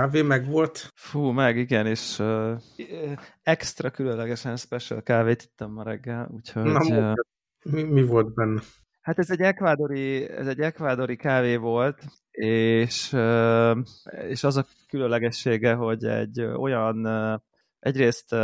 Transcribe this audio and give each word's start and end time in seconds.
kávé 0.00 0.22
meg 0.22 0.46
volt? 0.46 0.92
Fú, 0.94 1.30
meg 1.30 1.56
igen, 1.56 1.86
és 1.86 2.18
uh, 2.18 2.60
extra 3.42 3.90
különlegesen 3.90 4.56
special 4.56 5.02
kávét 5.02 5.42
ittem 5.42 5.70
ma 5.70 5.82
reggel, 5.82 6.28
úgyhogy... 6.34 6.62
Na, 6.62 7.10
uh, 7.10 7.14
mi, 7.64 7.82
mi 7.82 8.02
volt 8.02 8.34
benne? 8.34 8.60
Hát 9.00 9.18
ez 9.18 9.30
egy 9.30 9.40
ekvádori, 9.40 10.30
ez 10.30 10.46
egy 10.46 10.60
ekvádori 10.60 11.16
kávé 11.16 11.56
volt, 11.56 12.04
és, 12.30 13.12
uh, 13.12 13.78
és 14.28 14.44
az 14.44 14.56
a 14.56 14.66
különlegessége, 14.88 15.74
hogy 15.74 16.04
egy 16.04 16.40
olyan, 16.40 17.06
uh, 17.06 17.40
egyrészt 17.78 18.34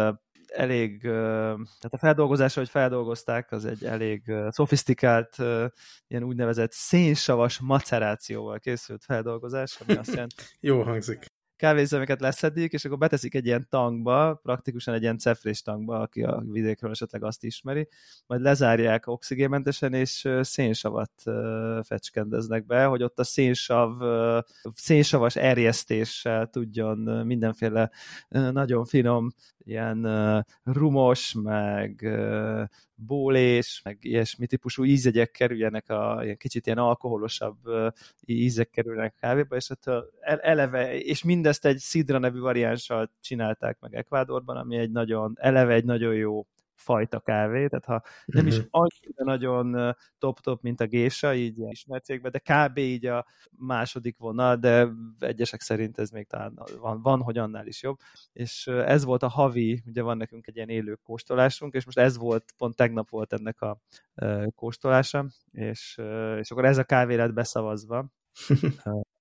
elég, 0.46 1.00
tehát 1.02 1.88
a 1.90 1.98
feldolgozása, 1.98 2.60
hogy 2.60 2.68
feldolgozták, 2.68 3.52
az 3.52 3.64
egy 3.64 3.84
elég 3.84 4.32
szofisztikált, 4.48 5.36
ilyen 6.06 6.22
úgynevezett 6.22 6.72
szénsavas 6.72 7.60
macerációval 7.60 8.58
készült 8.58 9.04
feldolgozás, 9.04 9.80
ami 9.80 9.98
azt 9.98 10.12
jelenti... 10.12 10.34
Jó 10.60 10.82
hangzik 10.82 11.34
kávézemeket 11.56 12.20
leszedik, 12.20 12.72
és 12.72 12.84
akkor 12.84 12.98
beteszik 12.98 13.34
egy 13.34 13.46
ilyen 13.46 13.66
tankba, 13.70 14.40
praktikusan 14.42 14.94
egy 14.94 15.02
ilyen 15.02 15.18
cefrés 15.18 15.62
tankba, 15.62 15.98
aki 15.98 16.22
a 16.22 16.42
vidékről 16.46 16.90
esetleg 16.90 17.24
azt 17.24 17.44
ismeri, 17.44 17.88
majd 18.26 18.40
lezárják 18.40 19.06
oxigénmentesen, 19.06 19.92
és 19.92 20.28
szénsavat 20.40 21.12
fecskendeznek 21.82 22.66
be, 22.66 22.84
hogy 22.84 23.02
ott 23.02 23.18
a 23.18 23.24
szénsav, 23.24 23.92
szénsavas 24.74 25.36
erjesztéssel 25.36 26.46
tudjon 26.46 26.98
mindenféle 27.26 27.90
nagyon 28.28 28.84
finom, 28.84 29.28
ilyen 29.66 30.06
rumos, 30.62 31.34
meg 31.42 32.08
bólés, 32.94 33.80
meg 33.84 33.98
ilyesmi 34.00 34.46
típusú 34.46 34.84
ízegyek 34.84 35.30
kerüljenek, 35.30 35.90
a, 35.90 36.20
ilyen 36.22 36.36
kicsit 36.36 36.66
ilyen 36.66 36.78
alkoholosabb 36.78 37.58
ízek 38.20 38.70
kerülnek 38.70 39.14
a 39.16 39.18
kávéba, 39.20 39.56
és 39.56 39.68
hát 39.68 40.04
eleve, 40.20 40.98
és 40.98 41.24
mindezt 41.24 41.64
egy 41.64 41.80
Sidra 41.80 42.18
nevű 42.18 42.38
variánssal 42.38 43.10
csinálták 43.20 43.78
meg 43.80 43.94
Ekvádorban, 43.94 44.56
ami 44.56 44.76
egy 44.76 44.90
nagyon, 44.90 45.32
eleve 45.40 45.74
egy 45.74 45.84
nagyon 45.84 46.14
jó 46.14 46.46
fajta 46.76 47.20
kávé, 47.20 47.66
tehát 47.66 47.84
ha 47.84 48.02
nem 48.24 48.46
is 48.46 48.56
mhm. 48.56 48.66
annyira 48.70 49.24
nagyon 49.24 49.96
top-top, 50.18 50.62
mint 50.62 50.80
a 50.80 50.86
gésa, 50.86 51.34
így 51.34 51.58
ismertségben, 51.58 52.30
de 52.30 52.38
kb. 52.38 52.78
így 52.78 53.06
a 53.06 53.26
második 53.50 54.18
vonal, 54.18 54.56
de 54.56 54.88
egyesek 55.18 55.60
szerint 55.60 55.98
ez 55.98 56.10
még 56.10 56.26
talán 56.26 56.58
van, 56.80 57.02
van, 57.02 57.22
hogy 57.22 57.38
annál 57.38 57.66
is 57.66 57.82
jobb. 57.82 57.98
És 58.32 58.66
ez 58.66 59.04
volt 59.04 59.22
a 59.22 59.28
havi, 59.28 59.82
ugye 59.86 60.02
van 60.02 60.16
nekünk 60.16 60.46
egy 60.46 60.56
ilyen 60.56 60.68
élő 60.68 60.98
kóstolásunk, 61.02 61.74
és 61.74 61.84
most 61.84 61.98
ez 61.98 62.16
volt, 62.16 62.54
pont 62.56 62.76
tegnap 62.76 63.10
volt 63.10 63.32
ennek 63.32 63.60
a 63.60 63.80
kóstolása, 64.54 65.26
és, 65.52 66.00
és 66.38 66.50
akkor 66.50 66.64
ez 66.64 66.78
a 66.78 66.84
kávé 66.84 67.14
lett 67.14 67.32
beszavazva, 67.32 68.06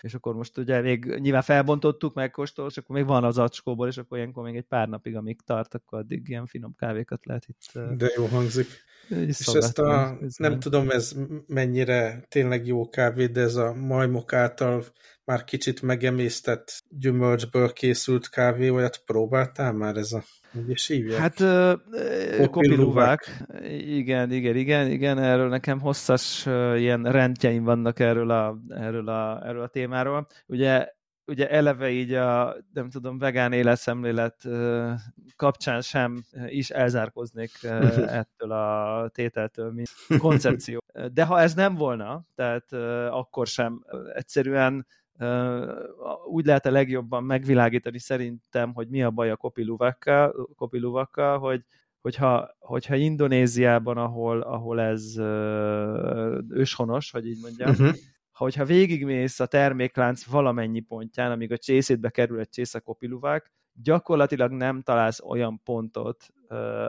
és 0.00 0.14
akkor 0.14 0.34
most 0.34 0.58
ugye 0.58 0.80
még 0.80 1.04
nyilván 1.04 1.42
felbontottuk, 1.42 2.14
megkóstoltuk, 2.14 2.76
és 2.76 2.82
akkor 2.82 2.96
még 2.96 3.06
van 3.06 3.24
az 3.24 3.38
acskóból, 3.38 3.88
és 3.88 3.98
akkor 3.98 4.18
ilyenkor 4.18 4.44
még 4.44 4.56
egy 4.56 4.66
pár 4.68 4.88
napig, 4.88 5.16
amíg 5.16 5.40
tart, 5.40 5.74
akkor 5.74 5.98
addig 5.98 6.28
ilyen 6.28 6.46
finom 6.46 6.74
kávékat 6.74 7.26
lehet 7.26 7.46
itt. 7.46 7.96
De 7.96 8.10
jó 8.16 8.26
hangzik. 8.26 8.66
És 9.08 9.46
ezt 9.46 9.78
a, 9.78 10.18
nem 10.36 10.60
tudom, 10.60 10.90
ez 10.90 11.12
mennyire 11.46 12.24
tényleg 12.28 12.66
jó 12.66 12.88
kávé, 12.88 13.26
de 13.26 13.40
ez 13.40 13.56
a 13.56 13.74
majmok 13.74 14.32
által 14.32 14.84
már 15.28 15.44
kicsit 15.44 15.82
megemésztett 15.82 16.82
gyümölcsből 16.88 17.72
készült 17.72 18.28
kávé, 18.28 18.68
olyat 18.68 19.02
próbáltál 19.06 19.72
már 19.72 19.96
ez 19.96 20.12
a 20.12 20.22
hívják? 20.86 21.20
Hát 21.20 21.40
uh, 21.40 22.46
kopiluvák. 22.50 23.44
Igen, 23.70 24.32
igen, 24.32 24.56
igen, 24.56 24.90
igen, 24.90 25.18
erről 25.18 25.48
nekem 25.48 25.80
hosszas 25.80 26.46
uh, 26.46 26.80
ilyen 26.80 27.02
rendjeim 27.02 27.64
vannak 27.64 27.98
erről 28.00 28.30
a, 28.30 28.58
erről 28.68 29.08
a, 29.08 29.46
erről 29.46 29.62
a 29.62 29.68
témáról. 29.68 30.26
Ugye 30.46 30.88
ugye 31.26 31.50
eleve 31.50 31.90
így 31.90 32.12
a, 32.12 32.56
nem 32.72 32.90
tudom, 32.90 33.18
vegán 33.18 33.52
életszemlélet 33.52 34.44
uh, 34.44 34.90
kapcsán 35.36 35.80
sem 35.80 36.24
is 36.46 36.70
elzárkoznék 36.70 37.50
uh, 37.62 37.70
ettől 38.22 38.52
a 38.52 39.08
tételtől, 39.08 39.72
mint 39.72 39.90
koncepció. 40.18 40.78
De 41.12 41.24
ha 41.24 41.40
ez 41.40 41.54
nem 41.54 41.74
volna, 41.74 42.24
tehát 42.34 42.72
uh, 42.72 43.16
akkor 43.16 43.46
sem 43.46 43.84
egyszerűen 44.14 44.86
úgy 46.26 46.46
lehet 46.46 46.66
a 46.66 46.70
legjobban 46.70 47.24
megvilágítani 47.24 47.98
szerintem, 47.98 48.74
hogy 48.74 48.88
mi 48.88 49.02
a 49.02 49.10
baj 49.10 49.30
a 49.30 49.36
kopiluvakkal, 49.36 50.48
kopiluvakkal 50.56 51.38
hogy, 51.38 51.64
hogyha, 52.00 52.56
hogyha 52.58 52.94
Indonéziában, 52.94 53.96
ahol, 53.96 54.40
ahol 54.40 54.80
ez 54.80 55.16
őshonos, 56.48 57.10
hogy 57.10 57.26
így 57.26 57.38
mondjam, 57.42 57.70
uh-huh. 57.70 57.96
hogyha 58.32 58.64
végigmész 58.64 59.40
a 59.40 59.46
terméklánc 59.46 60.24
valamennyi 60.24 60.80
pontján, 60.80 61.30
amíg 61.30 61.52
a 61.52 61.58
csészétbe 61.58 62.10
kerül 62.10 62.38
egy 62.40 62.48
csésze 62.48 62.78
kopiluvák, 62.78 63.52
gyakorlatilag 63.82 64.52
nem 64.52 64.82
találsz 64.82 65.20
olyan 65.20 65.60
pontot, 65.64 66.26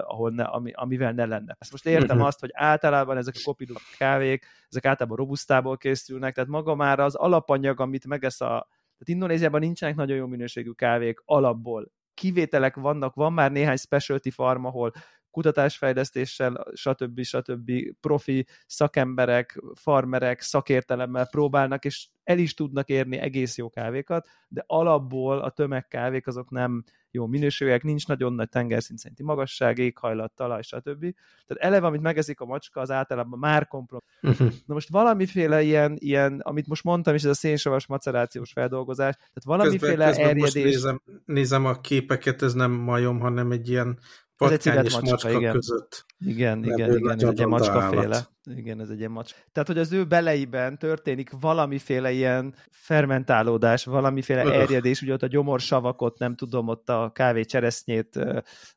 ahol 0.02 0.32
ne, 0.32 0.44
ami, 0.44 0.72
amivel 0.74 1.12
ne 1.12 1.26
lenne. 1.26 1.56
Ezt 1.60 1.72
most 1.72 1.86
értem 1.86 2.16
uh-huh. 2.16 2.26
azt, 2.26 2.40
hogy 2.40 2.50
általában 2.54 3.18
ezek 3.18 3.34
a 3.38 3.42
kopidó 3.44 3.74
kávék, 3.98 4.46
ezek 4.70 4.86
általában 4.86 5.18
robusztából 5.18 5.78
készülnek, 5.78 6.34
tehát 6.34 6.50
maga 6.50 6.76
már 6.76 7.00
az 7.00 7.16
alapanyag, 7.16 7.80
amit 7.80 8.06
megesz 8.06 8.42
a... 8.42 8.48
Tehát 8.48 9.06
Indonéziában 9.06 9.60
nincsenek 9.60 9.96
nagyon 9.96 10.18
jó 10.18 10.28
minőségű 10.28 10.72
kávék 10.72 11.22
alapból. 11.26 11.92
Kivételek 12.14 12.76
vannak, 12.76 13.14
van 13.14 13.34
már 13.34 13.52
néhány 13.52 13.78
specialty 13.78 14.30
farm, 14.30 14.66
ahol 14.66 14.92
kutatásfejlesztéssel, 15.40 16.66
stb. 16.74 17.22
stb. 17.24 17.72
profi 18.00 18.48
szakemberek, 18.66 19.62
farmerek 19.74 20.42
szakértelemmel 20.42 21.28
próbálnak, 21.28 21.86
és 21.86 22.08
el 22.24 22.38
is 22.38 22.54
tudnak 22.54 22.90
érni 22.90 23.18
egész 23.18 23.58
jó 23.58 23.70
kávékat, 23.70 24.28
de 24.48 24.64
alapból 24.68 25.40
a 25.40 25.50
tömegkávék 25.50 26.28
azok 26.28 26.50
nem 26.50 26.84
jó 27.12 27.28
minőségűek, 27.28 27.84
nincs 27.84 28.08
nagyon 28.08 28.34
nagy 28.34 28.50
tengerszint 28.50 29.00
szerinti 29.00 29.24
magasság, 29.24 29.78
éghajlat, 29.78 30.32
talaj, 30.36 30.62
stb. 30.62 31.00
Tehát 31.48 31.64
eleve, 31.64 31.88
amit 31.88 32.02
megeszik 32.02 32.40
a 32.40 32.46
macska, 32.46 32.82
az 32.82 32.92
általában 32.92 33.40
már 33.40 33.68
komprom. 33.68 34.02
Uh-huh. 34.22 34.48
Na 34.66 34.74
most 34.74 34.90
valamiféle 34.90 35.62
ilyen, 35.62 35.96
ilyen, 36.00 36.40
amit 36.40 36.68
most 36.68 36.84
mondtam 36.84 37.16
is, 37.16 37.24
ez 37.24 37.30
a 37.30 37.34
szénsavas 37.34 37.88
macerációs 37.88 38.52
feldolgozás, 38.52 39.16
tehát 39.16 39.44
valamiféle 39.44 40.06
közben, 40.06 40.08
közben 40.08 40.26
erjedés... 40.26 40.42
Most 40.42 40.66
nézem, 40.66 41.02
nézem 41.26 41.66
a 41.66 41.82
képeket, 41.82 42.42
ez 42.42 42.54
nem 42.54 42.72
majom, 42.72 43.20
hanem 43.20 43.52
egy 43.52 43.70
ilyen 43.70 44.00
ez 44.46 44.52
egy 44.52 44.62
civet 44.62 44.84
macska, 44.84 45.10
macska 45.10 45.32
igen. 45.32 45.54
között. 45.54 46.06
Igen, 46.20 46.64
igen, 46.64 46.98
igen, 46.98 47.16
ez 47.16 47.24
egy 47.24 47.38
ilyen 47.38 47.50
macskaféle. 47.50 48.28
Igen, 48.56 48.80
ez 48.82 48.90
egy 48.90 49.00
ilyen 49.00 49.12
macska. 49.12 49.38
Tehát, 49.52 49.68
hogy 49.68 49.78
az 49.78 49.92
ő 49.92 50.06
beleiben 50.06 50.78
történik 50.78 51.30
valamiféle 51.40 52.12
ilyen 52.12 52.56
fermentálódás, 52.70 53.86
valamiféle 53.86 54.44
Öh. 54.44 54.56
erjedés, 54.56 55.02
ugye 55.02 55.14
ott 55.14 55.24
a 55.24 55.28
gyomorsavakot, 55.28 56.20
nem 56.20 56.36
tudom, 56.36 56.68
ott 56.68 56.90
a 56.90 57.12
kávé 57.14 57.44
cseresznyét 57.44 58.20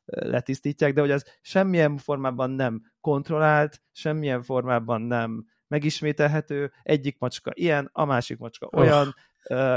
letisztítják, 0.05 0.93
de 0.93 1.01
hogy 1.01 1.11
az 1.11 1.25
semmilyen 1.41 1.97
formában 1.97 2.49
nem 2.49 2.81
kontrollált, 3.01 3.81
semmilyen 3.91 4.41
formában 4.41 5.01
nem 5.01 5.45
megismételhető, 5.67 6.71
egyik 6.83 7.19
macska 7.19 7.51
ilyen, 7.53 7.89
a 7.91 8.05
másik 8.05 8.37
macska 8.37 8.69
olyan, 8.71 9.15
uh, 9.49 9.75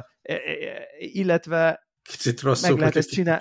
illetve 0.99 1.86
Kicsit 2.07 2.41
rosszul 2.41 2.77
meg 2.77 2.79
lehet, 2.79 3.09
csinál... 3.09 3.41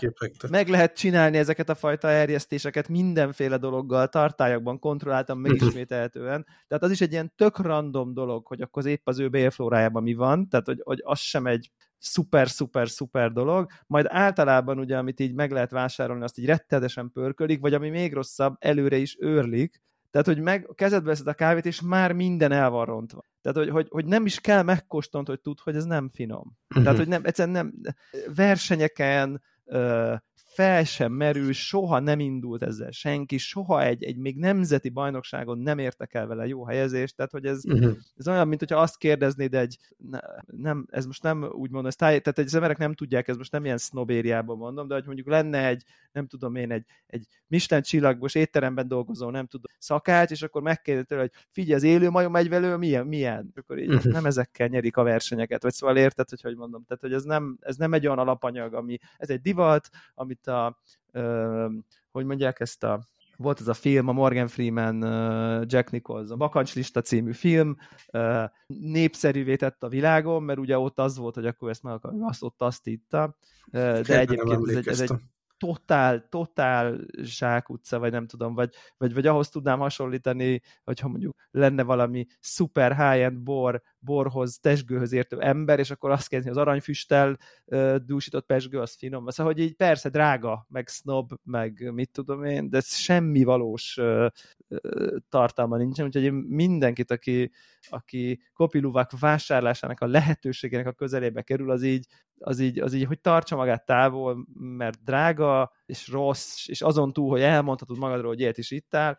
meg 0.50 0.68
lehet 0.68 0.98
csinálni 0.98 1.38
ezeket 1.38 1.70
a 1.70 1.76
fajta 1.76 2.08
erjesztéseket 2.08 2.88
mindenféle 2.88 3.58
dologgal, 3.58 4.08
tartályokban, 4.08 4.80
kontrolláltan, 4.80 5.38
megismételhetően. 5.38 6.46
Tehát 6.68 6.84
az 6.84 6.92
is 6.92 7.02
egy 7.02 7.12
ilyen 7.12 7.34
tök 7.36 7.58
random 7.58 8.14
dolog, 8.14 8.48
hogy 8.48 8.62
akkor 8.62 8.84
az 8.84 8.90
épp 8.90 9.08
az 9.08 9.20
ő 9.20 9.30
bélflórájában 9.30 10.04
mi 10.04 10.14
van, 10.14 10.50
tehát 10.50 10.66
hogy, 10.66 10.82
hogy 10.84 11.02
az 11.04 11.20
sem 11.20 11.46
egy 11.46 11.72
szuper, 11.98 12.50
szuper, 12.50 12.90
szuper 12.90 13.32
dolog, 13.32 13.70
majd 13.88 14.06
általában 14.10 14.80
ugye, 14.80 14.98
amit 14.98 15.20
így 15.20 15.34
meg 15.34 15.52
lehet 15.52 15.72
vásárolni, 15.72 16.24
azt 16.24 16.38
így 16.38 16.46
rettenetesen 16.46 17.12
pörkölik, 17.12 17.60
vagy 17.60 17.74
ami 17.74 17.90
még 17.90 18.14
rosszabb, 18.14 18.56
előre 18.60 18.98
is 18.98 19.18
őrlik, 19.20 19.82
tehát, 20.16 20.30
hogy 20.30 20.44
meg 20.44 20.70
kezedbe 20.76 21.10
veszed 21.10 21.28
a 21.28 21.34
kávét, 21.34 21.66
és 21.66 21.82
már 21.82 22.12
minden 22.12 22.52
el 22.52 22.70
van 22.70 22.86
rontva. 22.86 23.26
Tehát, 23.42 23.58
hogy, 23.58 23.70
hogy, 23.70 23.88
hogy 23.90 24.06
nem 24.06 24.26
is 24.26 24.40
kell 24.40 24.62
megkóstolnod, 24.62 25.30
hogy 25.30 25.42
tud, 25.42 25.60
hogy 25.60 25.76
ez 25.76 25.86
nem 25.86 26.10
finom. 26.10 26.58
Uh-huh. 26.70 26.84
Tehát, 26.84 26.98
hogy 26.98 27.08
nem, 27.08 27.22
egyszerűen 27.26 27.56
nem, 27.56 27.96
versenyeken, 28.36 29.42
fel 30.56 30.84
sem 30.84 31.12
merül, 31.12 31.54
soha 31.54 32.00
nem 32.00 32.20
indult 32.20 32.64
ezzel 32.64 32.92
senki, 32.92 33.38
soha 33.38 33.84
egy, 33.84 34.04
egy 34.04 34.18
még 34.18 34.38
nemzeti 34.38 34.90
bajnokságon 34.90 35.58
nem 35.58 35.78
értek 35.78 36.14
el 36.14 36.28
vele 36.28 36.48
jó 36.48 36.66
helyezést, 36.66 37.16
tehát 37.16 37.32
hogy 37.32 37.46
ez, 37.46 37.66
uh-huh. 37.66 37.98
ez 38.16 38.28
olyan, 38.28 38.48
mint 38.48 38.60
hogyha 38.60 38.82
azt 38.82 38.98
kérdeznéd 38.98 39.54
egy, 39.54 39.78
ne, 40.10 40.20
nem, 40.46 40.86
ez 40.90 41.06
most 41.06 41.24
nem 41.24 41.44
úgy 41.44 41.70
mondom, 41.70 41.86
ez 41.86 41.96
táj, 41.96 42.20
tehát 42.20 42.40
az 42.40 42.56
emberek 42.56 42.78
nem 42.78 42.94
tudják, 42.94 43.28
ez 43.28 43.38
most 43.38 43.52
nem 43.52 43.66
ilyen 43.66 43.78
sznobériában 43.78 44.58
mondom, 44.58 44.88
de 44.88 44.94
hogy 44.94 45.06
mondjuk 45.06 45.28
lenne 45.28 45.68
egy, 45.68 45.84
nem 46.12 46.28
tudom 46.28 46.56
én, 46.56 46.72
egy, 46.72 46.86
egy 47.08 47.28
Michelin 47.48 47.84
csillagos 47.84 48.36
étteremben 48.36 48.88
dolgozó, 48.88 49.30
nem 49.30 49.46
tudom, 49.46 49.72
szakács, 49.78 50.32
és 50.32 50.42
akkor 50.42 50.62
megkérdezi 50.62 51.08
tőle, 51.08 51.22
hogy 51.22 51.32
figyelj, 51.52 51.76
az 51.76 51.84
élő 51.84 52.10
majom 52.10 52.36
egyvelő 52.36 52.76
milyen, 52.76 53.08
milyen? 53.08 53.48
És 53.52 53.58
akkor 53.58 53.80
így 53.80 53.94
uh-huh. 53.94 54.14
nem 54.14 54.26
ezekkel 54.26 54.68
nyerik 54.68 54.98
a 54.98 55.04
versenyeket, 55.04 55.64
vagy 55.64 55.74
szóval 55.74 55.98
érted, 55.98 56.30
hogy 56.30 56.42
hogy 56.42 56.56
mondom, 56.56 56.84
tehát 56.88 57.04
hogy 57.04 57.14
ez 57.14 57.24
nem, 57.24 57.58
ez 57.62 57.76
nem 57.76 57.94
egy 57.94 58.06
olyan 58.06 58.20
alapanyag, 58.20 58.74
ami, 58.74 58.98
ez 59.18 59.30
egy 59.30 59.42
divat, 59.42 59.90
amit 60.26 60.48
a, 60.48 60.82
ö, 61.12 61.68
hogy 62.12 62.26
mondják 62.26 62.60
ezt 62.60 62.84
a 62.84 63.08
volt 63.38 63.60
ez 63.60 63.68
a 63.68 63.74
film, 63.74 64.08
a 64.08 64.12
Morgan 64.12 64.48
Freeman, 64.48 65.02
Jack 65.66 65.92
Nichols, 65.92 66.30
a 66.30 66.36
Bakancslista 66.36 67.02
című 67.02 67.32
film, 67.32 67.76
népszerűvé 68.68 69.56
tett 69.56 69.84
a 69.84 69.90
világon, 69.90 70.44
mert 70.44 70.60
ugye 70.60 70.78
ott 70.78 71.00
az 71.00 71.18
volt, 71.18 71.36
hogy 71.36 71.46
akkor 71.46 71.70
ezt 71.70 71.84
meg 71.84 71.94
akarjuk, 71.94 72.30
azt 72.30 72.44
ott 72.44 72.62
azt 72.62 72.88
itta, 72.88 73.38
de 73.72 74.20
egyébként 74.20 74.70
ez 74.70 74.76
egy, 74.76 74.88
ez 74.88 75.00
egy 75.00 75.12
totál, 75.58 76.28
totál 76.30 77.00
zsákutca, 77.22 78.00
vagy 78.00 78.12
nem 78.12 78.28
tudom, 78.28 78.54
vagy, 78.54 78.74
vagy, 78.98 79.14
vagy 79.14 79.28
ahhoz 79.28 79.50
tudnám 79.50 79.80
hasonlítani, 79.80 80.62
hogyha 80.84 81.08
mondjuk 81.08 81.36
lenne 81.52 81.84
valami 81.84 82.26
super 82.40 82.96
high-end 82.96 83.40
bor, 83.40 83.82
borhoz, 84.06 84.60
testgőhöz 84.60 85.12
értő 85.12 85.40
ember, 85.40 85.80
és 85.80 85.92
akkor 85.92 86.12
azt 86.12 86.28
kezdeni, 86.28 86.56
az 86.56 86.62
aranyfüsttel 86.62 87.38
dúsított 88.06 88.46
pesgő, 88.46 88.80
az 88.80 88.96
finom. 88.96 89.30
Szóval, 89.30 89.54
hogy 89.54 89.62
így 89.62 89.76
persze 89.76 90.10
drága, 90.10 90.66
meg 90.70 90.88
snob, 90.88 91.32
meg 91.44 91.92
mit 91.94 92.12
tudom 92.12 92.44
én, 92.44 92.70
de 92.70 92.80
semmi 92.80 93.44
valós 93.44 94.00
tartalma 95.30 95.78
nincsen, 95.78 96.06
úgyhogy 96.06 96.24
én 96.24 96.34
mindenkit, 96.34 97.12
aki, 97.12 97.52
aki 97.90 98.42
kopiluvák 98.54 99.20
vásárlásának 99.20 100.00
a 100.00 100.08
lehetőségének 100.08 100.88
a 100.88 100.92
közelébe 100.92 101.42
kerül, 101.42 101.72
az 101.72 101.84
így, 101.84 102.06
az 102.40 102.60
így, 102.60 102.80
az 102.80 102.94
így, 102.94 103.04
hogy 103.06 103.22
tartsa 103.22 103.56
magát 103.56 103.86
távol, 103.86 104.48
mert 104.54 105.04
drága, 105.04 105.72
és 105.86 106.08
rossz, 106.08 106.68
és 106.68 106.82
azon 106.82 107.14
túl, 107.14 107.30
hogy 107.30 107.42
elmondhatod 107.42 107.98
magadról, 107.98 108.28
hogy 108.28 108.40
ilyet 108.40 108.58
is 108.58 108.72
ittál, 108.72 109.18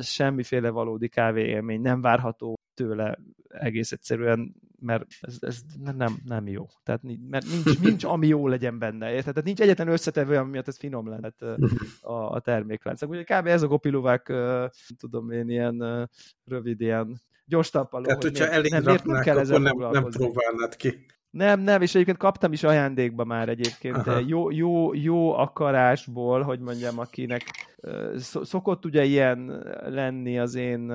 semmiféle 0.00 0.70
valódi 0.70 1.08
kávé 1.08 1.48
élmény 1.48 1.80
nem 1.80 2.00
várható 2.00 2.58
tőle 2.80 3.18
egész 3.48 3.92
egyszerűen, 3.92 4.54
mert 4.78 5.06
ez, 5.20 5.36
ez 5.40 5.60
nem, 5.96 6.18
nem 6.24 6.46
jó. 6.46 6.66
Tehát 6.82 7.02
mert 7.30 7.46
nincs, 7.46 7.80
nincs, 7.80 8.04
ami 8.04 8.26
jó 8.26 8.48
legyen 8.48 8.78
benne. 8.78 9.08
Érted? 9.10 9.32
Tehát 9.32 9.44
nincs 9.44 9.60
egyetlen 9.60 9.88
összetevő, 9.88 10.36
ami 10.36 10.50
miatt 10.50 10.68
ez 10.68 10.78
finom 10.78 11.08
lehet 11.08 11.42
a, 12.00 12.34
a 12.34 12.40
terméklánc. 12.40 13.02
Úgyhogy 13.02 13.24
kb. 13.24 13.46
ez 13.46 13.62
a 13.62 13.68
kopiluvák, 13.68 14.32
tudom 14.98 15.30
én, 15.30 15.48
ilyen 15.48 16.08
rövid, 16.44 16.80
ilyen 16.80 17.20
gyors 17.44 17.70
tappaló. 17.70 18.04
Tehát, 18.04 18.22
hogyha 18.22 18.48
elég 18.48 18.70
nem, 18.70 18.82
raknák, 18.82 19.04
nem 19.04 19.22
kell 19.22 19.38
akkor 19.38 19.60
nem, 19.60 19.90
nem 19.90 20.04
próbálnád 20.04 20.76
ki. 20.76 21.06
Nem, 21.30 21.60
nem, 21.60 21.82
és 21.82 21.94
egyébként 21.94 22.18
kaptam 22.18 22.52
is 22.52 22.62
ajándékba 22.62 23.24
már 23.24 23.48
egyébként. 23.48 23.96
Jó, 24.26 24.50
jó, 24.50 24.94
jó 24.94 25.32
akarásból, 25.32 26.42
hogy 26.42 26.60
mondjam, 26.60 26.98
akinek 26.98 27.42
szokott 28.42 28.84
ugye 28.84 29.04
ilyen 29.04 29.46
lenni 29.80 30.38
az 30.38 30.54
én 30.54 30.92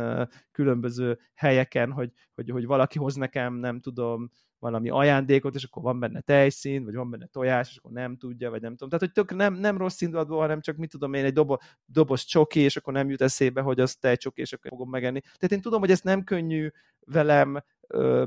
különböző 0.52 1.20
helyeken, 1.34 1.92
hogy, 1.92 2.12
hogy, 2.36 2.50
hogy 2.50 2.66
valaki 2.66 3.00
hoz 3.00 3.16
nekem, 3.16 3.54
nem 3.54 3.80
tudom, 3.80 4.30
valami 4.60 4.90
ajándékot, 4.90 5.56
és 5.56 5.64
akkor 5.64 5.84
van 5.84 6.00
benne 6.00 6.22
tejszín, 6.22 6.84
vagy 6.84 6.96
van 6.96 7.10
benne 7.10 7.26
tojás, 7.26 7.70
és 7.70 7.78
akkor 7.78 7.92
nem 7.92 8.18
tudja, 8.18 8.50
vagy 8.50 8.62
nem 8.62 8.72
tudom. 8.76 8.90
Tehát, 8.90 9.06
hogy 9.06 9.26
tök 9.26 9.36
nem, 9.36 9.54
nem 9.54 9.78
rossz 9.78 10.02
indulatból, 10.02 10.40
hanem 10.40 10.62
csak 10.62 10.78
mit 10.78 10.90
tudom 10.90 11.14
én, 11.14 11.26
egy 11.26 11.34
dobo, 11.34 11.58
doboz 11.86 12.22
csoki, 12.22 12.60
és 12.60 12.78
akkor 12.78 12.94
nem 12.94 13.10
jut 13.10 13.22
eszébe, 13.22 13.62
hogy 13.62 13.80
az 13.80 13.96
tejcsoki, 13.96 14.42
és 14.42 14.54
akkor 14.54 14.70
fogom 14.70 14.90
megenni. 14.90 15.20
Tehát 15.20 15.52
én 15.52 15.62
tudom, 15.62 15.80
hogy 15.80 15.92
ez 15.92 16.02
nem 16.02 16.24
könnyű 16.24 16.70
velem 17.06 17.64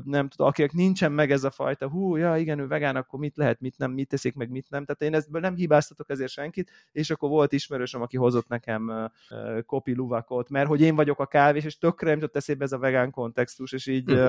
nem 0.03 0.27
tudom, 0.27 0.47
akinek 0.47 0.71
nincsen 0.71 1.11
meg 1.11 1.31
ez 1.31 1.43
a 1.43 1.51
fajta, 1.51 1.89
hú, 1.89 2.15
ja, 2.15 2.37
igen, 2.37 2.59
ő 2.59 2.67
vegán, 2.67 2.95
akkor 2.95 3.19
mit 3.19 3.37
lehet, 3.37 3.59
mit 3.59 3.77
nem, 3.77 3.91
mit 3.91 4.07
teszik, 4.07 4.35
meg 4.35 4.49
mit 4.49 4.69
nem. 4.69 4.85
Tehát 4.85 5.01
én 5.01 5.21
ebből 5.21 5.41
nem 5.41 5.55
hibáztatok 5.55 6.09
ezért 6.09 6.31
senkit, 6.31 6.71
és 6.91 7.09
akkor 7.09 7.29
volt 7.29 7.53
ismerősöm, 7.53 8.01
aki 8.01 8.17
hozott 8.17 8.47
nekem 8.47 9.11
kopi 9.65 9.95
luvakot, 9.95 10.49
mert 10.49 10.67
hogy 10.67 10.81
én 10.81 10.95
vagyok 10.95 11.19
a 11.19 11.25
kávés, 11.25 11.63
és 11.63 11.77
tökre 11.77 12.09
nem 12.09 12.19
jutott 12.19 12.35
eszébe 12.35 12.63
ez 12.63 12.71
a 12.71 12.77
vegán 12.77 13.11
kontextus, 13.11 13.71
és 13.71 13.87
így 13.87 14.09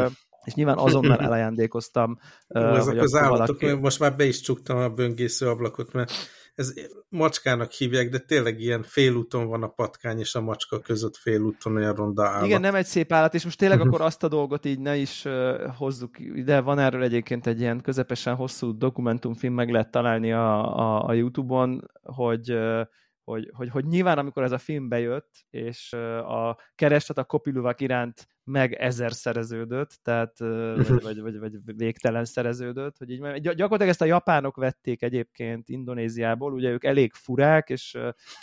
és 0.44 0.54
nyilván 0.54 0.78
azonnal 0.78 1.18
elajándékoztam. 1.18 2.18
Ó, 2.54 2.60
ezek 2.60 3.00
az 3.00 3.14
állatok, 3.14 3.60
valaki... 3.60 3.80
most 3.80 3.98
már 3.98 4.16
be 4.16 4.24
is 4.24 4.40
csuktam 4.40 4.76
a 4.76 4.88
böngésző 4.88 5.48
ablakot, 5.48 5.92
mert 5.92 6.12
ez 6.60 6.74
macskának 7.08 7.70
hívják, 7.70 8.08
de 8.08 8.18
tényleg 8.18 8.60
ilyen 8.60 8.82
félúton 8.82 9.46
van 9.46 9.62
a 9.62 9.68
patkány 9.68 10.18
és 10.18 10.34
a 10.34 10.40
macska 10.40 10.78
között 10.78 11.16
félúton 11.16 11.76
olyan 11.76 11.94
ronda 11.94 12.26
állat. 12.26 12.46
Igen, 12.46 12.60
nem 12.60 12.74
egy 12.74 12.86
szép 12.86 13.12
állat, 13.12 13.34
és 13.34 13.44
most 13.44 13.58
tényleg 13.58 13.78
mhm. 13.78 13.88
akkor 13.88 14.00
azt 14.00 14.22
a 14.22 14.28
dolgot 14.28 14.64
így 14.64 14.80
ne 14.80 14.96
is 14.96 15.24
uh, 15.24 15.74
hozzuk 15.76 16.18
ide. 16.18 16.60
Van 16.60 16.78
erről 16.78 17.02
egyébként 17.02 17.46
egy 17.46 17.60
ilyen 17.60 17.80
közepesen 17.80 18.34
hosszú 18.34 18.76
dokumentumfilm, 18.76 19.54
meg 19.54 19.70
lehet 19.70 19.90
találni 19.90 20.32
a, 20.32 20.76
a, 20.78 21.04
a 21.04 21.12
Youtube-on, 21.12 21.90
hogy 22.02 22.52
uh, 22.52 22.80
hogy, 23.24 23.50
hogy, 23.52 23.68
hogy 23.68 23.84
nyilván 23.84 24.18
amikor 24.18 24.42
ez 24.42 24.52
a 24.52 24.58
film 24.58 24.88
bejött, 24.88 25.46
és 25.50 25.92
a 26.26 26.58
kereslet 26.74 27.18
a 27.18 27.24
kopiluvák 27.24 27.80
iránt 27.80 28.26
meg 28.44 28.72
ezer 28.72 29.12
szereződött, 29.12 29.98
tehát 30.02 30.38
vagy, 30.38 31.02
vagy, 31.02 31.20
vagy, 31.20 31.38
vagy 31.38 31.76
végtelen 31.76 32.24
szereződött, 32.24 32.98
hogy 32.98 33.10
így 33.10 33.20
gyakorlatilag 33.40 33.88
ezt 33.88 34.02
a 34.02 34.04
japánok 34.04 34.56
vették 34.56 35.02
egyébként 35.02 35.68
Indonéziából, 35.68 36.52
ugye 36.52 36.70
ők 36.70 36.84
elég 36.84 37.12
furák, 37.12 37.68
és 37.68 37.98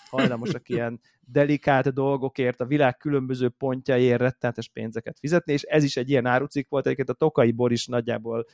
hajlamosak 0.10 0.70
ilyen 0.76 1.00
delikát 1.30 1.94
dolgokért 1.94 2.62
a 2.62 2.66
világ 2.66 2.98
különböző 2.98 3.50
pontjaiért 3.50 4.20
rettenetes 4.20 4.70
pénzeket 4.70 5.20
fizetni, 5.20 5.54
és 5.54 5.62
ez 5.62 5.84
is 5.84 5.98
egy 5.98 6.10
ilyen 6.10 6.26
árucik 6.26 6.70
volt, 6.70 6.86
egyébként 6.86 7.10
a 7.10 7.14
Tokai 7.14 7.52
bor 7.52 7.72
is 7.72 7.88
nagyjából 7.88 8.46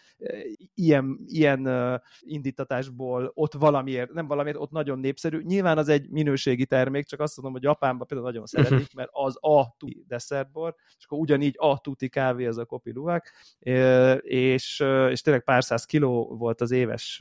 ilyen, 0.73 1.19
ilyen 1.25 1.69
indítatásból 2.19 3.31
ott 3.33 3.53
valamiért, 3.53 4.13
nem 4.13 4.27
valamiért, 4.27 4.57
ott 4.57 4.71
nagyon 4.71 4.99
népszerű. 4.99 5.41
Nyilván 5.41 5.77
az 5.77 5.87
egy 5.87 6.09
minőségi 6.09 6.65
termék, 6.65 7.05
csak 7.05 7.19
azt 7.19 7.35
mondom, 7.35 7.53
hogy 7.53 7.63
Japánban 7.63 8.07
például 8.07 8.29
nagyon 8.29 8.45
szeretik, 8.45 8.93
mert 8.93 9.09
az 9.11 9.37
a 9.41 9.75
desszertbor, 10.07 10.75
és 10.97 11.05
akkor 11.05 11.17
ugyanígy 11.43 11.55
a 11.57 11.81
tuti 11.81 12.09
kávé 12.09 12.45
az 12.45 12.57
a 12.57 12.65
kopi 12.65 12.91
luvák, 12.91 13.31
és, 14.21 14.83
és 15.09 15.21
tényleg 15.21 15.43
pár 15.43 15.63
száz 15.63 15.85
kiló 15.85 16.35
volt 16.37 16.61
az 16.61 16.71
éves 16.71 17.17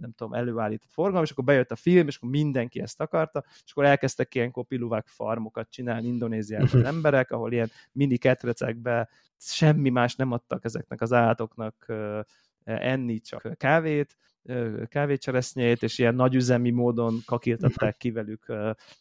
nem 0.00 0.12
tudom, 0.16 0.32
előállított 0.32 0.92
forgalom, 0.92 1.22
és 1.22 1.30
akkor 1.30 1.44
bejött 1.44 1.70
a 1.70 1.76
film, 1.76 2.06
és 2.06 2.16
akkor 2.16 2.30
mindenki 2.30 2.80
ezt 2.80 3.00
akarta, 3.00 3.44
és 3.64 3.70
akkor 3.70 3.84
elkezdtek 3.84 4.34
ilyen 4.34 4.50
kopiluvák 4.50 5.06
farmokat 5.06 5.70
csinálni 5.70 6.06
Indonéziában 6.06 6.68
az 6.72 6.84
emberek, 6.84 7.30
ahol 7.30 7.52
ilyen 7.52 7.70
mini 7.92 8.16
ketrecekbe 8.16 9.08
semmi 9.38 9.90
más 9.90 10.14
nem 10.16 10.32
adtak 10.32 10.64
ezeknek 10.64 11.00
az 11.00 11.12
állatoknak 11.12 11.86
enni, 12.64 13.20
csak 13.20 13.48
kávét, 13.56 14.16
kávécseresznyét, 14.88 15.82
és 15.82 15.98
ilyen 15.98 16.14
nagyüzemi 16.14 16.70
módon 16.70 17.18
kakiltatták 17.26 17.96
ki 17.96 18.10
velük, 18.10 18.52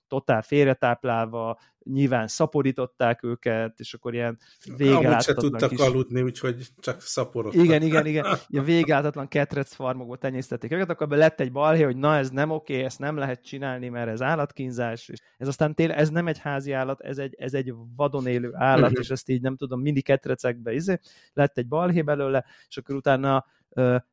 totál 0.08 0.42
félretáplálva, 0.42 1.60
nyilván 1.84 2.28
szaporították 2.28 3.24
őket, 3.24 3.80
és 3.80 3.94
akkor 3.94 4.14
ilyen 4.14 4.38
végeláthatatlan 4.78 5.20
se 5.22 5.34
tudtak 5.34 5.70
kis... 5.70 5.80
aludni, 5.80 6.22
úgyhogy 6.22 6.68
csak 6.80 7.02
szaporodtak. 7.02 7.64
Igen, 7.64 7.82
igen, 7.82 8.06
igen. 8.06 8.26
Ilyen 8.48 8.66
végeláthatatlan 8.66 9.28
ketrec 9.28 9.74
farmokból 9.74 10.18
tenyésztették 10.18 10.72
őket, 10.72 10.90
akkor 10.90 11.08
lett 11.08 11.40
egy 11.40 11.52
balhé, 11.52 11.84
hogy 11.84 11.98
na 11.98 12.16
ez 12.16 12.30
nem 12.30 12.50
oké, 12.50 12.84
ezt 12.84 13.00
nem 13.00 13.18
lehet 13.18 13.44
csinálni, 13.44 13.90
mert 13.90 14.10
ez 14.10 14.22
állatkínzás, 14.22 15.10
és 15.10 15.20
ez 15.38 15.48
aztán 15.48 15.76
tényleg, 15.76 15.98
ez 15.98 16.10
nem 16.10 16.28
egy 16.28 16.38
házi 16.38 16.72
állat, 16.72 17.02
ez 17.02 17.18
egy, 17.18 17.36
ez 17.38 17.54
egy 17.54 17.74
vadon 17.96 18.28
élő 18.28 18.52
állat, 18.54 18.92
és 18.92 19.10
ezt 19.10 19.30
így 19.30 19.42
nem 19.42 19.56
tudom, 19.56 19.82
mini 19.82 20.02
ketrecekbe 20.02 20.74
izé, 20.74 21.00
lett 21.34 21.58
egy 21.58 21.68
balhé 21.68 22.02
belőle, 22.02 22.46
és 22.68 22.78
akkor 22.78 22.96
utána 22.96 23.46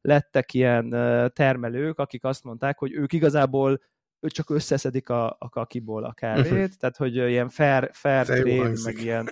lettek 0.00 0.54
ilyen 0.54 0.90
termelők, 1.34 1.98
akik 1.98 2.24
azt 2.24 2.44
mondták, 2.44 2.78
hogy 2.78 2.92
ők 2.92 3.12
igazából 3.12 3.80
csak 4.20 4.50
összeszedik 4.50 5.08
a, 5.08 5.36
a 5.38 5.48
kakiból 5.48 6.04
a 6.04 6.12
kávét, 6.12 6.78
tehát 6.78 6.96
hogy 6.96 7.16
ilyen 7.16 7.48
fair, 7.48 7.90
fair 7.92 8.24
trade, 8.24 8.72
meg 8.84 8.98
ilyen, 8.98 9.28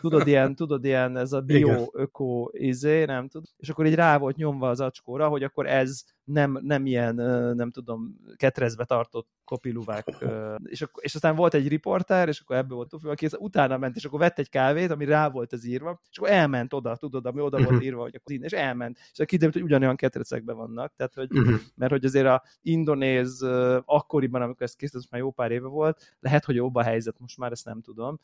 tudod, 0.00 0.26
ilyen, 0.26 0.54
tudod, 0.54 0.84
ilyen 0.84 1.16
ez 1.16 1.32
a 1.32 1.40
bio-öko 1.40 2.48
izé, 2.52 3.04
nem 3.04 3.28
tud, 3.28 3.44
és 3.56 3.68
akkor 3.68 3.86
így 3.86 3.94
rá 3.94 4.18
volt 4.18 4.36
nyomva 4.36 4.68
az 4.68 4.80
acskóra, 4.80 5.28
hogy 5.28 5.42
akkor 5.42 5.66
ez 5.66 6.02
nem, 6.32 6.58
nem 6.62 6.86
ilyen, 6.86 7.14
nem 7.54 7.70
tudom, 7.70 8.16
ketrezbe 8.36 8.84
tartott 8.84 9.28
kopiluvák, 9.44 10.06
és, 10.64 10.82
akkor, 10.82 11.04
és 11.04 11.14
aztán 11.14 11.36
volt 11.36 11.54
egy 11.54 11.68
riporter, 11.68 12.28
és 12.28 12.40
akkor 12.40 12.56
ebből 12.56 12.76
volt 12.76 12.94
aki 13.04 13.28
utána 13.38 13.78
ment, 13.78 13.96
és 13.96 14.04
akkor 14.04 14.18
vett 14.18 14.38
egy 14.38 14.48
kávét, 14.48 14.90
ami 14.90 15.04
rá 15.04 15.28
volt 15.28 15.52
ez 15.52 15.64
írva, 15.64 16.00
és 16.10 16.18
akkor 16.18 16.30
elment 16.30 16.72
oda, 16.72 16.96
tudod, 16.96 17.26
ami 17.26 17.40
oda 17.40 17.56
volt 17.56 17.70
mhm. 17.70 17.82
írva, 17.82 18.02
hogy 18.02 18.14
akkor 18.14 18.44
és 18.44 18.52
elment, 18.52 18.96
és 18.98 19.12
akkor 19.14 19.26
kiderült, 19.26 19.54
hogy 19.54 19.64
ugyanolyan 19.64 19.96
ketrecekben 19.96 20.56
vannak, 20.56 20.92
tehát 20.96 21.14
hogy, 21.14 21.30
mhm. 21.30 21.54
mert 21.74 21.92
hogy 21.92 22.04
azért 22.04 22.26
a 22.26 22.42
indonéz 22.62 23.42
akkoriban, 23.84 24.42
amikor 24.42 24.62
ez 24.62 24.74
készített, 24.74 25.10
már 25.10 25.20
jó 25.20 25.30
pár 25.30 25.50
éve 25.50 25.68
volt, 25.68 26.16
lehet, 26.20 26.44
hogy 26.44 26.54
jobb 26.54 26.74
a 26.74 26.82
helyzet, 26.82 27.18
most 27.18 27.38
már 27.38 27.52
ezt 27.52 27.64
nem 27.64 27.80
tudom, 27.80 28.18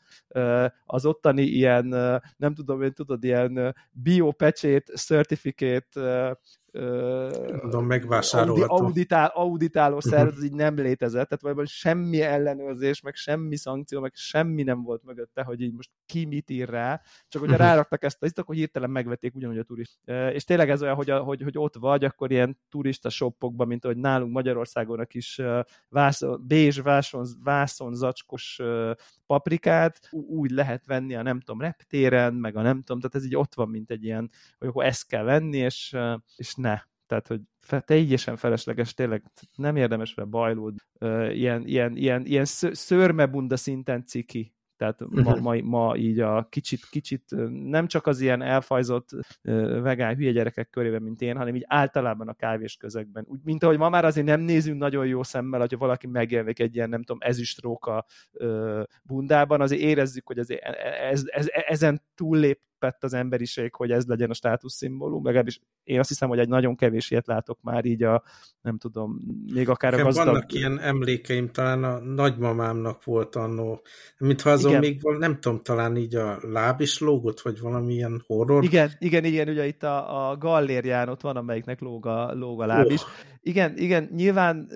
az 0.85 1.05
ottani 1.05 1.41
ilyen, 1.41 1.85
nem 2.37 2.53
tudom 2.53 2.81
én, 2.81 2.93
tudod, 2.93 3.23
ilyen 3.23 3.75
biopecsét, 3.91 4.91
certificate 4.95 6.37
Tudom, 7.59 7.85
megvásárolható. 7.85 8.73
Audi, 8.73 8.85
auditál, 8.85 9.31
auditáló 9.33 9.99
szerv, 9.99 10.27
az 10.27 10.43
így 10.43 10.53
nem 10.53 10.75
létezett, 10.75 11.27
tehát 11.27 11.41
valójában 11.41 11.65
semmi 11.65 12.21
ellenőrzés, 12.21 13.01
meg 13.01 13.15
semmi 13.15 13.55
szankció, 13.55 13.99
meg 13.99 14.11
semmi 14.15 14.63
nem 14.63 14.83
volt 14.83 15.03
mögötte, 15.03 15.43
hogy 15.43 15.61
így 15.61 15.73
most 15.73 15.89
ki 16.05 16.25
mit 16.25 16.49
ír 16.49 16.69
rá, 16.69 17.01
csak 17.27 17.41
hogyha 17.41 17.55
uh-huh. 17.55 17.69
ráraktak 17.69 18.03
ezt 18.03 18.23
a 18.23 18.27
akkor 18.35 18.55
hirtelen 18.55 18.89
megvették 18.89 19.35
ugyanúgy 19.35 19.57
a 19.57 19.63
turist. 19.63 19.97
És 20.33 20.43
tényleg 20.43 20.69
ez 20.69 20.81
olyan, 20.81 20.95
hogy, 20.95 21.09
a, 21.09 21.19
hogy, 21.19 21.41
hogy 21.41 21.57
ott 21.57 21.75
vagy, 21.75 22.03
akkor 22.03 22.31
ilyen 22.31 22.59
turista 22.69 23.09
shopokban, 23.09 23.67
mint 23.67 23.85
ahogy 23.85 23.97
nálunk 23.97 24.31
Magyarországon 24.31 24.99
a 24.99 25.05
kis 25.05 25.41
vászon, 25.89 26.43
bézs 26.47 26.79
vászon, 26.79 27.25
vászon 27.43 27.93
zacskos 27.93 28.61
paprikát 29.25 29.99
úgy 30.11 30.51
lehet 30.51 30.85
venni 30.85 31.15
a 31.15 31.21
nem 31.21 31.39
tudom 31.39 31.61
reptéren, 31.61 32.33
meg 32.33 32.55
a 32.55 32.61
nem 32.61 32.81
tudom, 32.81 32.99
tehát 33.01 33.15
ez 33.15 33.25
így 33.25 33.35
ott 33.35 33.53
van, 33.53 33.69
mint 33.69 33.91
egy 33.91 34.03
ilyen, 34.03 34.31
hogy 34.57 34.67
akkor 34.67 34.85
ezt 34.85 35.07
kell 35.07 35.23
venni, 35.23 35.57
és, 35.57 35.97
és 36.35 36.55
ne. 36.67 36.81
Tehát, 37.07 37.27
hogy 37.27 37.41
teljesen 37.85 38.35
felesleges, 38.35 38.93
tényleg 38.93 39.23
nem 39.55 39.75
érdemes 39.75 40.13
vele 40.13 40.29
bajlód, 40.29 40.75
ilyen, 41.31 41.65
ilyen, 41.65 41.95
ilyen, 41.95 42.25
ilyen 42.25 42.45
szörmebunda 42.45 43.57
szinten 43.57 44.05
ciki 44.05 44.55
tehát 44.77 44.99
ma, 44.99 45.35
mhm. 45.35 45.41
ma, 45.41 45.55
ma 45.61 45.95
így 45.95 46.19
a 46.19 46.47
kicsit, 46.49 46.85
kicsit 46.89 47.23
nem 47.49 47.87
csak 47.87 48.07
az 48.07 48.19
ilyen 48.19 48.41
elfajzott 48.41 49.09
vegán 49.81 50.15
hülye 50.15 50.31
gyerekek 50.31 50.69
körében, 50.69 51.01
mint 51.01 51.21
én, 51.21 51.37
hanem 51.37 51.55
így 51.55 51.65
általában 51.67 52.27
a 52.27 52.33
kávés 52.33 52.75
közegben. 52.75 53.25
Úgy, 53.27 53.39
mint 53.43 53.63
ahogy 53.63 53.77
ma 53.77 53.89
már 53.89 54.05
azért 54.05 54.25
nem 54.25 54.41
nézünk 54.41 54.77
nagyon 54.77 55.07
jó 55.07 55.23
szemmel, 55.23 55.59
hogyha 55.59 55.77
valaki 55.77 56.07
megjelenik 56.07 56.59
egy 56.59 56.75
ilyen, 56.75 56.89
nem 56.89 57.03
tudom, 57.03 57.21
ezüstróka 57.21 58.05
bundában, 59.03 59.61
azért 59.61 59.81
érezzük, 59.81 60.27
hogy 60.27 60.39
azért 60.39 60.61
e, 60.63 60.71
ez, 61.09 61.23
ez, 61.25 61.47
ezen 61.49 62.01
túllép 62.15 62.59
lépett 62.79 63.03
az 63.03 63.13
emberiség, 63.13 63.75
hogy 63.75 63.91
ez 63.91 64.05
legyen 64.05 64.29
a 64.29 64.33
státuszszimbólum, 64.33 65.25
legalábbis 65.25 65.59
én 65.83 65.99
azt 65.99 66.09
hiszem, 66.09 66.29
hogy 66.29 66.39
egy 66.39 66.47
nagyon 66.47 66.75
kevés 66.75 67.11
ilyet 67.11 67.27
látok 67.27 67.59
már 67.61 67.85
így 67.85 68.03
a, 68.03 68.23
nem 68.61 68.77
tudom, 68.77 69.19
még 69.53 69.69
akár 69.69 69.91
Nekem 69.91 70.05
a 70.05 70.09
gazdag... 70.09 70.27
Vannak 70.27 70.53
ilyen 70.53 70.79
emlékeim, 70.79 71.51
talán 71.51 71.83
a 71.83 71.99
nagymamámnak 71.99 73.03
volt 73.03 73.35
annó, 73.35 73.81
mintha 74.17 74.49
azon 74.49 74.69
igen. 74.69 74.81
még 74.81 75.01
nem 75.19 75.39
tudom, 75.39 75.61
talán 75.63 75.97
így 75.97 76.15
a 76.15 76.37
láb 76.41 76.81
is 76.81 76.99
lógott, 76.99 77.41
vagy 77.41 77.59
valami 77.59 77.93
ilyen 77.93 78.23
horror. 78.25 78.63
Igen, 78.63 78.91
igen, 78.99 79.23
igen, 79.23 79.49
ugye 79.49 79.67
itt 79.67 79.83
a, 79.83 80.29
a 80.29 80.37
gallérián 80.37 81.09
ott 81.09 81.21
van, 81.21 81.35
amelyiknek 81.35 81.79
lóg 81.79 82.05
a, 82.05 82.33
lóg 82.33 82.61
a 82.61 82.65
láb 82.65 82.85
oh. 82.85 82.93
is. 82.93 83.01
Igen, 83.41 83.77
igen, 83.77 84.09
nyilván 84.15 84.69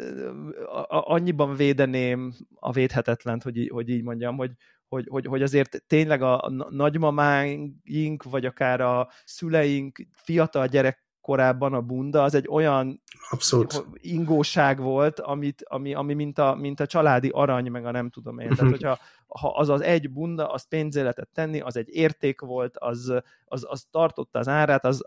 annyiban 0.88 1.56
védeném 1.56 2.34
a 2.56 2.72
védhetetlent, 2.72 3.44
hogy, 3.44 3.70
hogy 3.74 3.90
így 3.90 4.04
mondjam, 4.04 4.38
hogy, 4.38 4.52
hogy, 4.92 5.08
hogy, 5.10 5.26
hogy 5.26 5.42
azért 5.42 5.84
tényleg 5.88 6.22
a 6.22 6.52
nagymamáink, 6.70 8.24
vagy 8.24 8.46
akár 8.46 8.82
a 8.82 9.10
szüleink 9.26 10.08
fiatal 10.12 10.68
gyerek 10.68 11.06
korábban 11.22 11.74
a 11.74 11.82
bunda, 11.82 12.24
az 12.24 12.36
egy 12.36 12.48
olyan 12.50 13.02
Abszolút. 13.30 13.86
ingóság 13.94 14.80
volt, 14.80 15.20
amit, 15.20 15.64
ami, 15.68 15.94
ami 15.94 16.14
mint, 16.14 16.38
a, 16.38 16.56
mint 16.56 16.80
a 16.80 16.86
családi 16.86 17.30
arany, 17.34 17.72
meg 17.72 17.86
a 17.86 17.92
nem 17.92 18.10
tudom 18.10 18.40
én. 18.40 18.50
Tehát, 18.50 18.72
hogyha 18.72 19.00
ha 19.40 19.48
az 19.50 19.70
az 19.70 19.82
egy 19.82 20.10
bunda, 20.10 20.52
az 20.52 20.68
pénzé 20.68 21.02
lehetett 21.02 21.30
tenni, 21.34 21.60
az 21.60 21.78
egy 21.78 21.90
érték 21.90 22.42
volt, 22.42 22.78
az, 22.78 23.14
az, 23.46 23.66
az 23.70 23.88
tartotta 23.92 24.40
az 24.40 24.48
árát, 24.48 24.86
az, 24.86 25.04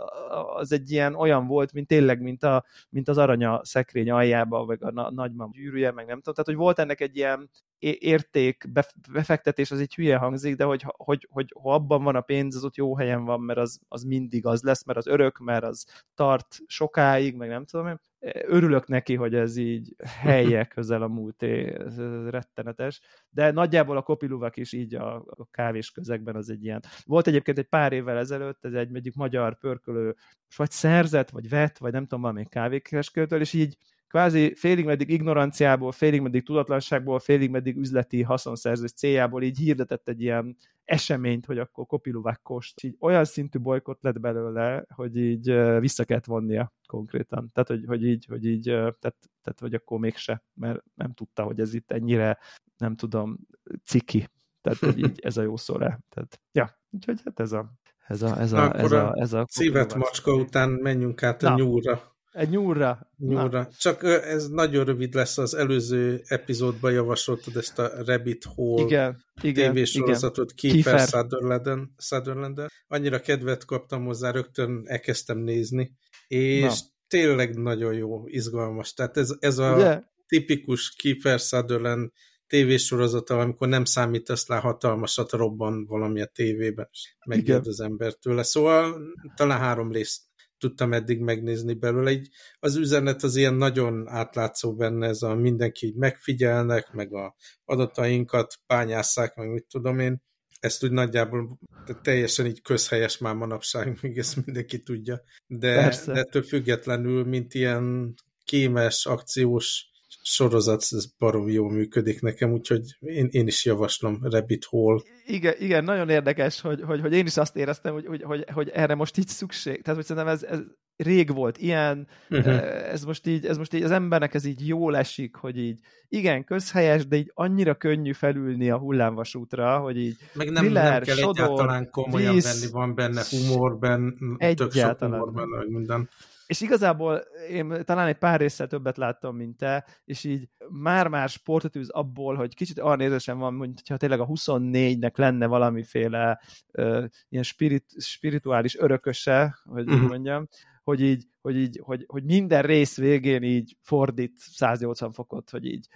az 0.54 0.72
egy 0.72 0.90
ilyen 0.90 1.14
olyan 1.14 1.46
volt, 1.46 1.72
mint 1.72 1.86
tényleg, 1.86 2.22
mint, 2.22 2.42
a, 2.42 2.64
mint 2.88 3.08
az 3.08 3.18
aranya 3.18 3.60
szekrény 3.64 4.10
aljába, 4.10 4.64
vagy 4.64 4.78
a 4.80 4.90
na, 4.90 5.10
nagymam 5.10 5.50
gyűrűje, 5.50 5.90
meg 5.90 6.06
nem 6.06 6.16
tudom. 6.16 6.34
Tehát, 6.34 6.46
hogy 6.46 6.56
volt 6.56 6.78
ennek 6.78 7.00
egy 7.00 7.16
ilyen 7.16 7.50
érték, 7.78 8.64
befektetés, 9.12 9.70
az 9.70 9.80
egy 9.80 9.94
hülye 9.94 10.16
hangzik, 10.16 10.56
de 10.56 10.64
hogy, 10.64 10.84
hogy, 10.86 11.28
hogy 11.30 11.54
ha 11.62 11.74
abban 11.74 12.02
van 12.02 12.16
a 12.16 12.20
pénz, 12.20 12.56
az 12.56 12.64
ott 12.64 12.76
jó 12.76 12.96
helyen 12.96 13.24
van, 13.24 13.40
mert 13.40 13.58
az, 13.58 13.80
az 13.88 14.02
mindig 14.02 14.46
az 14.46 14.62
lesz, 14.62 14.84
mert 14.84 14.98
az 14.98 15.06
örök, 15.06 15.38
mert 15.38 15.64
az 15.64 15.86
tart 16.14 16.58
sokáig, 16.66 17.34
meg 17.34 17.48
nem 17.48 17.64
tudom 17.64 17.86
én 17.86 18.00
örülök 18.32 18.88
neki, 18.88 19.14
hogy 19.14 19.34
ez 19.34 19.56
így 19.56 19.94
helye 20.04 20.64
közel 20.64 21.02
a 21.02 21.08
múlté, 21.08 21.74
ez 21.74 21.98
rettenetes, 22.28 23.00
de 23.30 23.50
nagyjából 23.50 23.96
a 23.96 24.02
kopiluvak 24.02 24.56
is 24.56 24.72
így 24.72 24.94
a, 24.94 25.14
a 25.14 25.46
kávés 25.50 25.90
közegben 25.90 26.36
az 26.36 26.50
egy 26.50 26.64
ilyen. 26.64 26.82
Volt 27.04 27.26
egyébként 27.26 27.58
egy 27.58 27.68
pár 27.68 27.92
évvel 27.92 28.18
ezelőtt, 28.18 28.64
ez 28.64 28.72
egy 28.72 28.94
egyik 28.94 29.14
magyar 29.14 29.58
pörkölő, 29.58 30.16
vagy 30.56 30.70
szerzett, 30.70 31.30
vagy 31.30 31.48
vett, 31.48 31.78
vagy 31.78 31.92
nem 31.92 32.02
tudom, 32.02 32.20
valami 32.20 32.46
kávékereskedőtől, 32.48 33.40
és 33.40 33.52
így 33.52 33.76
kvázi 34.14 34.54
félig 34.54 34.84
meddig 34.84 35.10
ignoranciából, 35.10 35.92
félig 35.92 36.20
meddig 36.20 36.44
tudatlanságból, 36.44 37.18
félig 37.18 37.50
meddig 37.50 37.76
üzleti 37.76 38.22
haszonszerzés 38.22 38.92
céljából 38.92 39.42
így 39.42 39.58
hirdetett 39.58 40.08
egy 40.08 40.20
ilyen 40.20 40.56
eseményt, 40.84 41.46
hogy 41.46 41.58
akkor 41.58 41.86
kopiluvák 41.86 42.40
kost. 42.42 42.84
Így 42.84 42.96
olyan 43.00 43.24
szintű 43.24 43.58
bolykot 43.58 44.02
lett 44.02 44.20
belőle, 44.20 44.84
hogy 44.88 45.16
így 45.16 45.52
vissza 45.80 46.04
kellett 46.04 46.24
vonnia 46.24 46.72
konkrétan. 46.86 47.50
Tehát, 47.52 47.68
hogy, 47.68 47.84
hogy 47.86 48.04
így, 48.04 48.24
hogy 48.24 48.46
így 48.46 48.62
tehát, 48.64 49.16
tehát, 49.42 49.60
hogy 49.60 49.74
akkor 49.74 49.98
mégse, 49.98 50.44
mert 50.54 50.82
nem 50.94 51.12
tudta, 51.12 51.42
hogy 51.42 51.60
ez 51.60 51.74
itt 51.74 51.90
ennyire, 51.90 52.38
nem 52.76 52.96
tudom, 52.96 53.38
ciki. 53.84 54.28
Tehát, 54.60 54.78
hogy 54.78 54.98
így 54.98 55.20
ez 55.22 55.36
a 55.36 55.42
jó 55.42 55.56
szó 55.56 55.76
rá. 55.76 55.98
Tehát, 56.08 56.40
ja, 56.52 56.78
úgyhogy 56.90 57.20
hát 57.24 57.40
ez 57.40 57.52
a, 57.52 57.72
ez 58.06 58.22
a, 58.22 58.40
ez 58.40 58.52
a, 58.52 58.78
ez 58.78 58.92
a, 58.92 59.12
ez 59.14 59.32
a, 59.32 59.40
a 59.40 59.46
szívet 59.48 59.94
macska 59.94 60.34
után 60.34 60.70
menjünk 60.70 61.22
át 61.22 61.42
a 61.42 61.48
Na. 61.48 61.54
nyúlra. 61.56 62.13
Egy 62.34 62.48
nyúlra. 62.48 63.10
Nyúlra. 63.16 63.58
Na. 63.58 63.68
Csak 63.78 64.02
ez 64.04 64.48
nagyon 64.48 64.84
rövid 64.84 65.14
lesz, 65.14 65.38
az 65.38 65.54
előző 65.54 66.22
epizódban 66.24 66.92
javasoltad 66.92 67.56
ezt 67.56 67.78
a 67.78 67.90
Rabbit 68.04 68.44
Hole 68.44 68.82
igen, 68.82 69.24
igen, 69.42 69.72
tévésorozatot 69.72 70.52
Kiefer 70.52 71.00
Sutherland, 71.00 71.88
Sutherland 71.96 72.66
Annyira 72.86 73.20
kedvet 73.20 73.64
kaptam 73.64 74.04
hozzá, 74.04 74.30
rögtön 74.30 74.82
elkezdtem 74.84 75.38
nézni, 75.38 75.92
és 76.26 76.62
Na. 76.62 76.74
tényleg 77.08 77.56
nagyon 77.56 77.94
jó, 77.94 78.26
izgalmas. 78.26 78.92
Tehát 78.92 79.16
ez, 79.16 79.30
ez 79.38 79.58
a 79.58 79.74
Ugye? 79.74 80.02
tipikus 80.26 80.94
Kiefer 80.94 81.38
Sutherland 81.38 82.10
tévésorozata, 82.46 83.40
amikor 83.40 83.68
nem 83.68 83.84
számítasz 83.84 84.48
rá 84.48 84.58
hatalmasat 84.58 85.32
robban 85.32 85.86
valami 85.86 86.20
a 86.20 86.26
tévében, 86.26 86.88
és 86.92 87.16
megjön 87.26 87.62
az 87.64 87.80
ember 87.80 88.12
tőle. 88.12 88.42
Szóval 88.42 89.00
talán 89.36 89.58
három 89.58 89.92
részt 89.92 90.22
tudtam 90.64 90.92
eddig 90.92 91.20
megnézni 91.20 91.74
belőle. 91.74 92.10
Így 92.10 92.28
az 92.58 92.76
üzenet 92.76 93.22
az 93.22 93.36
ilyen 93.36 93.54
nagyon 93.54 94.08
átlátszó 94.08 94.74
benne, 94.74 95.06
ez 95.06 95.22
a 95.22 95.34
mindenki 95.34 95.86
így 95.86 95.94
megfigyelnek, 95.94 96.92
meg 96.92 97.14
a 97.14 97.34
adatainkat 97.64 98.54
pányásszák, 98.66 99.34
meg 99.34 99.48
mit 99.48 99.66
tudom 99.66 99.98
én. 99.98 100.22
Ezt 100.60 100.84
úgy 100.84 100.90
nagyjából 100.90 101.58
teljesen 102.02 102.46
így 102.46 102.62
közhelyes 102.62 103.18
már 103.18 103.34
manapság, 103.34 103.98
még 104.02 104.18
ezt 104.18 104.44
mindenki 104.46 104.82
tudja. 104.82 105.22
De, 105.46 105.94
de 106.06 106.12
ettől 106.12 106.42
függetlenül, 106.42 107.24
mint 107.24 107.54
ilyen 107.54 108.14
kémes, 108.44 109.06
akciós 109.06 109.92
sorozat, 110.26 110.80
ez 110.90 111.06
barom 111.18 111.48
jól 111.48 111.70
működik 111.70 112.20
nekem, 112.20 112.52
úgyhogy 112.52 112.96
én, 113.00 113.28
én 113.30 113.46
is 113.46 113.64
javaslom 113.64 114.18
Rabbit 114.22 114.64
Hole. 114.64 115.02
Igen, 115.26 115.54
igen 115.58 115.84
nagyon 115.84 116.08
érdekes, 116.08 116.60
hogy, 116.60 116.82
hogy, 116.82 117.00
hogy 117.00 117.12
én 117.12 117.26
is 117.26 117.36
azt 117.36 117.56
éreztem, 117.56 117.92
hogy, 117.92 118.06
hogy, 118.06 118.22
hogy, 118.22 118.44
hogy 118.52 118.68
erre 118.68 118.94
most 118.94 119.18
így 119.18 119.28
szükség. 119.28 119.82
Tehát, 119.82 119.98
hogy 119.98 120.08
szerintem 120.08 120.32
ez, 120.32 120.42
ez 120.42 120.58
rég 120.96 121.34
volt 121.34 121.58
ilyen, 121.58 122.06
uh-huh. 122.30 122.54
ez, 122.92 123.04
most 123.04 123.26
így, 123.26 123.46
ez 123.46 123.56
most 123.56 123.74
így 123.74 123.82
az 123.82 123.90
embernek 123.90 124.34
ez 124.34 124.44
így 124.44 124.66
jól 124.66 124.96
esik, 124.96 125.36
hogy 125.36 125.58
így 125.58 125.78
igen, 126.08 126.44
közhelyes, 126.44 127.06
de 127.06 127.16
így 127.16 127.30
annyira 127.34 127.74
könnyű 127.74 128.12
felülni 128.12 128.70
a 128.70 128.78
hullámvasútra, 128.78 129.78
hogy 129.78 129.96
így 129.96 130.16
Meg 130.32 130.50
nem, 130.50 130.64
Miller, 130.64 130.92
nem 130.92 131.02
kell 131.02 131.16
Sodor, 131.16 131.44
egyáltalán 131.44 131.90
komolyan 131.90 132.34
víz, 132.34 132.60
venni, 132.60 132.72
van 132.72 132.94
benne 132.94 133.22
humor, 133.30 133.78
benne, 133.78 134.54
tök 134.54 134.72
sok 134.72 134.98
humor 134.98 135.32
benne, 135.32 135.64
minden 135.68 136.08
és 136.54 136.60
igazából 136.60 137.24
én 137.50 137.82
talán 137.84 138.06
egy 138.06 138.18
pár 138.18 138.40
résszel 138.40 138.66
többet 138.66 138.96
láttam, 138.96 139.36
mint 139.36 139.56
te, 139.56 139.86
és 140.04 140.24
így 140.24 140.48
már-már 140.68 141.28
sportot 141.28 141.76
űz 141.76 141.90
abból, 141.90 142.34
hogy 142.34 142.54
kicsit 142.54 142.78
olyan 142.78 143.00
érzésem 143.00 143.38
van, 143.38 143.56
hogy 143.56 143.70
ha 143.88 143.96
tényleg 143.96 144.20
a 144.20 144.26
24-nek 144.26 145.16
lenne 145.16 145.46
valamiféle 145.46 146.40
uh, 146.72 147.04
ilyen 147.28 147.42
spirit, 147.42 147.84
spirituális 147.98 148.76
örököse, 148.76 149.58
hogy 149.64 149.88
uh-huh. 149.88 150.08
mondjam, 150.08 150.48
hogy 150.82 151.00
így, 151.00 151.26
hogy 151.44 151.56
így, 151.56 151.80
hogy, 151.82 152.04
hogy 152.06 152.24
minden 152.24 152.62
rész 152.62 152.96
végén 152.96 153.42
így 153.42 153.76
fordít 153.80 154.32
180 154.36 155.12
fokot, 155.12 155.50
hogy 155.50 155.64
így, 155.64 155.88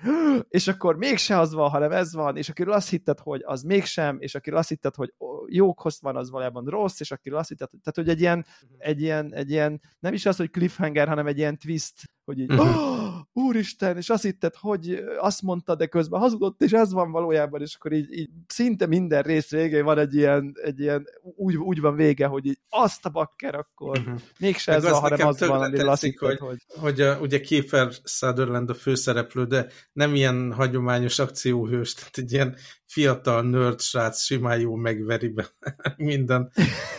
és 0.48 0.68
akkor 0.68 0.96
mégse 0.96 1.38
az 1.38 1.52
van, 1.52 1.70
hanem 1.70 1.92
ez 1.92 2.14
van, 2.14 2.36
és 2.36 2.48
akiről 2.48 2.72
azt 2.72 2.88
hitted, 2.88 3.18
hogy 3.18 3.42
az 3.44 3.62
mégsem, 3.62 4.16
és 4.20 4.34
akiről 4.34 4.58
azt 4.58 4.68
hitted, 4.68 4.94
hogy 4.94 5.14
jókhoz 5.46 5.98
van, 6.00 6.16
az 6.16 6.30
valójában 6.30 6.64
rossz, 6.64 7.00
és 7.00 7.10
akiről 7.10 7.38
azt 7.38 7.48
hitted, 7.48 7.68
tehát 7.68 7.94
hogy 7.94 8.08
egy 8.08 8.20
ilyen, 8.20 8.38
mhm. 8.38 8.74
egy 8.78 9.00
ilyen, 9.00 9.34
egy 9.34 9.50
ilyen, 9.50 9.80
nem 9.98 10.12
is 10.12 10.26
az, 10.26 10.36
hogy 10.36 10.50
cliffhanger, 10.50 11.08
hanem 11.08 11.26
egy 11.26 11.38
ilyen 11.38 11.58
twist, 11.58 12.10
hogy 12.24 12.38
így, 12.38 12.52
oh, 12.52 12.98
úristen, 13.32 13.96
és 13.96 14.10
azt 14.10 14.22
hitted, 14.22 14.54
hogy 14.54 15.04
azt 15.18 15.42
mondta, 15.42 15.74
de 15.74 15.86
közben 15.86 16.20
hazudott, 16.20 16.62
és 16.62 16.72
ez 16.72 16.92
van 16.92 17.10
valójában, 17.10 17.60
és 17.60 17.74
akkor 17.74 17.92
így, 17.92 18.12
így 18.12 18.30
szinte 18.46 18.86
minden 18.86 19.22
rész 19.22 19.50
végén 19.50 19.84
van 19.84 19.98
egy 19.98 20.14
ilyen, 20.14 20.52
egy 20.62 20.80
ilyen 20.80 21.06
úgy, 21.36 21.56
úgy 21.56 21.80
van 21.80 21.94
vége, 21.94 22.26
hogy 22.26 22.46
így 22.46 22.58
azt 22.68 23.06
a 23.06 23.10
bakker, 23.10 23.54
akkor 23.54 23.98
uh-huh. 23.98 24.18
mégse 24.40 24.72
ez 24.72 24.82
van, 24.82 25.00
hanem 25.00 25.26
az 25.26 25.37
van, 25.46 25.62
ami 25.62 25.78
azt 25.78 26.02
hitted, 26.02 26.38
hogy... 26.38 26.38
Hogy, 26.38 26.58
hogy 26.80 27.00
a, 27.00 27.18
ugye 27.20 27.40
Kiefer 27.40 27.92
Sutherland 28.04 28.70
a 28.70 28.74
főszereplő, 28.74 29.44
de 29.44 29.66
nem 29.92 30.14
ilyen 30.14 30.52
hagyományos 30.52 31.18
akcióhős, 31.18 31.94
tehát 31.94 32.18
egy 32.18 32.32
ilyen 32.32 32.56
fiatal 32.84 33.42
nerd 33.42 33.80
srác 33.80 34.22
simán 34.22 34.60
jó 34.60 34.74
megveri 34.74 35.28
be 35.28 35.46
minden. 35.96 36.52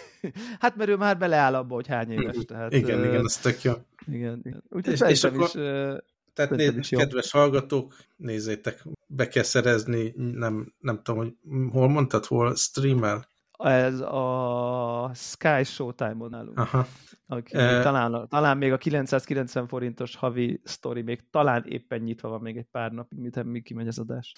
hát 0.60 0.76
mert 0.76 0.90
ő 0.90 0.96
már 0.96 1.18
beleáll 1.18 1.56
abba, 1.56 1.76
hogy 1.76 1.88
hány 1.88 2.12
éves. 2.12 2.36
Tehát, 2.46 2.74
igen, 2.74 3.00
uh, 3.00 3.06
igen, 3.06 3.24
az 3.24 3.38
tök 3.38 3.62
jó. 3.62 3.74
Igen, 4.12 4.42
igen. 4.44 4.64
Úgyhogy 4.70 4.94
és, 4.94 5.02
és 5.08 5.24
akkor, 5.24 5.48
is, 5.48 5.54
uh, 5.54 5.98
tehát 6.34 6.52
nézd, 6.52 6.78
is 6.78 6.90
kedves 6.90 7.34
jó. 7.34 7.40
hallgatók, 7.40 7.96
nézzétek, 8.16 8.84
be 9.08 9.28
kell 9.28 9.44
szerezni, 9.44 10.14
nem, 10.16 10.74
nem 10.80 11.02
tudom, 11.04 11.20
hogy 11.20 11.34
hol 11.72 11.90
mondtad, 11.90 12.26
hol 12.26 12.56
streamel? 12.56 13.29
Ez 13.64 14.00
a 14.00 15.12
Sky 15.14 15.64
Showtime-on 15.64 16.34
állunk. 16.34 16.58
Aha. 16.58 16.88
Aki 17.28 17.58
e... 17.58 17.82
talán, 17.82 18.28
talán 18.28 18.58
még 18.58 18.72
a 18.72 18.78
990 18.78 19.68
forintos 19.68 20.16
havi 20.16 20.62
sztori 20.64 21.02
még 21.02 21.30
talán 21.30 21.66
éppen 21.68 22.02
nyitva 22.02 22.30
van 22.30 22.42
még 22.42 22.58
egy 22.58 22.68
pár 22.72 22.92
napig, 22.92 23.20
mint 23.20 23.44
még 23.44 23.64
kimegy 23.64 23.88
az 23.88 24.00
adás. 24.00 24.34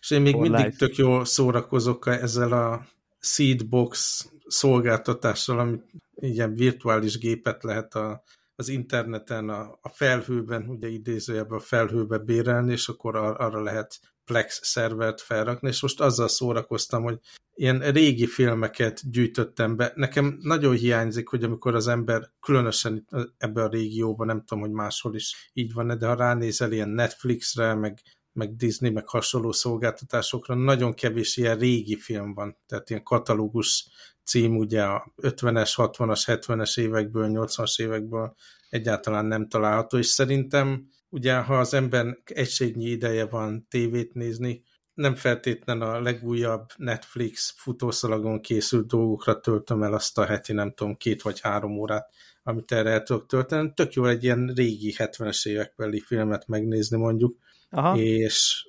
És 0.00 0.10
én 0.10 0.22
még 0.22 0.32
For 0.32 0.42
mindig 0.42 0.64
life. 0.64 0.76
tök 0.76 0.96
jól 0.96 1.24
szórakozok 1.24 2.06
ezzel 2.06 2.52
a 2.52 2.86
Seedbox 3.18 4.24
szolgáltatással, 4.46 5.58
amit 5.58 5.90
ilyen 6.14 6.54
virtuális 6.54 7.18
gépet 7.18 7.62
lehet 7.62 7.94
a 7.94 8.22
az 8.56 8.68
interneten, 8.68 9.48
a, 9.48 9.78
a 9.80 9.88
felhőben, 9.88 10.68
ugye 10.68 10.88
idézőjebben 10.88 11.58
a 11.58 11.60
felhőbe 11.60 12.18
bérelni, 12.18 12.72
és 12.72 12.88
akkor 12.88 13.16
ar 13.16 13.40
arra 13.40 13.62
lehet 13.62 14.00
Plex 14.24 14.60
szervert 14.62 15.20
felrakni, 15.20 15.68
és 15.68 15.82
most 15.82 16.00
azzal 16.00 16.28
szórakoztam, 16.28 17.02
hogy 17.02 17.18
ilyen 17.54 17.78
régi 17.78 18.26
filmeket 18.26 19.10
gyűjtöttem 19.10 19.76
be. 19.76 19.92
Nekem 19.94 20.38
nagyon 20.40 20.74
hiányzik, 20.74 21.28
hogy 21.28 21.44
amikor 21.44 21.74
az 21.74 21.88
ember, 21.88 22.30
különösen 22.40 23.08
ebbe 23.38 23.62
a 23.62 23.68
régióban, 23.68 24.26
nem 24.26 24.44
tudom, 24.44 24.62
hogy 24.62 24.72
máshol 24.72 25.14
is 25.14 25.50
így 25.52 25.72
van, 25.72 25.98
de 25.98 26.06
ha 26.06 26.14
ránézel 26.14 26.72
ilyen 26.72 26.88
Netflixre, 26.88 27.74
meg, 27.74 27.98
meg 28.32 28.56
Disney, 28.56 28.90
meg 28.90 29.08
hasonló 29.08 29.52
szolgáltatásokra, 29.52 30.54
nagyon 30.54 30.94
kevés 30.94 31.36
ilyen 31.36 31.58
régi 31.58 31.96
film 31.96 32.34
van, 32.34 32.58
tehát 32.66 32.90
ilyen 32.90 33.02
katalógus 33.02 33.88
cím 34.24 34.56
ugye 34.56 34.82
a 34.82 35.12
50-es, 35.22 35.72
60-as, 35.76 36.22
70-es 36.26 36.80
évekből, 36.80 37.28
80-as 37.32 37.82
évekből 37.82 38.34
egyáltalán 38.68 39.24
nem 39.24 39.48
található, 39.48 39.98
és 39.98 40.06
szerintem 40.06 40.88
ugye 41.14 41.36
ha 41.36 41.58
az 41.58 41.74
ember 41.74 42.18
egységnyi 42.24 42.86
ideje 42.86 43.26
van 43.26 43.66
tévét 43.70 44.14
nézni, 44.14 44.62
nem 44.94 45.14
feltétlen 45.14 45.80
a 45.80 46.00
legújabb 46.00 46.68
Netflix 46.76 47.54
futószalagon 47.56 48.40
készült 48.40 48.86
dolgokra 48.86 49.40
töltöm 49.40 49.82
el 49.82 49.92
azt 49.92 50.18
a 50.18 50.24
heti, 50.24 50.52
nem 50.52 50.72
tudom, 50.72 50.96
két 50.96 51.22
vagy 51.22 51.40
három 51.40 51.78
órát, 51.78 52.10
amit 52.42 52.72
erre 52.72 52.90
el 52.90 53.02
tudok 53.02 53.26
tölteni. 53.26 53.72
Tök 53.74 53.92
jó 53.92 54.06
egy 54.06 54.24
ilyen 54.24 54.52
régi 54.54 54.94
70-es 54.98 55.48
évekbeli 55.48 56.00
filmet 56.00 56.46
megnézni 56.46 56.96
mondjuk, 56.96 57.38
Aha. 57.70 57.96
és 57.96 58.66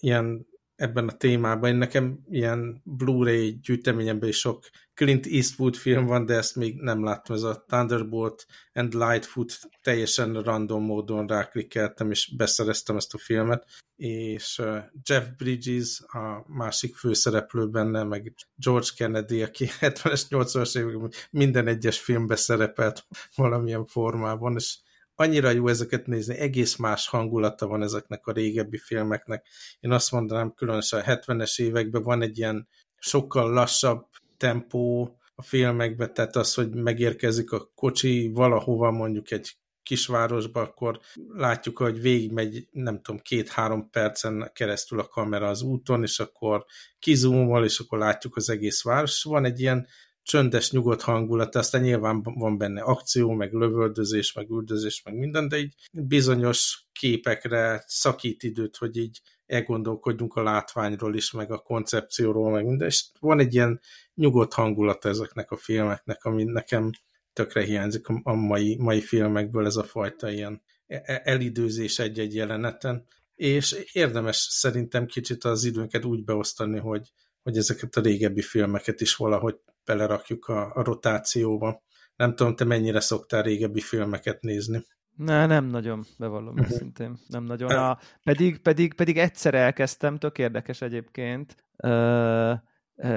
ilyen 0.00 0.46
ebben 0.76 1.08
a 1.08 1.16
témában. 1.16 1.70
Én 1.70 1.76
nekem 1.76 2.18
ilyen 2.30 2.82
Blu-ray 2.84 3.58
gyűjteményemben 3.62 4.28
is 4.28 4.38
sok 4.38 4.64
Clint 4.94 5.26
Eastwood 5.26 5.76
film 5.76 6.06
van, 6.06 6.26
de 6.26 6.34
ezt 6.34 6.56
még 6.56 6.80
nem 6.80 7.04
láttam. 7.04 7.36
Ez 7.36 7.42
a 7.42 7.64
Thunderbolt 7.66 8.46
and 8.72 8.94
Lightfoot 8.94 9.58
teljesen 9.82 10.42
random 10.42 10.84
módon 10.84 11.26
ráklikkeltem, 11.26 12.10
és 12.10 12.34
beszereztem 12.36 12.96
ezt 12.96 13.14
a 13.14 13.18
filmet. 13.18 13.66
És 13.96 14.62
Jeff 15.02 15.26
Bridges 15.36 16.00
a 16.06 16.44
másik 16.46 16.96
főszereplő 16.96 17.68
benne, 17.68 18.02
meg 18.02 18.34
George 18.54 18.88
Kennedy, 18.96 19.42
aki 19.42 19.68
70-es, 19.80 20.22
80-as 20.28 20.78
években 20.78 21.12
minden 21.30 21.66
egyes 21.66 21.98
filmbe 21.98 22.36
szerepelt 22.36 23.06
valamilyen 23.34 23.86
formában, 23.86 24.54
és 24.54 24.78
annyira 25.14 25.50
jó 25.50 25.68
ezeket 25.68 26.06
nézni, 26.06 26.36
egész 26.36 26.76
más 26.76 27.08
hangulata 27.08 27.66
van 27.66 27.82
ezeknek 27.82 28.26
a 28.26 28.32
régebbi 28.32 28.78
filmeknek. 28.78 29.46
Én 29.80 29.90
azt 29.90 30.12
mondanám, 30.12 30.54
különösen 30.54 31.00
a 31.00 31.02
70-es 31.02 31.60
években 31.60 32.02
van 32.02 32.22
egy 32.22 32.38
ilyen 32.38 32.68
sokkal 32.96 33.52
lassabb 33.52 34.06
tempó 34.42 35.16
a 35.34 35.42
filmekben, 35.42 36.14
tehát 36.14 36.36
az, 36.36 36.54
hogy 36.54 36.74
megérkezik 36.74 37.52
a 37.52 37.70
kocsi 37.74 38.30
valahova 38.34 38.90
mondjuk 38.90 39.30
egy 39.30 39.56
kisvárosba, 39.82 40.60
akkor 40.60 41.00
látjuk, 41.28 41.78
hogy 41.78 42.00
végigmegy, 42.00 42.68
nem 42.70 43.00
tudom, 43.02 43.20
két-három 43.20 43.90
percen 43.90 44.50
keresztül 44.52 44.98
a 44.98 45.08
kamera 45.08 45.48
az 45.48 45.62
úton, 45.62 46.02
és 46.02 46.18
akkor 46.20 46.64
kizúmol, 46.98 47.64
és 47.64 47.78
akkor 47.78 47.98
látjuk 47.98 48.36
az 48.36 48.50
egész 48.50 48.82
város. 48.82 49.22
Van 49.22 49.44
egy 49.44 49.60
ilyen 49.60 49.86
csöndes, 50.22 50.70
nyugodt 50.70 51.02
hangulat, 51.02 51.54
aztán 51.54 51.82
nyilván 51.82 52.22
van 52.22 52.58
benne 52.58 52.80
akció, 52.80 53.30
meg 53.30 53.52
lövöldözés, 53.52 54.32
meg 54.32 54.50
üldözés, 54.50 55.02
meg 55.04 55.14
minden, 55.14 55.48
de 55.48 55.58
így 55.58 55.74
bizonyos 55.92 56.86
képekre 56.92 57.84
szakít 57.86 58.42
időt, 58.42 58.76
hogy 58.76 58.96
így 58.96 59.20
elgondolkodjunk 59.46 60.34
a 60.34 60.42
látványról 60.42 61.14
is, 61.14 61.30
meg 61.30 61.52
a 61.52 61.58
koncepcióról, 61.58 62.50
meg 62.50 62.64
minden, 62.64 62.88
és 62.88 63.04
van 63.20 63.38
egy 63.38 63.54
ilyen 63.54 63.80
nyugodt 64.14 64.52
hangulat 64.52 65.04
ezeknek 65.04 65.50
a 65.50 65.56
filmeknek, 65.56 66.24
ami 66.24 66.44
nekem 66.44 66.90
tökre 67.32 67.62
hiányzik 67.62 68.06
a 68.22 68.34
mai, 68.34 68.76
mai 68.78 69.00
filmekből 69.00 69.66
ez 69.66 69.76
a 69.76 69.84
fajta 69.84 70.30
ilyen 70.30 70.62
e-, 70.86 71.02
e-, 71.04 71.20
elidőzés 71.24 71.98
egy-egy 71.98 72.34
jeleneten, 72.34 73.06
és 73.34 73.72
érdemes 73.92 74.36
szerintem 74.36 75.06
kicsit 75.06 75.44
az 75.44 75.64
időnket 75.64 76.04
úgy 76.04 76.24
beosztani, 76.24 76.78
hogy, 76.78 77.12
hogy 77.42 77.56
ezeket 77.56 77.96
a 77.96 78.00
régebbi 78.00 78.42
filmeket 78.42 79.00
is 79.00 79.14
valahogy 79.16 79.60
belerakjuk 79.84 80.46
a, 80.46 80.74
a 80.74 80.82
rotációba. 80.82 81.82
Nem 82.16 82.34
tudom, 82.34 82.54
te 82.54 82.64
mennyire 82.64 83.00
szoktál 83.00 83.42
régebbi 83.42 83.80
filmeket 83.80 84.40
nézni? 84.40 84.84
Ne, 85.16 85.46
nem 85.46 85.64
nagyon, 85.64 86.04
bevallom 86.18 86.54
uh-huh. 86.58 86.70
őszintén. 86.70 87.18
Nem 87.28 87.44
nagyon. 87.44 87.70
A, 87.70 87.98
pedig, 88.22 88.58
pedig, 88.58 88.94
pedig 88.94 89.18
egyszer 89.18 89.54
elkezdtem, 89.54 90.18
tök 90.18 90.38
érdekes 90.38 90.80
egyébként, 90.80 91.56
uh, 91.76 92.58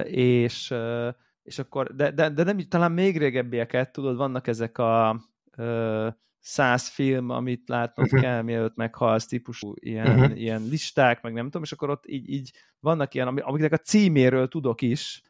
és, 0.04 0.74
és 1.44 1.60
akkor, 1.60 1.96
de, 1.96 2.12
de, 2.12 2.30
de 2.30 2.44
nem, 2.44 2.58
talán 2.58 2.92
még 2.92 3.18
régebbieket, 3.18 3.92
tudod, 3.92 4.18
vannak 4.18 4.48
ezek 4.48 4.78
a 4.78 5.22
uh, 5.58 6.08
száz 6.40 6.88
film, 6.88 7.30
amit 7.30 7.70
látnod 7.70 8.06
uh-huh. 8.06 8.22
kell, 8.22 8.42
mielőtt 8.42 8.76
meghalsz, 8.76 9.26
típusú 9.26 9.74
ilyen, 9.76 10.20
uh-huh. 10.20 10.40
ilyen 10.40 10.62
listák, 10.70 11.22
meg 11.22 11.34
nem 11.34 11.46
tudom, 11.46 11.64
és 11.64 11.72
akkor 11.72 11.90
ott 11.90 12.08
így, 12.08 12.30
így 12.30 12.52
vannak 12.80 13.14
ilyen, 13.14 13.28
amiknek 13.28 13.72
a 13.72 13.78
címéről 13.78 14.48
tudok 14.48 14.82
is, 14.82 15.22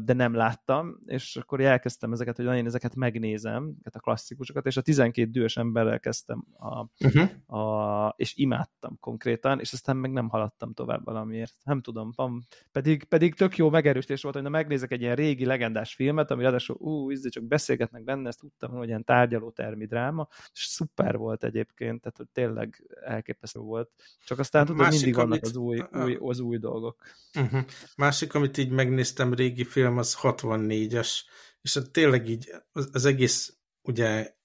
de 0.00 0.12
nem 0.12 0.34
láttam, 0.34 0.98
és 1.06 1.36
akkor 1.36 1.60
elkezdtem 1.60 2.12
ezeket, 2.12 2.36
hogy 2.36 2.56
én 2.56 2.66
ezeket 2.66 2.94
megnézem, 2.94 3.70
ezeket 3.70 3.94
a 3.94 4.00
klasszikusokat, 4.00 4.66
és 4.66 4.76
a 4.76 4.80
12 4.80 5.30
dühös 5.30 5.56
emberrel 5.56 6.00
kezdtem, 6.00 6.44
a, 6.58 6.86
uh-huh. 7.04 7.60
a, 7.60 8.14
és 8.16 8.36
imádtam 8.36 8.98
konkrétan, 9.00 9.60
és 9.60 9.72
aztán 9.72 9.96
meg 9.96 10.12
nem 10.12 10.28
haladtam 10.28 10.72
tovább 10.72 11.04
valamiért. 11.04 11.54
Nem 11.64 11.80
tudom, 11.80 12.12
van, 12.14 12.46
pedig, 12.72 13.04
pedig 13.04 13.34
tök 13.34 13.56
jó 13.56 13.70
megerősítés 13.70 14.22
volt, 14.22 14.34
hogy 14.34 14.44
na 14.44 14.50
megnézek 14.50 14.92
egy 14.92 15.00
ilyen 15.00 15.14
régi 15.16 15.44
legendás 15.44 15.94
filmet, 15.94 16.30
ami 16.30 16.42
ráadásul, 16.42 16.76
ú, 16.78 17.10
izé 17.10 17.28
csak 17.28 17.44
beszélgetnek 17.44 18.04
benne, 18.04 18.28
ezt 18.28 18.38
tudtam, 18.38 18.70
hogy 18.70 18.88
ilyen 18.88 19.04
tárgyaló 19.04 19.50
termi 19.50 19.86
dráma, 19.86 20.28
és 20.52 20.64
szuper 20.64 21.16
volt 21.16 21.44
egyébként, 21.44 22.00
tehát 22.00 22.16
hogy 22.16 22.28
tényleg 22.32 22.84
elképesztő 23.04 23.60
volt. 23.60 23.90
Csak 24.24 24.38
aztán 24.38 24.64
tudod, 24.64 24.80
Másik, 24.80 25.00
mindig 25.00 25.14
vannak 25.14 25.32
amit... 25.32 25.44
az 25.44 25.56
új, 25.56 25.82
új, 25.92 26.18
az 26.20 26.40
új 26.40 26.58
dolgok. 26.58 26.96
Uh-huh. 27.38 27.60
Másik, 27.96 28.34
amit 28.34 28.58
így 28.58 28.70
megnéztem 28.70 29.29
régi 29.34 29.64
film 29.64 29.98
az 29.98 30.16
64-es, 30.22 31.10
és 31.62 31.78
tényleg 31.90 32.28
így 32.28 32.50
az, 32.72 32.88
az 32.92 33.04
egész, 33.04 33.54
ugye 33.82 34.38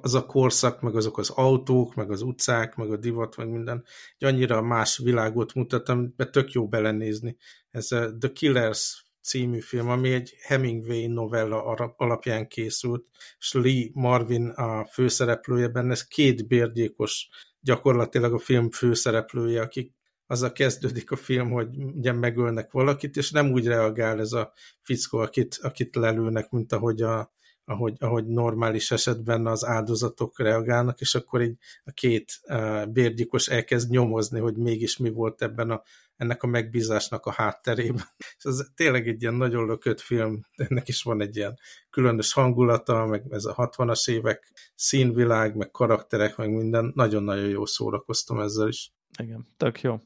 az 0.00 0.14
a 0.14 0.26
korszak, 0.26 0.80
meg 0.80 0.96
azok 0.96 1.18
az 1.18 1.30
autók, 1.30 1.94
meg 1.94 2.10
az 2.10 2.22
utcák, 2.22 2.74
meg 2.74 2.90
a 2.90 2.96
divat, 2.96 3.36
meg 3.36 3.48
minden, 3.48 3.84
egy 4.18 4.28
annyira 4.28 4.62
más 4.62 4.98
világot 4.98 5.54
mutat, 5.54 5.88
amiben 5.88 6.30
tök 6.32 6.52
jó 6.52 6.68
belenézni. 6.68 7.36
Ez 7.70 7.92
a 7.92 8.16
The 8.18 8.32
Killers 8.32 9.04
című 9.22 9.60
film, 9.60 9.88
ami 9.88 10.12
egy 10.12 10.34
Hemingway 10.40 11.12
novella 11.12 11.64
alapján 11.96 12.48
készült, 12.48 13.06
és 13.38 13.52
Lee 13.52 13.88
Marvin 13.92 14.48
a 14.48 14.84
főszereplője 14.84 15.68
benne, 15.68 15.90
ez 15.90 16.04
két 16.04 16.48
bérgyékos 16.48 17.28
gyakorlatilag 17.60 18.32
a 18.32 18.38
film 18.38 18.70
főszereplője, 18.70 19.60
akik 19.60 19.94
azzal 20.32 20.52
kezdődik 20.52 21.10
a 21.10 21.16
film, 21.16 21.50
hogy 21.50 21.68
ugye 21.76 22.12
megölnek 22.12 22.70
valakit, 22.70 23.16
és 23.16 23.30
nem 23.30 23.50
úgy 23.50 23.66
reagál 23.66 24.20
ez 24.20 24.32
a 24.32 24.52
fickó, 24.82 25.18
akit, 25.18 25.58
akit 25.62 25.94
lelőnek, 25.94 26.50
mint 26.50 26.72
ahogy, 26.72 27.02
a, 27.02 27.32
ahogy, 27.64 27.96
ahogy 27.98 28.26
normális 28.26 28.90
esetben 28.90 29.46
az 29.46 29.64
áldozatok 29.64 30.38
reagálnak, 30.38 31.00
és 31.00 31.14
akkor 31.14 31.42
így 31.42 31.56
a 31.84 31.90
két 31.90 32.32
uh, 32.48 32.86
bérgyikos 32.86 33.48
elkezd 33.48 33.90
nyomozni, 33.90 34.40
hogy 34.40 34.56
mégis 34.56 34.96
mi 34.96 35.10
volt 35.10 35.42
ebben 35.42 35.70
a, 35.70 35.82
ennek 36.16 36.42
a 36.42 36.46
megbízásnak 36.46 37.26
a 37.26 37.32
hátterében. 37.32 38.04
És 38.38 38.44
ez 38.44 38.60
tényleg 38.74 39.08
egy 39.08 39.22
ilyen 39.22 39.34
nagyon 39.34 39.66
lökött 39.66 40.00
film, 40.00 40.40
ennek 40.54 40.88
is 40.88 41.02
van 41.02 41.20
egy 41.20 41.36
ilyen 41.36 41.58
különös 41.90 42.32
hangulata, 42.32 43.06
meg 43.06 43.24
ez 43.30 43.44
a 43.44 43.54
60-as 43.54 44.10
évek 44.10 44.52
színvilág, 44.74 45.56
meg 45.56 45.70
karakterek, 45.70 46.36
meg 46.36 46.50
minden. 46.50 46.92
Nagyon-nagyon 46.94 47.48
jó 47.48 47.64
szórakoztam 47.64 48.40
ezzel 48.40 48.68
is. 48.68 48.92
Igen, 49.18 49.46
tök 49.56 49.80
jó. 49.80 50.00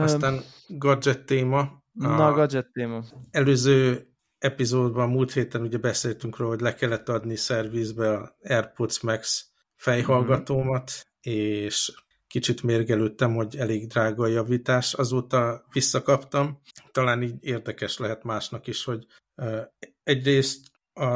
Aztán 0.00 0.40
gadget 0.68 1.24
téma. 1.24 1.82
Na, 1.92 2.32
gadget 2.32 2.66
téma. 2.72 3.04
Előző 3.30 4.08
epizódban, 4.38 5.10
múlt 5.10 5.32
héten 5.32 5.62
ugye 5.62 5.78
beszéltünk 5.78 6.36
róla, 6.36 6.50
hogy 6.50 6.60
le 6.60 6.74
kellett 6.74 7.08
adni 7.08 7.36
szervizbe 7.36 8.12
a 8.12 8.36
AirPods 8.42 9.00
Max 9.00 9.48
fejhallgatómat, 9.76 10.92
mm-hmm. 10.92 11.38
és 11.38 11.92
kicsit 12.26 12.62
mérgelődtem, 12.62 13.34
hogy 13.34 13.56
elég 13.56 13.86
drága 13.86 14.22
a 14.22 14.26
javítás. 14.26 14.94
Azóta 14.94 15.64
visszakaptam. 15.72 16.60
Talán 16.92 17.22
így 17.22 17.36
érdekes 17.40 17.98
lehet 17.98 18.24
másnak 18.24 18.66
is, 18.66 18.84
hogy 18.84 19.06
egyrészt 20.02 20.66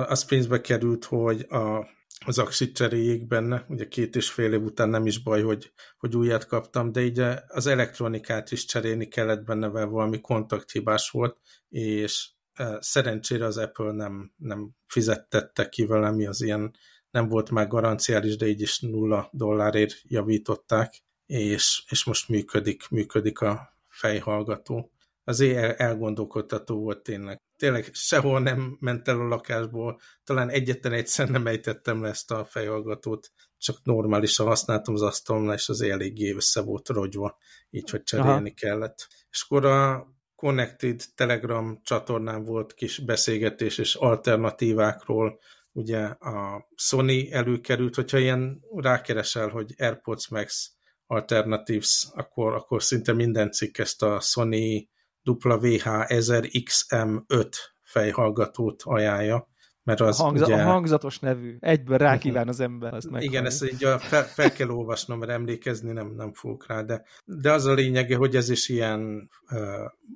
az 0.07 0.25
pénzbe 0.25 0.61
került, 0.61 1.05
hogy 1.05 1.47
a 1.49 1.89
az 2.27 2.39
aksit 2.39 2.77
cseréljék 2.77 3.27
benne, 3.27 3.65
ugye 3.69 3.89
két 3.89 4.17
és 4.17 4.31
fél 4.31 4.53
év 4.53 4.63
után 4.63 4.89
nem 4.89 5.07
is 5.07 5.23
baj, 5.23 5.43
hogy, 5.43 5.73
hogy 5.99 6.17
újat 6.17 6.47
kaptam, 6.47 6.93
de 6.93 7.01
így 7.01 7.19
az 7.47 7.67
elektronikát 7.67 8.51
is 8.51 8.65
cserélni 8.65 9.09
kellett 9.09 9.45
benne, 9.45 9.69
mert 9.69 9.91
valami 9.91 10.21
kontakthibás 10.21 11.11
volt, 11.11 11.39
és 11.69 12.29
e, 12.55 12.79
szerencsére 12.81 13.45
az 13.45 13.57
Apple 13.57 13.93
nem, 13.93 14.33
nem 14.37 14.71
fizettette 14.87 15.69
ki 15.69 15.87
velem, 15.87 16.19
az 16.27 16.41
ilyen 16.41 16.75
nem 17.11 17.29
volt 17.29 17.51
már 17.51 17.67
garanciális, 17.67 18.37
de 18.37 18.47
így 18.47 18.61
is 18.61 18.81
nulla 18.81 19.29
dollárért 19.33 19.95
javították, 20.03 21.03
és, 21.27 21.85
és 21.89 22.05
most 22.05 22.29
működik, 22.29 22.89
működik 22.89 23.41
a 23.41 23.77
fejhallgató. 23.89 24.93
Azért 25.29 25.81
elgondolkodtató 25.81 26.81
volt 26.81 27.03
tényleg. 27.03 27.43
Tényleg 27.57 27.89
sehol 27.93 28.41
nem 28.41 28.77
ment 28.81 29.09
el 29.09 29.21
a 29.21 29.29
lakásból, 29.29 30.01
talán 30.25 30.49
egyetlen 30.49 30.93
egyszer 30.93 31.29
nem 31.29 31.47
ejtettem 31.47 32.03
le 32.03 32.09
ezt 32.09 32.31
a 32.31 32.45
fejhallgatót, 32.45 33.31
csak 33.59 33.77
normálisan 33.83 34.47
használtam 34.47 34.95
az 34.95 35.03
asztalomnál, 35.03 35.55
és 35.55 35.69
az 35.69 35.81
eléggé 35.81 36.31
össze 36.31 36.61
volt 36.63 36.89
rogyva, 36.89 37.39
így, 37.71 37.91
hogy 37.91 38.03
cserélni 38.03 38.31
Aha. 38.31 38.55
kellett. 38.55 39.09
És 39.31 39.43
akkor 39.43 39.65
a 39.65 40.07
Connected 40.35 41.03
Telegram 41.15 41.81
csatornán 41.83 42.45
volt 42.45 42.75
kis 42.75 42.99
beszélgetés 42.99 43.79
és 43.79 43.95
alternatívákról, 43.95 45.39
ugye 45.73 46.01
a 46.05 46.69
Sony 46.75 47.29
előkerült, 47.31 47.95
hogyha 47.95 48.19
ilyen 48.19 48.61
rákeresel, 48.75 49.49
hogy 49.49 49.75
AirPods 49.79 50.29
Max 50.29 50.73
Alternatives, 51.07 52.07
akkor, 52.13 52.55
akkor 52.55 52.83
szinte 52.83 53.13
minden 53.13 53.51
cikk 53.51 53.79
ezt 53.79 54.03
a 54.03 54.21
Sony 54.21 54.89
WH1000XM5 55.25 57.53
fejhallgatót 57.83 58.83
ajánlja, 58.85 59.49
mert 59.89 60.01
az 60.01 60.21
a, 60.21 60.23
hangza, 60.23 60.45
ugye... 60.45 60.63
a 60.63 60.65
hangzatos 60.65 61.19
nevű, 61.19 61.57
egyből 61.61 61.99
rákíván 61.99 62.49
az 62.49 62.61
ember. 62.61 62.95
Azt 62.95 63.09
Igen, 63.19 63.47
ezt 63.47 63.65
így 63.65 63.87
fel, 63.99 64.25
fel 64.25 64.53
kell 64.53 64.69
olvasnom, 64.69 65.19
mert 65.19 65.31
emlékezni 65.31 65.93
nem, 65.93 66.13
nem 66.17 66.33
fogok 66.33 66.67
rá, 66.67 66.83
de, 66.83 67.05
de 67.25 67.53
az 67.53 67.65
a 67.65 67.73
lényege, 67.73 68.17
hogy 68.17 68.37
ez 68.37 68.49
is 68.49 68.69
ilyen 68.69 69.31
uh, 69.51 69.61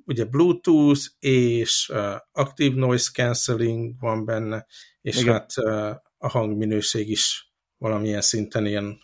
ugye 0.05 0.25
Bluetooth 0.25 1.01
és 1.19 1.89
uh, 1.93 2.15
Active 2.31 2.75
Noise 2.75 3.09
Cancelling 3.13 3.95
van 3.99 4.25
benne, 4.25 4.65
és 5.01 5.21
Igen. 5.21 5.33
hát 5.33 5.53
uh, 5.57 5.89
a 6.17 6.27
hangminőség 6.27 7.09
is 7.09 7.53
valamilyen 7.77 8.21
szinten 8.21 8.65
ilyen 8.65 8.97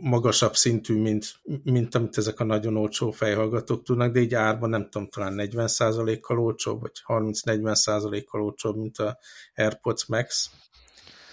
magasabb 0.00 0.54
szintű, 0.54 1.00
mint, 1.00 1.34
mint 1.62 1.94
amit 1.94 2.18
ezek 2.18 2.40
a 2.40 2.44
nagyon 2.44 2.76
olcsó 2.76 3.10
fejhallgatók 3.10 3.82
tudnak, 3.82 4.12
de 4.12 4.20
így 4.20 4.34
árban 4.34 4.70
nem 4.70 4.88
tudom, 4.90 5.08
talán 5.08 5.34
40%-kal 5.36 6.38
olcsóbb, 6.38 6.80
vagy 6.80 6.92
30-40%-kal 7.06 8.42
olcsóbb, 8.42 8.76
mint 8.76 8.98
a 8.98 9.18
AirPods 9.54 10.06
Max. 10.06 10.50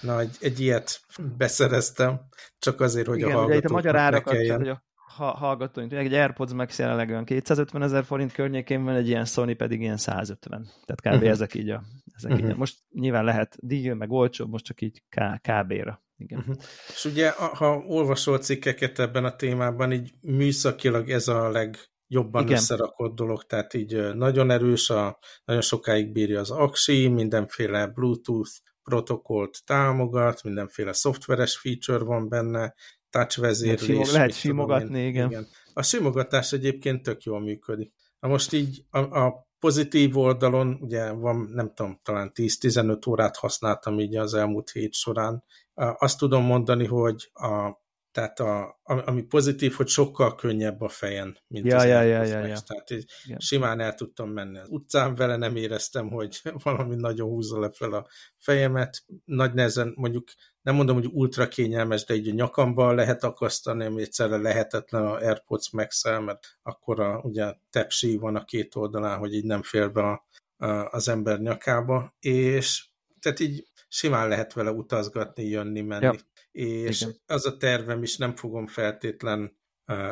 Na, 0.01 0.19
egy, 0.19 0.37
egy 0.39 0.59
ilyet 0.59 1.01
beszereztem, 1.37 2.21
csak 2.59 2.81
azért, 2.81 3.07
hogy 3.07 3.17
Igen, 3.17 3.31
a 3.31 3.33
hallgatók 3.33 3.63
itt 3.63 3.69
a 3.69 3.73
magyar 3.73 3.95
árakat, 3.95 4.35
hogy 4.35 4.67
a 4.67 4.83
ha, 5.15 5.25
hallgatóink, 5.25 5.93
egy 5.93 6.13
AirPods 6.13 6.53
Max 6.53 6.79
jelenleg 6.79 7.09
olyan 7.09 7.25
250 7.25 7.83
ezer 7.83 8.03
forint 8.03 8.31
környékén 8.31 8.83
van, 8.83 8.95
egy 8.95 9.07
ilyen 9.07 9.25
Sony 9.25 9.57
pedig 9.57 9.81
ilyen 9.81 9.97
150. 9.97 10.69
Tehát 10.85 11.01
kb. 11.01 11.23
Uh-huh. 11.23 11.29
ezek 11.29 11.55
így 11.55 11.69
a, 11.69 11.81
ezek 12.23 12.37
uh-huh. 12.37 12.49
így 12.49 12.57
most 12.57 12.77
nyilván 12.93 13.23
lehet 13.23 13.57
deal, 13.59 13.95
meg 13.95 14.11
olcsóbb, 14.11 14.49
most 14.49 14.65
csak 14.65 14.81
így 14.81 15.03
kb-ra. 15.41 16.03
Igen. 16.17 16.39
Uh-huh. 16.39 16.55
És 16.87 17.05
ugye, 17.05 17.29
ha 17.31 17.83
olvasol 17.87 18.37
cikkeket 18.37 18.99
ebben 18.99 19.25
a 19.25 19.35
témában, 19.35 19.91
így 19.91 20.13
műszakilag 20.21 21.09
ez 21.09 21.27
a 21.27 21.49
legjobban 21.49 22.43
Igen. 22.43 22.55
összerakott 22.55 23.15
dolog, 23.15 23.43
tehát 23.43 23.73
így 23.73 24.13
nagyon 24.13 24.51
erős, 24.51 24.89
a, 24.89 25.19
nagyon 25.45 25.61
sokáig 25.61 26.11
bírja 26.11 26.39
az 26.39 26.51
aksi, 26.51 27.07
mindenféle 27.07 27.87
Bluetooth 27.87 28.51
protokollt 28.83 29.61
támogat, 29.65 30.43
mindenféle 30.43 30.93
szoftveres 30.93 31.57
feature 31.57 32.03
van 32.03 32.29
benne, 32.29 32.73
touch 33.09 33.39
vezérlés. 33.39 33.87
Lehet, 33.87 33.93
simog, 33.93 34.13
lehet 34.13 34.33
simogatni, 34.33 35.07
igen. 35.07 35.29
igen. 35.29 35.47
A 35.73 35.81
simogatás 35.81 36.51
egyébként 36.53 37.01
tök 37.03 37.23
jól 37.23 37.41
működik. 37.41 37.93
Na 38.21 38.27
most 38.27 38.53
így 38.53 38.85
a, 38.89 38.99
a 38.99 39.47
pozitív 39.59 40.17
oldalon, 40.17 40.77
ugye 40.81 41.11
van, 41.11 41.49
nem 41.53 41.73
tudom, 41.73 41.99
talán 42.03 42.31
10-15 42.35 43.09
órát 43.09 43.37
használtam 43.37 43.99
így 43.99 44.15
az 44.15 44.33
elmúlt 44.33 44.71
hét 44.71 44.93
során. 44.93 45.43
Azt 45.73 46.17
tudom 46.17 46.43
mondani, 46.43 46.85
hogy 46.85 47.31
a, 47.33 47.79
tehát 48.11 48.39
a, 48.39 48.79
ami 48.83 49.21
pozitív, 49.21 49.73
hogy 49.73 49.87
sokkal 49.87 50.35
könnyebb 50.35 50.81
a 50.81 50.89
fejen, 50.89 51.37
mint 51.47 51.65
ja, 51.65 51.77
az 51.77 51.83
ja, 51.83 52.01
ja, 52.01 52.23
ja, 52.23 52.45
ja. 52.45 52.59
Tehát 52.67 52.89
így 52.91 53.11
simán 53.37 53.79
el 53.79 53.93
tudtam 53.93 54.29
menni 54.29 54.57
az 54.57 54.67
utcán 54.69 55.15
vele, 55.15 55.35
nem 55.35 55.55
éreztem, 55.55 56.09
hogy 56.09 56.41
valami 56.63 56.95
nagyon 56.95 57.29
húzza 57.29 57.59
le 57.59 57.71
fel 57.71 57.93
a 57.93 58.07
fejemet. 58.37 59.03
Nagy 59.25 59.53
nehezen, 59.53 59.93
mondjuk 59.95 60.27
nem 60.61 60.75
mondom, 60.75 60.95
hogy 60.95 61.09
ultra 61.11 61.47
kényelmes, 61.47 62.03
de 62.03 62.13
így 62.13 62.29
a 62.29 62.33
nyakamba 62.33 62.93
lehet 62.93 63.23
akasztani, 63.23 63.85
ami 63.85 64.01
egyszerre 64.01 64.37
lehetetlen 64.37 65.05
a 65.05 65.15
AirPods 65.15 65.71
max 65.71 66.03
mert 66.03 66.57
akkor 66.61 66.99
a, 66.99 67.19
ugye 67.23 67.53
tepsi 67.69 68.17
van 68.17 68.35
a 68.35 68.43
két 68.43 68.75
oldalán, 68.75 69.17
hogy 69.17 69.33
így 69.33 69.45
nem 69.45 69.61
fér 69.61 69.91
be 69.91 70.01
a, 70.01 70.25
a, 70.57 70.67
az 70.67 71.07
ember 71.07 71.39
nyakába, 71.39 72.15
és 72.19 72.85
tehát 73.19 73.39
így 73.39 73.67
simán 73.87 74.27
lehet 74.27 74.53
vele 74.53 74.71
utazgatni, 74.71 75.43
jönni, 75.43 75.81
menni. 75.81 76.03
Ja. 76.03 76.15
És 76.51 77.01
Igen. 77.01 77.15
az 77.25 77.45
a 77.45 77.57
tervem 77.57 78.03
is, 78.03 78.17
nem 78.17 78.35
fogom 78.35 78.67
feltétlen 78.67 79.59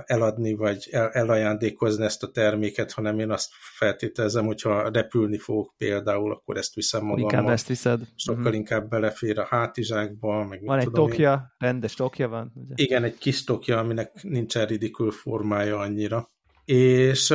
eladni, 0.05 0.53
vagy 0.53 0.87
el, 0.91 1.09
elajándékozni 1.09 2.03
ezt 2.03 2.23
a 2.23 2.31
terméket, 2.31 2.91
hanem 2.91 3.19
én 3.19 3.31
azt 3.31 3.49
feltételezem, 3.77 4.45
hogyha 4.45 4.89
repülni 4.89 5.37
fogok 5.37 5.73
például, 5.77 6.31
akkor 6.31 6.57
ezt 6.57 6.73
viszem 6.73 7.01
magammal. 7.03 7.31
Inkább 7.31 7.49
ezt 7.53 7.67
viszed. 7.67 8.01
Sokkal 8.15 8.41
uh-huh. 8.41 8.57
inkább 8.57 8.89
belefér 8.89 9.39
a 9.39 9.45
hátizsákba. 9.45 10.45
Meg 10.45 10.63
van 10.63 10.79
egy 10.79 10.91
tokja, 10.91 11.31
én. 11.31 11.67
rendes 11.69 11.93
tokja 11.93 12.27
van. 12.27 12.51
Ugye? 12.55 12.73
Igen, 12.75 13.03
egy 13.03 13.17
kis 13.17 13.43
tokja, 13.43 13.79
aminek 13.79 14.23
nincsen 14.23 14.65
ridikül 14.65 15.11
formája 15.11 15.77
annyira. 15.77 16.29
És 16.65 17.31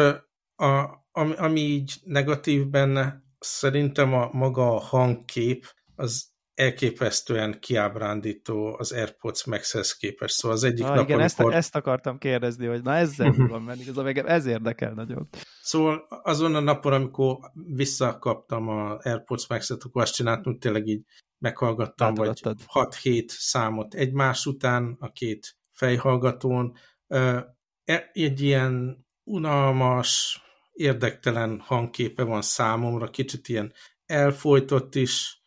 a, 0.56 1.06
ami, 1.12 1.34
ami 1.36 1.60
így 1.60 1.94
negatív 2.04 2.68
benne, 2.68 3.22
szerintem 3.38 4.14
a 4.14 4.28
maga 4.32 4.74
a 4.74 4.80
hangkép, 4.80 5.66
az 5.94 6.32
elképesztően 6.54 7.60
kiábrándító 7.60 8.76
az 8.78 8.92
AirPods 8.92 9.44
Max-hez 9.44 9.96
képest. 9.96 10.34
Szóval 10.34 10.56
az 10.56 10.64
egyik 10.64 10.84
ah, 10.84 10.94
nap, 10.94 11.04
igen, 11.04 11.20
amikor... 11.20 11.44
ezt, 11.52 11.56
ezt 11.56 11.76
akartam 11.76 12.18
kérdezni, 12.18 12.66
hogy 12.66 12.82
na 12.82 12.94
ezzel 12.94 13.34
van, 13.36 13.62
mert 13.62 13.80
igazából 13.80 14.28
ez 14.28 14.46
érdekel 14.46 14.92
nagyon. 14.92 15.28
Szóval 15.62 16.06
azon 16.22 16.54
a 16.54 16.60
napon, 16.60 16.92
amikor 16.92 17.36
visszakaptam 17.54 18.68
a 18.68 18.98
AirPods 19.02 19.48
Max-et, 19.48 19.82
akkor 19.82 20.02
azt 20.02 20.14
csináltam, 20.14 20.58
tényleg 20.58 20.86
így 20.86 21.02
meghallgattam, 21.38 22.14
vagy 22.14 22.40
6-7 22.74 23.24
számot 23.28 23.94
egymás 23.94 24.46
után 24.46 24.96
a 25.00 25.12
két 25.12 25.56
fejhallgatón. 25.72 26.76
E, 27.06 28.10
egy 28.12 28.40
ilyen 28.40 29.04
unalmas, 29.24 30.42
érdektelen 30.72 31.60
hangképe 31.60 32.22
van 32.22 32.42
számomra, 32.42 33.10
kicsit 33.10 33.48
ilyen 33.48 33.72
elfolytott 34.06 34.94
is, 34.94 35.42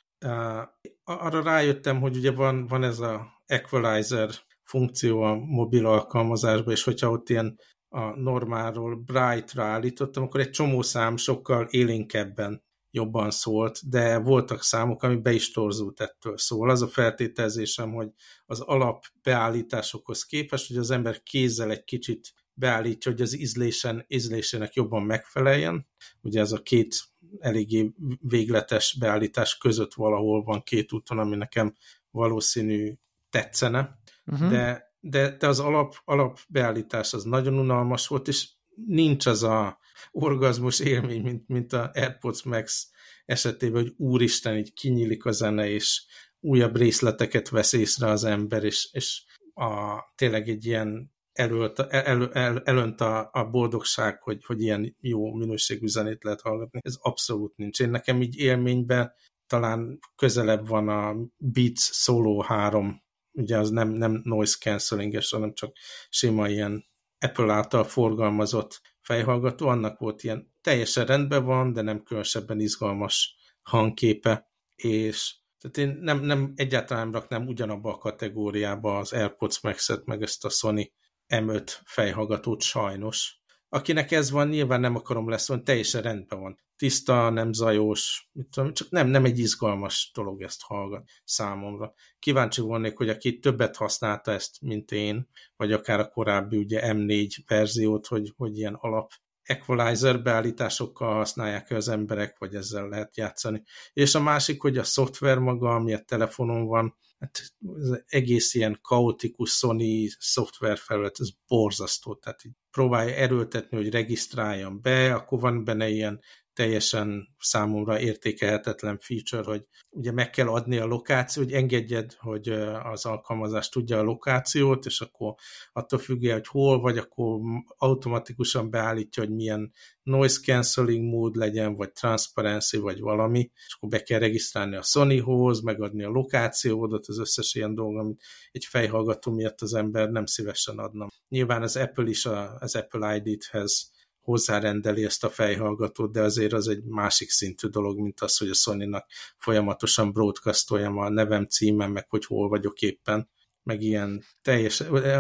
arra 1.04 1.44
rájöttem, 1.44 2.00
hogy 2.00 2.16
ugye 2.16 2.32
van, 2.32 2.68
van 2.68 2.84
ez 2.84 3.00
a 3.00 3.42
equalizer 3.46 4.30
funkció 4.64 5.22
a 5.22 5.36
mobil 5.36 5.86
alkalmazásban, 5.86 6.74
és 6.74 6.84
hogyha 6.84 7.10
ott 7.10 7.30
ilyen 7.30 7.60
a 7.90 8.20
normálról 8.20 8.96
bright-ra 8.96 9.64
állítottam, 9.64 10.24
akkor 10.24 10.40
egy 10.40 10.50
csomó 10.50 10.82
szám 10.82 11.18
sokkal 11.18 11.68
élénkebben 11.70 12.66
jobban 12.92 13.32
szólt, 13.32 13.90
de 13.90 14.18
voltak 14.18 14.64
számok, 14.64 15.04
ami 15.04 15.16
be 15.16 15.32
is 15.32 15.52
torzult 15.52 16.02
ettől. 16.02 16.38
Szóval 16.38 16.70
az 16.70 16.82
a 16.82 16.88
feltételezésem, 16.88 17.94
hogy 17.94 18.10
az 18.46 18.60
alap 18.60 19.04
beállításokhoz 19.22 20.24
képest, 20.24 20.68
hogy 20.68 20.78
az 20.78 20.92
ember 20.92 21.24
kézzel 21.24 21.72
egy 21.72 21.84
kicsit 21.84 22.34
beállítja, 22.54 23.12
hogy 23.12 23.22
az 23.22 23.40
ízlésen, 23.40 24.06
ízlésének 24.08 24.74
jobban 24.74 25.04
megfeleljen. 25.04 25.88
Ugye 26.22 26.40
ez 26.40 26.52
a 26.52 26.62
két 26.62 26.96
eléggé 27.40 27.94
végletes 28.20 28.96
beállítás 29.00 29.58
között 29.58 29.94
valahol 29.94 30.44
van 30.44 30.64
két 30.64 30.94
úton, 30.94 31.20
ami 31.20 31.36
nekem 31.36 31.76
valószínű 32.12 32.94
tetszene, 33.30 34.00
uh-huh. 34.26 34.50
de, 34.50 34.94
de, 35.00 35.38
de 35.38 35.48
az 35.48 35.60
alap, 35.60 35.96
alap 36.06 36.40
beállítás 36.48 37.14
az 37.14 37.24
nagyon 37.24 37.60
unalmas 37.60 38.08
volt, 38.08 38.28
és 38.28 38.50
nincs 38.86 39.26
az 39.26 39.44
a 39.44 39.78
orgazmus 40.12 40.80
élmény, 40.80 41.22
mint, 41.22 41.48
mint 41.48 41.74
a 41.74 41.92
AirPods 41.94 42.44
Max 42.44 42.90
esetében, 43.26 43.82
hogy 43.82 43.94
úristen, 43.98 44.58
így 44.58 44.74
kinyílik 44.74 45.26
a 45.26 45.32
zene, 45.32 45.70
és 45.70 46.06
újabb 46.40 46.76
részleteket 46.76 47.50
vesz 47.50 47.74
észre 47.74 48.10
az 48.10 48.24
ember, 48.24 48.64
és, 48.64 48.90
és 48.92 49.24
a, 49.54 50.00
tényleg 50.16 50.50
egy 50.50 50.66
ilyen 50.66 51.16
elölt, 51.38 51.80
el, 51.80 52.32
el, 52.32 52.62
elönt 52.64 53.02
a, 53.02 53.30
a 53.32 53.50
boldogság, 53.50 54.22
hogy, 54.22 54.46
hogy 54.46 54.62
ilyen 54.62 54.96
jó 55.00 55.34
minőségű 55.34 55.88
zenét 55.88 56.24
lehet 56.24 56.42
hallgatni. 56.42 56.80
Ez 56.84 56.96
abszolút 57.00 57.58
nincs. 57.58 57.80
Én 57.80 57.90
nekem 57.90 58.22
így 58.22 58.38
élményben 58.38 59.14
talán 59.48 60.00
közelebb 60.16 60.68
van 60.68 60.90
a 60.90 61.16
Beats 61.38 61.80
Solo 61.80 62.42
3, 62.42 63.02
ugye 63.32 63.58
az 63.58 63.70
nem, 63.70 63.90
nem 63.90 64.22
noise 64.24 64.58
cancelling 64.60 65.18
hanem 65.30 65.54
csak 65.54 65.76
sima 66.10 66.50
ilyen 66.50 66.86
Apple 67.20 67.54
által 67.54 67.84
forgalmazott 67.84 68.82
fejhallgató, 69.02 69.68
annak 69.68 70.00
volt 70.00 70.24
ilyen 70.24 70.54
teljesen 70.62 71.06
rendben 71.06 71.46
van, 71.46 71.74
de 71.74 71.82
nem 71.82 72.04
különösebben 72.04 72.60
izgalmas 72.60 73.36
hangképe, 73.62 74.52
és 74.76 75.36
tehát 75.60 75.78
én 75.78 75.98
nem, 76.02 76.20
nem 76.20 76.54
egyáltalán 76.56 77.12
raknám 77.12 77.48
ugyanabba 77.48 77.94
a 77.94 77.98
kategóriába 77.98 78.98
az 78.98 79.14
AirPods 79.14 79.62
Max-et, 79.62 80.06
meg 80.06 80.22
ezt 80.22 80.46
a 80.46 80.50
Sony 80.50 80.92
M5 81.30 81.72
fejhallgatót 81.86 82.62
sajnos. 82.62 83.42
Akinek 83.70 84.12
ez 84.12 84.32
van, 84.32 84.48
nyilván 84.48 84.80
nem 84.80 84.96
akarom 84.96 85.30
lesz, 85.30 85.48
van, 85.48 85.64
teljesen 85.64 86.02
rendben 86.02 86.40
van. 86.40 86.60
Tiszta, 86.76 87.30
nem 87.30 87.54
zajos, 87.54 88.30
mit 88.32 88.48
tudom, 88.50 88.74
csak 88.74 88.90
nem, 88.90 89.08
nem 89.08 89.26
egy 89.26 89.40
izgalmas 89.40 90.12
dolog 90.14 90.42
ezt 90.42 90.62
hallgat 90.62 91.10
számomra. 91.24 91.94
Kíváncsi 92.20 92.62
volnék, 92.62 92.98
hogy 92.98 93.10
aki 93.10 93.40
többet 93.40 93.76
használta 93.76 94.32
ezt, 94.32 94.62
mint 94.62 94.92
én, 94.92 95.30
vagy 95.56 95.72
akár 95.72 96.00
a 96.00 96.08
korábbi 96.10 96.58
ugye 96.58 96.82
M4 96.84 97.38
verziót, 97.48 98.08
hogy, 98.08 98.34
hogy 98.38 98.58
ilyen 98.58 98.74
alap 98.74 99.12
equalizer 99.48 100.22
beállításokkal 100.22 101.14
használják 101.16 101.72
az 101.72 101.88
emberek, 101.88 102.38
vagy 102.38 102.56
ezzel 102.56 102.88
lehet 102.88 103.18
játszani. 103.18 103.64
És 103.94 104.16
a 104.16 104.22
másik, 104.22 104.62
hogy 104.62 104.78
a 104.78 104.84
szoftver 104.84 105.38
maga, 105.38 105.76
ami 105.76 105.94
a 105.94 106.00
telefonon 106.00 106.66
van, 106.66 106.98
hát 107.20 107.42
az 107.66 108.04
egész 108.06 108.54
ilyen 108.54 108.80
kaotikus 108.82 109.52
Sony 109.52 110.08
szoftver 110.20 110.78
felület, 110.78 111.20
ez 111.20 111.30
borzasztó, 111.48 112.16
tehát 112.16 112.46
így 112.46 112.54
próbálja 112.72 113.16
erőltetni, 113.16 113.78
hogy 113.78 113.90
regisztráljam 113.90 114.82
be, 114.82 115.14
akkor 115.14 115.40
van 115.40 115.64
benne 115.64 115.90
ilyen 115.90 116.22
teljesen 116.58 117.36
számomra 117.40 118.00
értékelhetetlen 118.00 119.00
feature, 119.00 119.44
hogy 119.44 119.66
ugye 119.90 120.12
meg 120.12 120.30
kell 120.30 120.48
adni 120.48 120.78
a 120.78 120.86
lokációt, 120.86 121.46
hogy 121.46 121.56
engedjed, 121.56 122.14
hogy 122.14 122.50
az 122.84 123.06
alkalmazás 123.06 123.70
tudja 123.70 123.98
a 123.98 124.04
lokációt, 124.04 124.86
és 124.86 125.02
akkor 125.02 125.34
attól 125.74 126.00
függően, 126.00 126.34
hogy 126.34 126.48
hol 126.48 126.80
vagy, 126.80 126.98
akkor 126.98 127.40
automatikusan 127.78 128.70
beállítja, 128.70 129.24
hogy 129.24 129.34
milyen 129.34 129.74
noise 130.04 130.40
cancelling 130.40 131.04
mód 131.10 131.36
legyen, 131.36 131.76
vagy 131.76 131.92
transparency, 131.92 132.78
vagy 132.78 133.00
valami, 133.00 133.52
és 133.68 133.74
akkor 133.76 133.90
be 133.90 134.04
kell 134.04 134.20
regisztrálni 134.20 134.76
a 134.76 134.82
Sonyhoz, 134.82 135.62
megadni 135.62 136.04
a 136.04 136.10
lokációdat, 136.10 137.08
az 137.08 137.20
összes 137.20 137.56
ilyen 137.56 137.76
dolog, 137.76 137.98
amit 137.98 138.24
egy 138.52 138.66
fejhallgató 138.66 139.32
miatt 139.32 139.62
az 139.62 139.74
ember 139.74 140.10
nem 140.10 140.26
szívesen 140.26 140.78
adna. 140.78 141.08
Nyilván 141.28 141.62
az 141.62 141.76
Apple 141.76 142.10
is 142.10 142.26
az 142.60 142.76
Apple 142.76 143.16
ID-hez 143.16 143.96
hozzárendeli 144.28 145.06
ezt 145.06 145.24
a 145.24 145.30
fejhallgatót, 145.30 146.12
de 146.12 146.22
azért 146.22 146.54
az 146.54 146.68
egy 146.68 146.84
másik 146.84 147.30
szintű 147.30 147.68
dolog, 147.68 148.00
mint 148.00 148.20
az, 148.20 148.38
hogy 148.38 148.50
a 148.50 148.54
Sony-nak 148.54 149.06
folyamatosan 149.38 150.12
broadcastoljam 150.12 150.98
a 150.98 151.10
nevem, 151.10 151.46
címem, 151.46 151.92
meg 151.92 152.10
hogy 152.10 152.26
hol 152.26 152.50
vagyok 152.50 152.82
éppen, 152.82 153.30
meg 153.64 153.82
ilyen 153.82 154.24
teljes, 154.42 154.80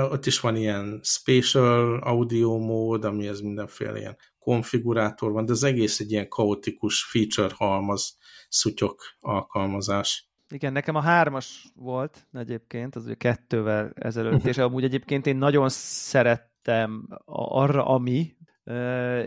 ott 0.10 0.26
is 0.26 0.40
van 0.40 0.56
ilyen 0.56 1.00
spatial 1.04 2.00
audio 2.00 2.58
mód, 2.58 3.06
ami 3.06 3.28
ez 3.28 3.40
mindenféle 3.40 4.00
ilyen 4.00 4.18
konfigurátor 4.40 5.32
van, 5.32 5.46
de 5.46 5.52
az 5.52 5.64
egész 5.64 6.00
egy 6.00 6.12
ilyen 6.12 6.28
kaotikus 6.28 7.04
feature 7.04 7.54
halmaz, 7.56 8.18
szutyok 8.50 9.02
alkalmazás. 9.20 10.30
Igen, 10.50 10.72
nekem 10.72 10.96
a 10.96 11.02
hármas 11.02 11.72
volt 11.76 12.28
egyébként, 12.34 12.96
az 12.96 13.06
ugye 13.06 13.16
kettővel 13.16 13.92
ezelőtt, 13.96 14.46
és 14.46 14.58
amúgy 14.58 14.84
egyébként 14.84 15.26
én 15.26 15.38
nagyon 15.38 15.70
szerettem 15.70 17.08
arra, 17.26 17.86
ami, 17.86 18.37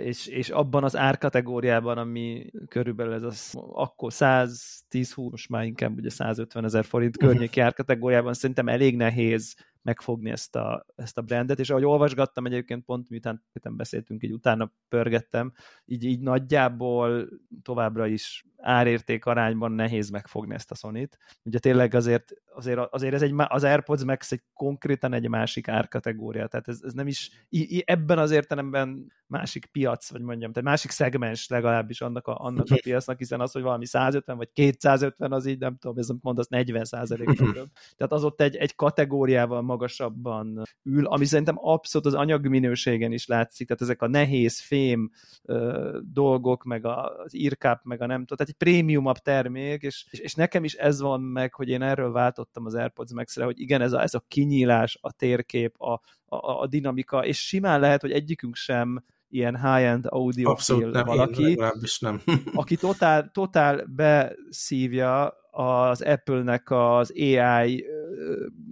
és, 0.03 0.26
és 0.26 0.48
abban 0.48 0.85
az 0.85 0.96
árkategóriában, 0.96 1.98
ami 1.98 2.50
körülbelül 2.68 3.12
ez 3.12 3.22
az 3.22 3.55
akkor 3.72 4.11
110-20, 4.14 5.31
most 5.31 5.48
már 5.48 5.64
inkább 5.64 5.96
ugye 5.96 6.11
150 6.11 6.64
ezer 6.64 6.85
forint 6.85 7.16
környéki 7.16 7.61
árkategóriában 7.61 8.35
szerintem 8.35 8.68
elég 8.68 8.96
nehéz 8.96 9.55
megfogni 9.83 10.31
ezt 10.31 10.57
a, 10.57 10.87
ezt 10.97 11.19
a 11.19 11.23
brandet, 11.23 11.59
és 11.59 11.71
ahogy 11.71 11.85
olvasgattam 11.85 12.47
egyébként 12.47 12.85
pont, 12.85 13.09
miután 13.09 13.43
beszéltünk, 13.71 14.23
így 14.23 14.33
utána 14.33 14.73
pörgettem, 14.88 15.53
így, 15.85 16.05
így 16.05 16.21
nagyjából 16.21 17.29
továbbra 17.62 18.07
is 18.07 18.45
árérték 18.57 19.25
arányban 19.25 19.73
nehéz 19.73 20.11
megfogni 20.11 20.55
ezt 20.55 20.71
a 20.71 20.75
Sony-t. 20.75 21.19
Ugye 21.43 21.59
tényleg 21.59 21.95
azért, 21.95 22.33
azért, 22.55 22.79
azért 22.79 23.14
ez 23.14 23.23
egy, 23.23 23.35
az 23.37 23.64
AirPods 23.64 24.05
Max 24.05 24.33
egy 24.33 24.43
konkrétan 24.53 25.12
egy 25.12 25.29
másik 25.29 25.69
árkategória, 25.69 26.47
tehát 26.47 26.69
ez, 26.69 26.81
ez 26.83 26.93
nem 26.93 27.07
is 27.07 27.31
ebben 27.85 28.19
az 28.19 28.31
értelemben 28.31 29.12
másik 29.27 29.66
piac, 29.66 30.11
vagy 30.11 30.23
mondjam, 30.23 30.53
tehát 30.53 30.69
másik 30.69 30.90
szegmens 30.90 31.49
legalábbis 31.49 32.01
annak 32.01 32.27
a, 32.27 32.38
annak 32.38 32.66
a 32.71 32.79
piacnak, 32.83 33.19
hiszen 33.19 33.40
az, 33.40 33.53
hogy 33.53 33.62
valami 33.62 33.87
150 33.87 34.37
vagy 34.37 34.53
250, 34.53 35.33
az 35.33 35.47
így 35.47 35.59
nem 35.59 35.77
tudom, 35.77 35.99
ez 35.99 36.09
mondasz 36.21 36.49
40 36.49 36.85
százalék 36.85 37.29
Tehát 37.97 38.12
az 38.12 38.25
ott 38.25 38.40
egy, 38.40 38.57
egy 38.57 38.75
kategóriával 38.75 39.62
magasabban 39.71 40.63
ül, 40.83 41.07
ami 41.07 41.25
szerintem 41.25 41.59
abszolút 41.59 42.07
az 42.07 42.15
anyagminőségen 42.15 43.13
is 43.13 43.27
látszik, 43.27 43.67
tehát 43.67 43.83
ezek 43.83 44.03
a 44.03 44.09
nehéz 44.09 44.61
fém 44.61 45.11
ö, 45.43 45.99
dolgok, 46.13 46.65
meg 46.65 46.87
az 46.87 47.35
írkáp, 47.35 47.85
meg 47.85 48.01
a 48.03 48.07
nem 48.07 48.21
tudom, 48.25 48.37
tehát 48.37 48.53
egy 48.53 48.69
prémiumabb 48.69 49.17
termék, 49.17 49.83
és, 49.83 50.07
és, 50.11 50.19
és 50.19 50.35
nekem 50.35 50.65
is 50.65 50.75
ez 50.75 51.01
van 51.01 51.21
meg, 51.21 51.55
hogy 51.55 51.69
én 51.69 51.83
erről 51.83 52.13
váltottam 52.13 52.67
az 52.67 52.75
AirPods 52.75 53.13
Max-re, 53.13 53.45
hogy 53.45 53.61
igen, 53.61 53.81
ez 53.81 53.93
a, 53.93 54.03
ez 54.03 54.15
a 54.15 54.25
kinyílás, 54.29 54.99
a 55.01 55.13
térkép, 55.13 55.81
a, 55.81 55.93
a, 56.27 56.61
a 56.61 56.67
dinamika, 56.67 57.25
és 57.25 57.47
simán 57.47 57.81
lehet, 57.81 58.01
hogy 58.01 58.13
egyikünk 58.13 58.55
sem 58.55 59.05
ilyen 59.29 59.57
high-end 59.57 60.07
audio 60.09 60.51
Abszolút 60.51 60.93
nem, 60.93 61.05
valaki, 61.05 61.59
nem. 62.01 62.21
aki 62.55 62.77
totál, 62.77 63.31
totál 63.33 63.85
beszívja 63.97 65.39
az 65.61 66.03
Apple-nek 66.03 66.70
az 66.70 67.12
AI 67.16 67.87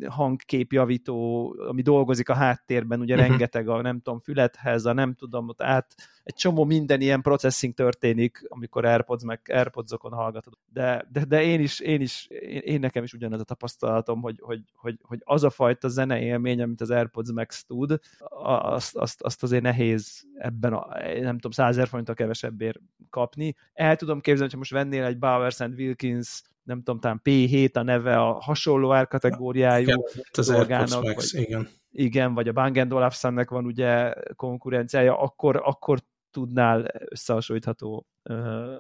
hangképjavító, 0.06 1.54
ami 1.68 1.82
dolgozik 1.82 2.28
a 2.28 2.34
háttérben, 2.34 3.00
ugye 3.00 3.14
uh-huh. 3.14 3.28
rengeteg 3.28 3.68
a 3.68 3.80
nem 3.80 4.00
tudom, 4.00 4.20
fülethez, 4.20 4.84
a 4.84 4.92
nem 4.92 5.14
tudom, 5.14 5.48
ott 5.48 5.62
át, 5.62 5.94
egy 6.22 6.34
csomó 6.34 6.64
minden 6.64 7.00
ilyen 7.00 7.22
processing 7.22 7.74
történik, 7.74 8.44
amikor 8.48 8.84
AirPods 8.84 9.24
meg 9.24 9.40
AirPods-okon 9.44 10.12
hallgatod. 10.12 10.52
De, 10.72 11.06
de, 11.12 11.24
de 11.24 11.42
én 11.42 11.60
is, 11.60 11.80
én 11.80 12.00
is, 12.00 12.26
én, 12.28 12.60
én 12.64 12.80
nekem 12.80 13.02
is 13.02 13.12
ugyanaz 13.12 13.40
a 13.40 13.44
tapasztalatom, 13.44 14.20
hogy, 14.20 14.38
hogy, 14.40 14.60
hogy, 14.74 14.98
hogy 15.02 15.20
az 15.24 15.44
a 15.44 15.50
fajta 15.50 15.88
zene 15.88 16.20
élmény, 16.20 16.62
amit 16.62 16.80
az 16.80 16.90
AirPods 16.90 17.30
Max 17.32 17.64
tud, 17.64 17.98
azt, 18.40 18.96
azt, 18.96 19.22
azt 19.22 19.42
azért 19.42 19.62
nehéz 19.62 20.26
ebben 20.38 20.72
a, 20.72 20.86
nem 21.20 21.34
tudom, 21.34 21.50
százer 21.50 21.88
forintra 21.88 22.14
kevesebbért 22.14 22.80
kapni. 23.10 23.56
El 23.72 23.96
tudom 23.96 24.20
képzelni, 24.20 24.50
hogy 24.50 24.58
most 24.58 24.72
vennél 24.72 25.04
egy 25.04 25.18
Bowers 25.18 25.60
and 25.60 25.78
Wilkins 25.78 26.42
nem 26.68 26.82
tudom, 26.82 27.00
talán 27.00 27.20
P7 27.24 27.72
a 27.72 27.82
neve 27.82 28.20
a 28.20 28.32
hasonló 28.32 28.92
árkategóriájú 28.92 30.04
dolgának, 30.46 31.02
vagy, 31.02 31.28
igen. 31.32 31.68
igen, 31.90 32.34
vagy 32.34 32.48
a 32.48 32.52
Bang 32.52 32.92
Olufsennek 32.92 33.50
van 33.50 33.64
ugye 33.64 34.14
konkurenciája, 34.36 35.20
akkor, 35.20 35.60
akkor 35.64 35.98
tudnál 36.30 36.90
összehasonlítható 37.08 38.06
uh, 38.24 38.36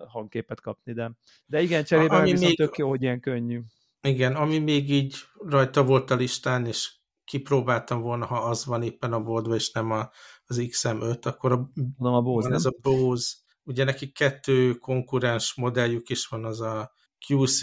hangképet 0.06 0.60
kapni, 0.60 0.92
de, 0.92 1.12
de 1.46 1.62
igen, 1.62 1.84
cserébe 1.84 2.16
ami 2.16 2.30
viszont 2.30 2.48
még, 2.48 2.56
tök 2.56 2.76
jó, 2.76 2.88
hogy 2.88 3.02
ilyen 3.02 3.20
könnyű. 3.20 3.60
Igen, 4.00 4.34
ami 4.34 4.58
még 4.58 4.90
így 4.90 5.14
rajta 5.46 5.84
volt 5.84 6.10
a 6.10 6.14
listán, 6.14 6.66
és 6.66 6.92
kipróbáltam 7.24 8.00
volna, 8.00 8.26
ha 8.26 8.36
az 8.36 8.64
van 8.64 8.82
éppen 8.82 9.12
a 9.12 9.22
boltban, 9.22 9.54
és 9.54 9.70
nem 9.70 9.90
a, 9.90 10.10
az 10.46 10.60
XM5, 10.60 11.22
akkor 11.22 11.52
a, 11.52 11.70
nem 11.98 12.12
a 12.12 12.20
Bose, 12.20 12.48
van 12.48 12.48
nem? 12.48 12.58
ez 12.58 12.64
a 12.64 12.74
Bose, 12.82 13.34
ugye 13.62 13.84
neki 13.84 14.12
kettő 14.12 14.74
konkurens 14.74 15.54
modelljük 15.54 16.08
is 16.08 16.26
van, 16.26 16.44
az 16.44 16.60
a 16.60 16.96
QC 17.28 17.60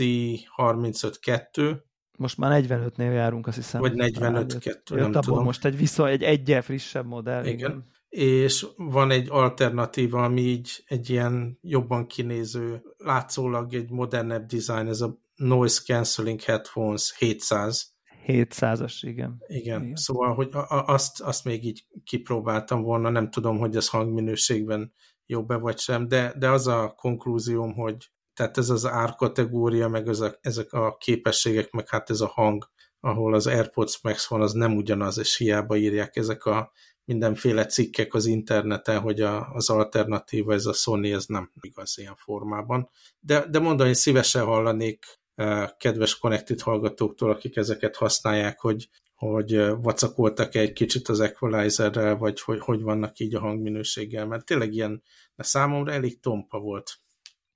35-2. 0.57 1.77
Most 2.17 2.37
már 2.37 2.63
45-nél 2.63 3.13
járunk, 3.13 3.47
azt 3.47 3.55
hiszem. 3.55 3.81
Vagy 3.81 3.93
45-2, 3.95 4.89
nem 4.89 5.11
tudom. 5.11 5.43
most 5.43 5.65
egy 5.65 5.77
vissza, 5.77 6.07
egy 6.07 6.23
egyel 6.23 6.61
frissebb 6.61 7.05
modell. 7.05 7.45
Igen. 7.45 7.55
igen. 7.57 7.93
És 8.09 8.65
van 8.75 9.11
egy 9.11 9.27
alternatíva, 9.29 10.23
ami 10.23 10.41
így 10.41 10.83
egy 10.85 11.09
ilyen 11.09 11.57
jobban 11.61 12.07
kinéző, 12.07 12.81
látszólag 12.97 13.73
egy 13.73 13.91
modernebb 13.91 14.45
design, 14.45 14.87
ez 14.87 15.01
a 15.01 15.19
Noise 15.35 15.81
Cancelling 15.81 16.41
Headphones 16.41 17.15
700. 17.17 17.93
700-as, 18.27 18.97
igen. 19.01 19.43
igen. 19.47 19.81
Igen, 19.81 19.95
szóval, 19.95 20.33
hogy 20.33 20.49
azt, 20.67 21.21
azt 21.21 21.43
még 21.43 21.65
így 21.65 21.85
kipróbáltam 22.03 22.81
volna, 22.81 23.09
nem 23.09 23.29
tudom, 23.29 23.57
hogy 23.57 23.75
ez 23.75 23.89
hangminőségben 23.89 24.93
jobb-e 25.25 25.55
vagy 25.55 25.79
sem, 25.79 26.07
de, 26.07 26.33
de 26.37 26.49
az 26.49 26.67
a 26.67 26.93
konklúzióm, 26.97 27.73
hogy 27.73 28.11
tehát 28.35 28.57
ez 28.57 28.69
az 28.69 28.85
árkategória, 28.85 29.87
meg 29.87 30.07
ez 30.07 30.19
a, 30.19 30.37
ezek 30.41 30.73
a 30.73 30.97
képességek, 30.97 31.71
meg 31.71 31.89
hát 31.89 32.09
ez 32.09 32.21
a 32.21 32.27
hang, 32.27 32.69
ahol 32.99 33.33
az 33.33 33.47
AirPods 33.47 33.99
Max 34.01 34.27
van, 34.27 34.41
az 34.41 34.51
nem 34.51 34.75
ugyanaz, 34.75 35.17
és 35.17 35.37
hiába 35.37 35.75
írják 35.75 36.15
ezek 36.15 36.45
a 36.45 36.71
mindenféle 37.05 37.65
cikkek 37.65 38.13
az 38.13 38.25
interneten, 38.25 38.99
hogy 38.99 39.21
a, 39.21 39.49
az 39.53 39.69
alternatíva, 39.69 40.53
ez 40.53 40.65
a 40.65 40.73
Sony, 40.73 41.05
ez 41.05 41.25
nem 41.25 41.51
igaz 41.61 41.97
ilyen 41.97 42.15
formában. 42.15 42.89
De, 43.19 43.45
de 43.49 43.59
mondom, 43.59 43.93
szívesen 43.93 44.45
hallanék 44.45 45.05
uh, 45.35 45.69
kedves 45.77 46.17
Connected 46.17 46.61
hallgatóktól, 46.61 47.29
akik 47.29 47.55
ezeket 47.55 47.95
használják, 47.95 48.59
hogy, 48.59 48.89
hogy 49.15 49.67
vacakoltak 49.81 50.55
-e 50.55 50.59
egy 50.59 50.73
kicsit 50.73 51.07
az 51.07 51.19
equalizerrel, 51.19 52.17
vagy 52.17 52.41
hogy, 52.41 52.59
hogy 52.59 52.81
vannak 52.81 53.19
így 53.19 53.35
a 53.35 53.39
hangminőséggel, 53.39 54.25
mert 54.25 54.45
tényleg 54.45 54.73
ilyen, 54.73 55.03
de 55.35 55.43
számomra 55.43 55.91
elég 55.91 56.19
tompa 56.19 56.59
volt. 56.59 56.99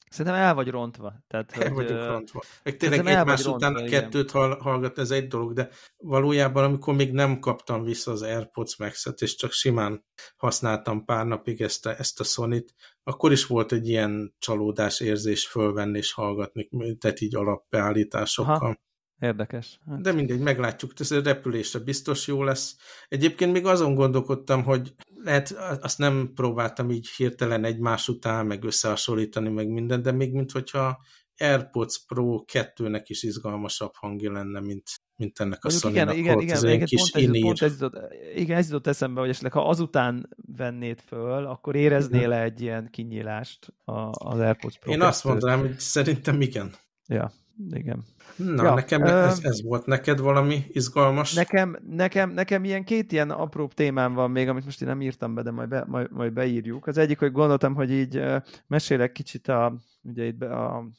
Szerintem 0.09 0.41
el 0.41 0.53
vagy 0.53 0.67
rontva. 0.67 1.13
Tehát, 1.27 1.51
el 1.51 1.71
hogy, 1.71 1.85
vagyok 1.85 2.05
rontva. 2.05 2.43
Meg 2.63 2.77
tényleg 2.77 3.05
egymás 3.05 3.45
után 3.45 3.73
rontva, 3.73 3.89
kettőt 3.89 4.31
hallgat, 4.31 4.97
ez 4.97 5.11
egy 5.11 5.27
dolog, 5.27 5.53
de 5.53 5.69
valójában, 5.97 6.63
amikor 6.63 6.95
még 6.95 7.11
nem 7.11 7.39
kaptam 7.39 7.83
vissza 7.83 8.11
az 8.11 8.21
AirPods 8.21 8.77
Max-et, 8.77 9.21
és 9.21 9.35
csak 9.35 9.51
simán 9.51 10.05
használtam 10.37 11.05
pár 11.05 11.25
napig 11.25 11.61
ezt 11.61 11.85
a, 11.85 11.95
ezt 11.97 12.19
a 12.19 12.23
Sony-t, 12.23 12.73
akkor 13.03 13.31
is 13.31 13.45
volt 13.45 13.71
egy 13.71 13.87
ilyen 13.87 14.35
csalódás 14.39 14.99
érzés 14.99 15.47
fölvenni 15.47 15.97
és 15.97 16.11
hallgatni, 16.11 16.69
tehát 16.97 17.21
így 17.21 17.35
alapbeállításokkal. 17.35 18.55
Aha. 18.55 18.77
Érdekes. 19.19 19.79
Hát. 19.89 20.01
De 20.01 20.11
mindegy, 20.11 20.39
meglátjuk, 20.39 20.91
ez 20.97 21.11
a 21.11 21.21
repülésre 21.21 21.79
biztos 21.79 22.27
jó 22.27 22.43
lesz. 22.43 22.75
Egyébként 23.07 23.51
még 23.51 23.65
azon 23.65 23.95
gondolkodtam, 23.95 24.63
hogy 24.63 24.93
lehet, 25.23 25.51
azt 25.81 25.97
nem 25.97 26.31
próbáltam 26.35 26.91
így 26.91 27.09
hirtelen 27.09 27.63
egymás 27.63 28.07
után, 28.07 28.45
meg 28.45 28.63
összehasonlítani, 28.63 29.49
meg 29.49 29.67
minden, 29.67 30.01
de 30.01 30.11
még 30.11 30.33
mint 30.33 30.51
hogyha 30.51 30.99
AirPods 31.37 32.05
Pro 32.07 32.43
2-nek 32.53 33.03
is 33.05 33.23
izgalmasabb 33.23 33.91
hangja 33.95 34.31
lenne, 34.31 34.59
mint, 34.59 34.83
mint 35.15 35.39
ennek 35.39 35.65
a 35.65 35.69
sony 35.69 35.91
Igen, 35.91 36.11
igen, 36.11 36.39
igen, 36.39 36.67
igen, 36.67 36.85
kis 36.85 37.11
pont, 37.11 37.35
ez, 37.35 37.41
pont 37.41 37.61
ez 37.61 37.71
jutott, 37.71 38.13
igen, 38.35 38.57
ez 38.57 38.65
jutott 38.65 38.87
eszembe, 38.87 39.19
hogy 39.19 39.29
esetleg 39.29 39.51
ha 39.51 39.69
azután 39.69 40.29
vennéd 40.55 40.99
föl, 40.99 41.45
akkor 41.45 41.75
éreznél 41.75 42.31
-e 42.31 42.43
egy 42.43 42.61
ilyen 42.61 42.89
kinyílást 42.91 43.73
az 44.11 44.39
AirPods 44.39 44.77
Pro 44.77 44.91
Én 44.91 45.01
azt 45.01 45.23
mondanám, 45.23 45.59
hogy 45.59 45.79
szerintem 45.79 46.41
igen. 46.41 46.73
Ja, 47.09 47.31
igen. 47.71 48.03
Na, 48.35 48.63
ja, 48.63 48.73
nekem 48.73 49.03
ez, 49.03 49.39
ez 49.43 49.63
volt 49.63 49.85
neked 49.85 50.19
valami 50.19 50.65
izgalmas? 50.71 51.33
Nekem, 51.33 51.77
nekem, 51.89 52.29
nekem 52.29 52.63
ilyen 52.63 52.83
két 52.83 53.11
ilyen 53.11 53.29
apró 53.29 53.67
témám 53.67 54.13
van 54.13 54.31
még, 54.31 54.47
amit 54.47 54.65
most 54.65 54.81
én 54.81 54.87
nem 54.87 55.01
írtam 55.01 55.33
be, 55.33 55.41
de 55.41 55.51
majd, 55.51 55.69
be, 55.69 55.83
majd, 55.87 56.11
majd 56.11 56.33
beírjuk. 56.33 56.87
Az 56.87 56.97
egyik, 56.97 57.19
hogy 57.19 57.31
gondoltam, 57.31 57.75
hogy 57.75 57.91
így 57.91 58.23
mesélek 58.67 59.11
kicsit 59.11 59.47
a, 59.47 59.75
ugye 60.01 60.25
itt 60.25 60.37
be 60.37 60.55
a, 60.55 60.89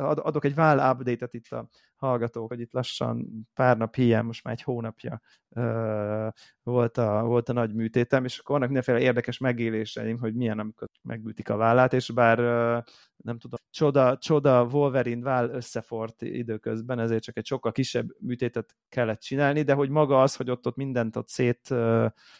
adok 0.00 0.44
egy 0.44 0.54
vál 0.54 0.92
update-et 0.92 1.34
itt 1.34 1.50
a 1.50 1.68
hallgatók, 1.98 2.48
hogy 2.48 2.60
itt 2.60 2.72
lassan 2.72 3.48
pár 3.54 3.76
nap 3.76 3.94
hiány, 3.94 4.24
most 4.24 4.44
már 4.44 4.54
egy 4.54 4.62
hónapja 4.62 5.20
volt, 6.62 6.98
a, 6.98 7.22
volt 7.24 7.48
a 7.48 7.52
nagy 7.52 7.74
műtétem, 7.74 8.24
és 8.24 8.38
akkor 8.38 8.50
vannak 8.50 8.68
mindenféle 8.68 9.00
érdekes 9.00 9.38
megéléseim, 9.38 10.18
hogy 10.18 10.34
milyen, 10.34 10.58
amikor 10.58 10.88
megműtik 11.02 11.48
a 11.48 11.56
vállát, 11.56 11.92
és 11.92 12.10
bár 12.10 12.38
nem 13.16 13.38
tudom, 13.38 13.58
csoda, 13.70 14.18
csoda 14.18 14.64
Wolverine 14.64 15.22
váll 15.22 15.48
összefort 15.48 16.22
időközben, 16.22 16.98
ezért 16.98 17.22
csak 17.22 17.36
egy 17.36 17.46
sokkal 17.46 17.72
kisebb 17.72 18.08
műtétet 18.20 18.76
kellett 18.88 19.20
csinálni, 19.20 19.62
de 19.62 19.74
hogy 19.74 19.90
maga 19.90 20.22
az, 20.22 20.36
hogy 20.36 20.50
ott, 20.50 20.66
ott 20.66 20.76
mindent 20.76 21.16
ott 21.16 21.28
szét 21.28 21.74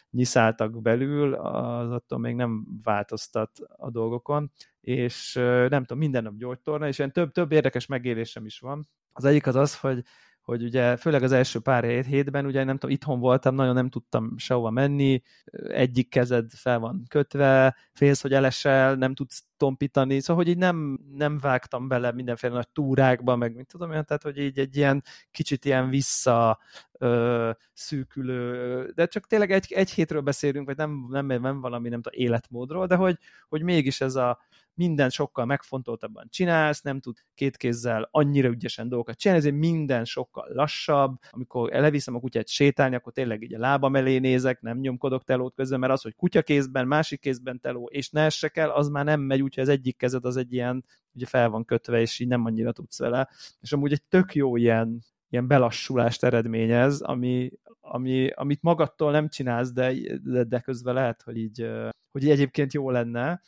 nyiszáltak 0.09 0.81
belül, 0.81 1.33
az 1.33 1.91
attól 1.91 2.19
még 2.19 2.35
nem 2.35 2.67
változtat 2.83 3.59
a 3.77 3.89
dolgokon, 3.89 4.51
és 4.81 5.33
nem 5.69 5.83
tudom, 5.83 5.97
minden 5.97 6.23
nap 6.23 6.37
gyógytorna, 6.37 6.87
és 6.87 6.97
ilyen 6.97 7.11
több, 7.11 7.31
több 7.31 7.51
érdekes 7.51 7.85
megélésem 7.85 8.45
is 8.45 8.59
van. 8.59 8.89
Az 9.19 9.25
egyik 9.25 9.47
az 9.47 9.55
az, 9.55 9.79
hogy 9.79 10.03
hogy 10.49 10.63
ugye 10.63 10.97
főleg 10.97 11.23
az 11.23 11.31
első 11.31 11.59
pár 11.59 11.83
hétben, 12.05 12.45
ugye 12.45 12.63
nem 12.63 12.77
tudom, 12.77 12.95
itthon 12.95 13.19
voltam, 13.19 13.55
nagyon 13.55 13.73
nem 13.73 13.89
tudtam 13.89 14.37
sehova 14.37 14.69
menni, 14.69 15.21
egyik 15.67 16.09
kezed 16.09 16.51
fel 16.51 16.79
van 16.79 17.05
kötve, 17.07 17.75
félsz, 17.93 18.21
hogy 18.21 18.33
elesel, 18.33 18.95
nem 18.95 19.13
tudsz 19.15 19.43
tompítani, 19.57 20.19
szóval, 20.19 20.43
hogy 20.43 20.51
így 20.51 20.57
nem, 20.57 20.99
nem 21.15 21.37
vágtam 21.37 21.87
bele 21.87 22.11
mindenféle 22.11 22.53
nagy 22.53 22.69
túrákba, 22.69 23.35
meg 23.35 23.55
mit 23.55 23.67
tudom 23.67 23.91
én, 23.91 24.05
tehát, 24.05 24.23
hogy 24.23 24.37
így 24.37 24.59
egy 24.59 24.77
ilyen 24.77 25.03
kicsit 25.31 25.65
ilyen 25.65 25.89
vissza 25.89 26.59
ö, 26.91 27.51
szűkülő, 27.73 28.91
de 28.95 29.05
csak 29.05 29.27
tényleg 29.27 29.51
egy, 29.51 29.71
egy 29.73 29.91
hétről 29.91 30.21
beszélünk, 30.21 30.65
vagy 30.65 30.77
nem, 30.77 31.07
nem, 31.09 31.25
nem 31.25 31.61
valami, 31.61 31.89
nem 31.89 32.01
tudom, 32.01 32.19
életmódról, 32.19 32.87
de 32.87 32.95
hogy, 32.95 33.17
hogy 33.47 33.63
mégis 33.63 34.01
ez 34.01 34.15
a 34.15 34.39
minden 34.79 35.09
sokkal 35.09 35.45
megfontoltabban 35.45 36.27
csinálsz, 36.29 36.81
nem 36.81 36.99
tud 36.99 37.17
két 37.33 37.57
kézzel 37.57 38.07
annyira 38.11 38.47
ügyesen 38.47 38.89
dolgokat 38.89 39.17
csinálni, 39.17 39.43
ezért 39.43 39.59
minden 39.59 40.05
sokkal 40.05 40.49
lassabb, 40.53 41.17
amikor 41.29 41.69
leviszem 41.69 42.15
a 42.15 42.19
kutyát 42.19 42.47
sétálni, 42.47 42.95
akkor 42.95 43.13
tényleg 43.13 43.41
így 43.43 43.53
a 43.53 43.59
lábam 43.59 43.95
elé 43.95 44.17
nézek, 44.17 44.61
nem 44.61 44.79
nyomkodok 44.79 45.23
telót 45.23 45.55
közben, 45.55 45.79
mert 45.79 45.91
az, 45.93 46.01
hogy 46.01 46.15
kutya 46.15 46.41
kézben, 46.41 46.87
másik 46.87 47.19
kézben 47.19 47.59
teló, 47.59 47.89
és 47.91 48.09
ne 48.09 48.21
essek 48.21 48.57
el, 48.57 48.69
az 48.69 48.89
már 48.89 49.05
nem 49.05 49.21
megy, 49.21 49.41
úgyhogy 49.41 49.63
az 49.63 49.69
egyik 49.69 49.97
kezed 49.97 50.25
az 50.25 50.37
egy 50.37 50.53
ilyen, 50.53 50.85
ugye 51.13 51.25
fel 51.25 51.49
van 51.49 51.65
kötve, 51.65 52.01
és 52.01 52.19
így 52.19 52.27
nem 52.27 52.45
annyira 52.45 52.71
tudsz 52.71 52.99
vele. 52.99 53.29
És 53.61 53.71
amúgy 53.71 53.91
egy 53.91 54.03
tök 54.03 54.35
jó 54.35 54.55
ilyen, 54.55 55.03
ilyen 55.29 55.47
belassulást 55.47 56.23
eredményez, 56.23 57.01
ami, 57.01 57.51
ami, 57.79 58.29
amit 58.29 58.61
magadtól 58.61 59.11
nem 59.11 59.29
csinálsz, 59.29 59.71
de, 59.71 59.93
de, 60.23 60.43
de 60.43 60.59
közben 60.59 60.93
lehet, 60.93 61.21
hogy 61.21 61.37
így, 61.37 61.69
hogy 62.11 62.29
egyébként 62.29 62.73
jó 62.73 62.89
lenne, 62.89 63.41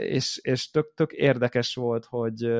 és, 0.00 0.38
és 0.42 0.70
tök, 0.70 0.94
tök 0.94 1.12
érdekes 1.12 1.74
volt, 1.74 2.04
hogy, 2.04 2.52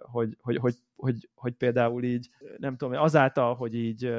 hogy, 0.00 0.36
hogy, 0.40 0.56
hogy, 0.56 0.74
hogy, 0.96 1.28
hogy 1.34 1.52
például 1.52 2.04
így, 2.04 2.30
nem 2.56 2.76
tudom, 2.76 3.02
azáltal, 3.02 3.54
hogy 3.54 3.74
így 3.74 4.14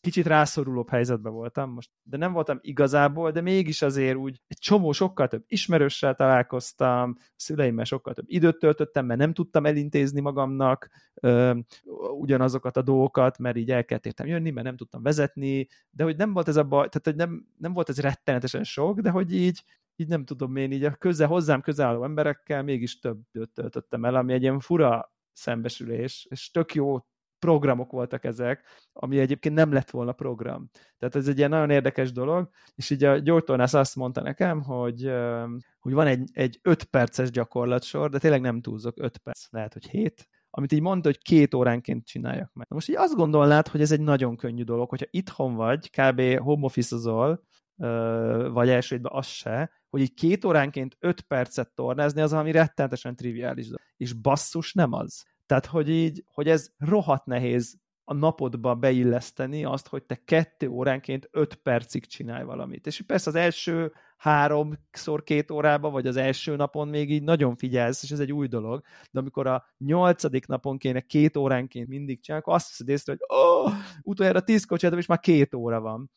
kicsit 0.00 0.26
rászorulóbb 0.26 0.88
helyzetben 0.88 1.32
voltam 1.32 1.70
most, 1.70 1.90
de 2.02 2.16
nem 2.16 2.32
voltam 2.32 2.58
igazából, 2.60 3.30
de 3.30 3.40
mégis 3.40 3.82
azért 3.82 4.16
úgy 4.16 4.40
egy 4.46 4.58
csomó, 4.58 4.92
sokkal 4.92 5.28
több 5.28 5.44
ismerőssel 5.46 6.14
találkoztam, 6.14 7.16
szüleimmel 7.36 7.84
sokkal 7.84 8.14
több 8.14 8.24
időt 8.28 8.58
töltöttem, 8.58 9.06
mert 9.06 9.20
nem 9.20 9.32
tudtam 9.32 9.66
elintézni 9.66 10.20
magamnak 10.20 10.88
ö, 11.14 11.58
ugyanazokat 12.18 12.76
a 12.76 12.82
dolgokat, 12.82 13.38
mert 13.38 13.56
így 13.56 13.70
el 13.70 13.84
kellett 13.84 14.06
értem 14.06 14.26
jönni, 14.26 14.50
mert 14.50 14.66
nem 14.66 14.76
tudtam 14.76 15.02
vezetni, 15.02 15.68
de 15.90 16.04
hogy 16.04 16.16
nem 16.16 16.32
volt 16.32 16.48
ez 16.48 16.56
a 16.56 16.64
baj, 16.64 16.88
tehát 16.88 17.04
hogy 17.04 17.16
nem, 17.16 17.46
nem 17.56 17.72
volt 17.72 17.88
ez 17.88 18.00
rettenetesen 18.00 18.64
sok, 18.64 19.00
de 19.00 19.10
hogy 19.10 19.34
így 19.34 19.62
így 20.00 20.08
nem 20.08 20.24
tudom 20.24 20.56
én, 20.56 20.72
így 20.72 20.84
a 20.84 20.94
közel, 20.94 21.26
hozzám 21.26 21.60
közel 21.60 21.86
álló 21.86 22.04
emberekkel 22.04 22.62
mégis 22.62 22.98
több 22.98 23.20
időt 23.32 23.50
töltöttem 23.50 24.04
el, 24.04 24.14
ami 24.14 24.32
egy 24.32 24.42
ilyen 24.42 24.60
fura 24.60 25.12
szembesülés, 25.32 26.26
és 26.30 26.50
tök 26.50 26.74
jó 26.74 26.98
programok 27.38 27.90
voltak 27.90 28.24
ezek, 28.24 28.64
ami 28.92 29.18
egyébként 29.18 29.54
nem 29.54 29.72
lett 29.72 29.90
volna 29.90 30.12
program. 30.12 30.70
Tehát 30.98 31.16
ez 31.16 31.28
egy 31.28 31.38
ilyen 31.38 31.50
nagyon 31.50 31.70
érdekes 31.70 32.12
dolog, 32.12 32.48
és 32.74 32.90
így 32.90 33.04
a 33.04 33.18
gyógytornász 33.18 33.74
azt 33.74 33.96
mondta 33.96 34.22
nekem, 34.22 34.62
hogy, 34.62 35.12
hogy 35.78 35.92
van 35.92 36.06
egy, 36.06 36.28
egy 36.32 36.58
5 36.62 36.84
perces 36.84 37.30
gyakorlatsor, 37.30 38.10
de 38.10 38.18
tényleg 38.18 38.40
nem 38.40 38.60
túlzok, 38.60 38.94
5 38.98 39.18
perc, 39.18 39.46
lehet, 39.50 39.72
hogy 39.72 39.88
7, 39.88 40.28
amit 40.50 40.72
így 40.72 40.80
mondta, 40.80 41.08
hogy 41.08 41.18
két 41.18 41.54
óránként 41.54 42.06
csináljak 42.06 42.50
meg. 42.52 42.66
Most 42.70 42.88
így 42.88 42.96
azt 42.96 43.14
gondolnád, 43.14 43.68
hogy 43.68 43.80
ez 43.80 43.92
egy 43.92 44.00
nagyon 44.00 44.36
könnyű 44.36 44.62
dolog, 44.62 44.88
hogyha 44.88 45.06
itthon 45.10 45.54
vagy, 45.54 45.90
kb. 45.90 46.20
home 46.38 46.64
office 46.64 47.38
vagy 48.48 48.68
elsőtben 48.68 49.12
az 49.14 49.26
se, 49.26 49.70
hogy 49.90 50.00
így 50.00 50.14
két 50.14 50.44
óránként 50.44 50.96
öt 51.00 51.20
percet 51.20 51.74
tornázni, 51.74 52.20
az 52.20 52.32
ami 52.32 52.50
rettenetesen 52.50 53.16
triviális. 53.16 53.68
És 53.96 54.12
basszus 54.12 54.72
nem 54.72 54.92
az. 54.92 55.24
Tehát, 55.48 55.66
hogy 55.66 55.90
így, 55.90 56.24
hogy 56.26 56.48
ez 56.48 56.70
rohadt 56.78 57.26
nehéz 57.26 57.78
a 58.04 58.14
napodba 58.14 58.74
beilleszteni 58.74 59.64
azt, 59.64 59.88
hogy 59.88 60.02
te 60.02 60.20
kettő 60.24 60.68
óránként 60.68 61.28
öt 61.30 61.54
percig 61.54 62.06
csinálj 62.06 62.44
valamit. 62.44 62.86
És 62.86 63.02
persze 63.06 63.30
az 63.30 63.36
első 63.36 63.92
háromszor 64.16 65.22
két 65.22 65.50
órába, 65.50 65.90
vagy 65.90 66.06
az 66.06 66.16
első 66.16 66.56
napon 66.56 66.88
még 66.88 67.10
így 67.10 67.22
nagyon 67.22 67.56
figyelsz, 67.56 68.02
és 68.02 68.10
ez 68.10 68.20
egy 68.20 68.32
új 68.32 68.46
dolog, 68.46 68.82
de 69.10 69.18
amikor 69.20 69.46
a 69.46 69.64
nyolcadik 69.78 70.46
napon 70.46 70.78
kéne 70.78 71.00
két 71.00 71.36
óránként 71.36 71.88
mindig 71.88 72.20
csinálni, 72.20 72.44
akkor 72.44 72.56
azt 72.56 72.68
veszed 72.68 72.88
észre, 72.88 73.12
hogy 73.12 73.38
oh, 73.38 73.72
utoljára 74.02 74.40
tíz 74.40 74.64
kocsiátom, 74.64 74.98
és 74.98 75.06
már 75.06 75.20
két 75.20 75.54
óra 75.54 75.80
van. 75.80 76.10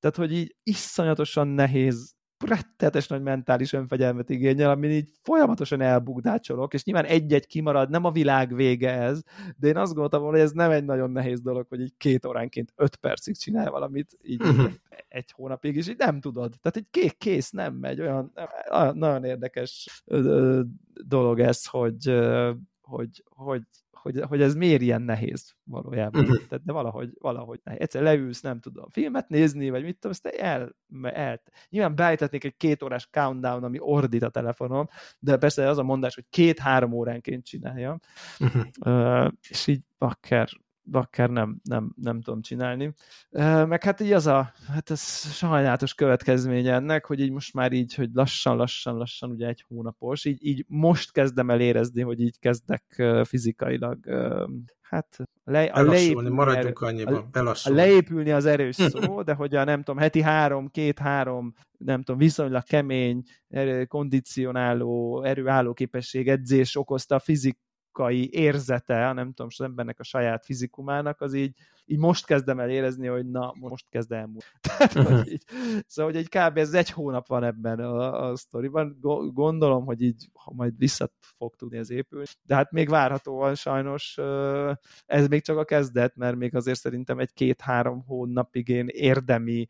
Tehát, 0.00 0.16
hogy 0.16 0.32
így 0.32 0.56
iszonyatosan 0.62 1.48
nehéz 1.48 2.14
rettetes 2.44 3.06
nagy 3.06 3.22
mentális 3.22 3.72
önfegyelmet 3.72 4.30
igényel, 4.30 4.70
amin 4.70 4.90
így 4.90 5.08
folyamatosan 5.22 5.80
elbukdácsolok, 5.80 6.74
és 6.74 6.84
nyilván 6.84 7.04
egy-egy 7.04 7.46
kimarad, 7.46 7.90
nem 7.90 8.04
a 8.04 8.10
világ 8.10 8.54
vége 8.54 8.90
ez, 8.90 9.22
de 9.56 9.68
én 9.68 9.76
azt 9.76 9.92
gondoltam 9.92 10.22
hogy 10.22 10.38
ez 10.38 10.52
nem 10.52 10.70
egy 10.70 10.84
nagyon 10.84 11.10
nehéz 11.10 11.40
dolog, 11.40 11.66
hogy 11.68 11.80
így 11.80 11.94
két 11.96 12.24
óránként 12.24 12.72
öt 12.76 12.96
percig 12.96 13.36
csinál 13.36 13.70
valamit, 13.70 14.18
így 14.22 14.42
uh-huh. 14.42 14.70
egy 15.08 15.30
hónapig, 15.30 15.76
és 15.76 15.88
így 15.88 15.98
nem 15.98 16.20
tudod. 16.20 16.54
Tehát 16.60 16.76
egy 16.76 16.86
kék 16.90 17.16
kész 17.18 17.50
nem 17.50 17.74
megy, 17.74 18.00
olyan 18.00 18.32
nagyon 18.92 19.24
érdekes 19.24 20.02
dolog 21.06 21.40
ez, 21.40 21.66
hogy, 21.66 22.20
hogy, 22.80 23.24
hogy 23.28 23.62
hogy, 24.02 24.20
hogy 24.20 24.42
ez 24.42 24.54
miért 24.54 24.80
ilyen 24.80 25.02
nehéz 25.02 25.54
valójában. 25.64 26.22
Uh-huh. 26.22 26.46
Tehát, 26.48 26.64
de 26.64 26.72
valahogy, 26.72 27.10
valahogy 27.20 27.60
nehéz. 27.64 27.80
Egyszer 27.80 28.02
leülsz, 28.02 28.40
nem 28.40 28.60
tudom, 28.60 28.88
filmet 28.88 29.28
nézni, 29.28 29.70
vagy 29.70 29.82
mit 29.82 29.94
tudom, 29.98 30.10
azt 30.10 30.26
el, 30.26 30.76
el. 31.02 31.42
Nyilván 31.68 31.94
beállíthatnék 31.94 32.44
egy 32.44 32.56
két 32.56 32.82
órás 32.82 33.08
countdown, 33.10 33.64
ami 33.64 33.78
ordít 33.80 34.22
a 34.22 34.28
telefonom, 34.28 34.88
de 35.18 35.36
persze 35.36 35.68
az 35.68 35.78
a 35.78 35.82
mondás, 35.82 36.14
hogy 36.14 36.24
két-három 36.30 36.92
óránként 36.92 37.44
csináljam. 37.44 37.98
Uh-huh. 38.38 38.62
Uh, 38.86 39.32
és 39.48 39.66
így 39.66 39.80
bakker, 39.98 40.48
akár 40.92 41.30
nem, 41.30 41.60
nem, 41.62 41.94
nem 41.96 42.20
tudom 42.20 42.40
csinálni. 42.42 42.94
Meg 43.66 43.82
hát 43.82 44.00
így 44.00 44.12
az 44.12 44.26
a, 44.26 44.52
hát 44.72 44.90
ez 44.90 45.00
sajnálatos 45.32 45.94
következménye 45.94 46.74
ennek, 46.74 47.04
hogy 47.06 47.20
így 47.20 47.30
most 47.30 47.54
már 47.54 47.72
így, 47.72 47.94
hogy 47.94 48.10
lassan, 48.12 48.56
lassan, 48.56 48.96
lassan 48.96 49.30
ugye 49.30 49.46
egy 49.46 49.64
hónapos, 49.68 50.24
így, 50.24 50.46
így 50.46 50.64
most 50.68 51.12
kezdem 51.12 51.50
el 51.50 51.60
érezni, 51.60 52.02
hogy 52.02 52.20
így 52.20 52.38
kezdek 52.38 53.02
fizikailag 53.24 53.98
hát 54.92 55.16
le, 55.44 55.62
a 55.62 55.82
leépülni, 55.82 56.28
maradjunk 56.28 56.80
annyiban, 56.80 57.28
belassulni. 57.32 57.80
A 57.80 57.84
leépülni 57.84 58.30
az 58.30 58.46
erős 58.46 58.74
szó, 58.74 59.22
de 59.22 59.34
hogy 59.34 59.54
a 59.54 59.64
nem 59.64 59.82
tudom, 59.82 60.00
heti 60.00 60.20
három, 60.20 60.68
két-három, 60.68 61.54
nem 61.78 62.02
tudom, 62.02 62.20
viszonylag 62.20 62.62
kemény, 62.62 63.22
erő, 63.48 63.84
kondicionáló, 63.84 65.22
erőálló 65.22 65.72
képesség 65.72 66.28
edzés 66.28 66.76
okozta 66.76 67.14
a 67.14 67.18
fizik, 67.18 67.58
fizikai 67.92 68.32
érzete, 68.32 69.12
nem 69.12 69.26
tudom, 69.26 69.46
az 69.50 69.60
embernek 69.60 70.00
a 70.00 70.04
saját 70.04 70.44
fizikumának, 70.44 71.20
az 71.20 71.34
így, 71.34 71.54
így 71.84 71.98
most 71.98 72.26
kezdem 72.26 72.60
el 72.60 72.70
érezni, 72.70 73.06
hogy 73.06 73.30
na, 73.30 73.52
most 73.58 73.86
kezd 73.88 74.12
elmúlni. 74.12 74.40
Tehát, 74.60 74.92
hogy 74.92 75.04
mhm. 75.04 75.28
így, 75.28 75.44
szóval, 75.86 76.12
hogy 76.12 76.20
egy 76.20 76.28
kb. 76.28 76.58
ez 76.58 76.74
egy 76.74 76.90
hónap 76.90 77.26
van 77.26 77.44
ebben 77.44 77.78
a, 77.78 78.28
a 78.28 78.36
sztoriban. 78.36 78.98
Gondolom, 79.32 79.84
hogy 79.84 80.02
így 80.02 80.28
ha 80.32 80.52
majd 80.54 80.78
vissza 80.78 81.10
fog 81.36 81.54
tudni 81.54 81.78
ez 81.78 81.90
épülni. 81.90 82.26
De 82.42 82.54
hát 82.54 82.70
még 82.70 82.88
várhatóan 82.88 83.54
sajnos 83.54 84.18
ez 85.06 85.28
még 85.28 85.42
csak 85.42 85.56
a 85.56 85.64
kezdet, 85.64 86.16
mert 86.16 86.36
még 86.36 86.54
azért 86.54 86.78
szerintem 86.78 87.18
egy 87.18 87.32
két-három 87.32 88.04
hónapig 88.06 88.68
én 88.68 88.86
érdemi 88.88 89.68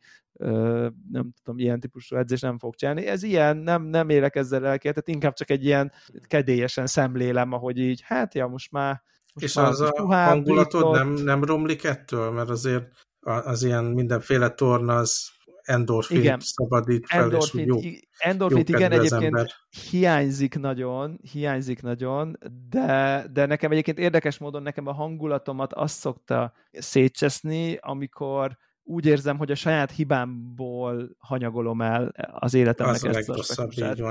nem 1.11 1.33
tudom, 1.43 1.59
ilyen 1.59 1.81
típusú 1.81 2.17
edzés 2.17 2.41
nem 2.41 2.59
fog 2.59 2.75
csinálni. 2.75 3.07
Ez 3.07 3.23
ilyen, 3.23 3.57
nem, 3.57 3.83
nem 3.83 4.09
élek 4.09 4.37
ezzel 4.37 4.67
el, 4.67 4.79
tehát 4.79 5.09
inkább 5.09 5.35
csak 5.35 5.51
egy 5.51 5.65
ilyen 5.65 5.93
kedélyesen 6.27 6.87
szemlélem, 6.87 7.53
ahogy 7.53 7.79
így, 7.79 8.01
hát 8.05 8.35
ja, 8.35 8.47
most 8.47 8.71
már 8.71 9.03
most 9.35 9.47
és 9.47 9.57
az 9.57 9.81
a 9.81 9.91
puhább, 9.91 10.29
hangulatod 10.29 10.95
nem, 10.95 11.13
nem 11.13 11.45
romlik 11.45 11.85
ettől? 11.85 12.31
Mert 12.31 12.49
azért 12.49 12.85
az 13.21 13.63
ilyen 13.63 13.85
mindenféle 13.85 14.49
torna 14.49 14.97
az 14.97 15.31
endorfin 15.63 16.19
igen. 16.19 16.41
szabadít 16.41 17.07
fel, 17.07 17.23
endorfin, 17.23 17.61
és 17.61 17.67
jó, 17.67 17.79
endorfin 18.19 18.65
jó 18.69 18.77
igen, 18.77 18.93
egyébként 18.93 19.57
hiányzik 19.91 20.59
nagyon, 20.59 21.21
hiányzik 21.33 21.83
nagyon, 21.83 22.39
de, 22.69 23.25
de 23.33 23.47
nekem 23.47 23.71
egyébként 23.71 23.99
érdekes 23.99 24.39
módon 24.39 24.63
nekem 24.63 24.87
a 24.87 24.93
hangulatomat 24.93 25.73
azt 25.73 25.99
szokta 25.99 26.53
szétcseszni, 26.73 27.79
amikor 27.81 28.59
úgy 28.83 29.07
érzem, 29.07 29.39
hogy 29.39 29.51
a 29.51 29.55
saját 29.55 29.91
hibámból 29.91 31.17
hanyagolom 31.19 31.83
el 31.83 32.13
az 32.33 32.55
életemnek 32.55 32.95
az 32.95 33.05
ezt 33.05 33.29
a 33.29 33.33
aspektusát. 33.33 33.99
Így 33.99 34.05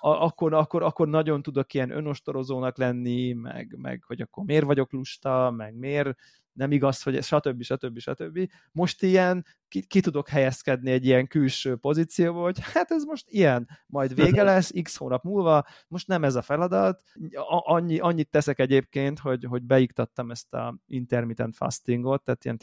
akkor, 0.00 0.54
akkor, 0.54 0.82
akkor 0.82 1.08
nagyon 1.08 1.42
tudok 1.42 1.74
ilyen 1.74 1.90
önostorozónak 1.90 2.76
lenni, 2.78 3.32
meg, 3.32 3.74
meg 3.76 4.02
hogy 4.06 4.20
akkor 4.20 4.44
miért 4.44 4.64
vagyok 4.64 4.92
lusta, 4.92 5.54
meg 5.56 5.74
miért 5.74 6.18
nem 6.58 6.72
igaz, 6.72 7.02
hogy 7.02 7.16
ez 7.16 7.26
stb. 7.26 7.62
stb. 7.62 7.98
stb. 7.98 8.50
Most 8.72 9.02
ilyen 9.02 9.46
ki, 9.68 9.82
ki 9.82 10.00
tudok 10.00 10.28
helyezkedni 10.28 10.90
egy 10.90 11.06
ilyen 11.06 11.26
külső 11.26 11.76
pozícióba, 11.76 12.42
hogy 12.42 12.58
hát 12.60 12.90
ez 12.90 13.04
most 13.04 13.24
ilyen, 13.28 13.68
majd 13.86 14.14
vége 14.14 14.42
lesz, 14.52 14.72
x 14.82 14.96
hónap 14.96 15.22
múlva, 15.22 15.66
most 15.88 16.06
nem 16.06 16.24
ez 16.24 16.34
a 16.34 16.42
feladat. 16.42 17.02
Annyi, 17.48 17.98
annyit 17.98 18.30
teszek 18.30 18.58
egyébként, 18.58 19.18
hogy, 19.18 19.44
hogy 19.44 19.62
beiktattam 19.62 20.30
ezt 20.30 20.54
a 20.54 20.78
intermittent 20.86 21.56
fastingot, 21.56 22.22
tehát 22.24 22.44
ilyen 22.44 22.56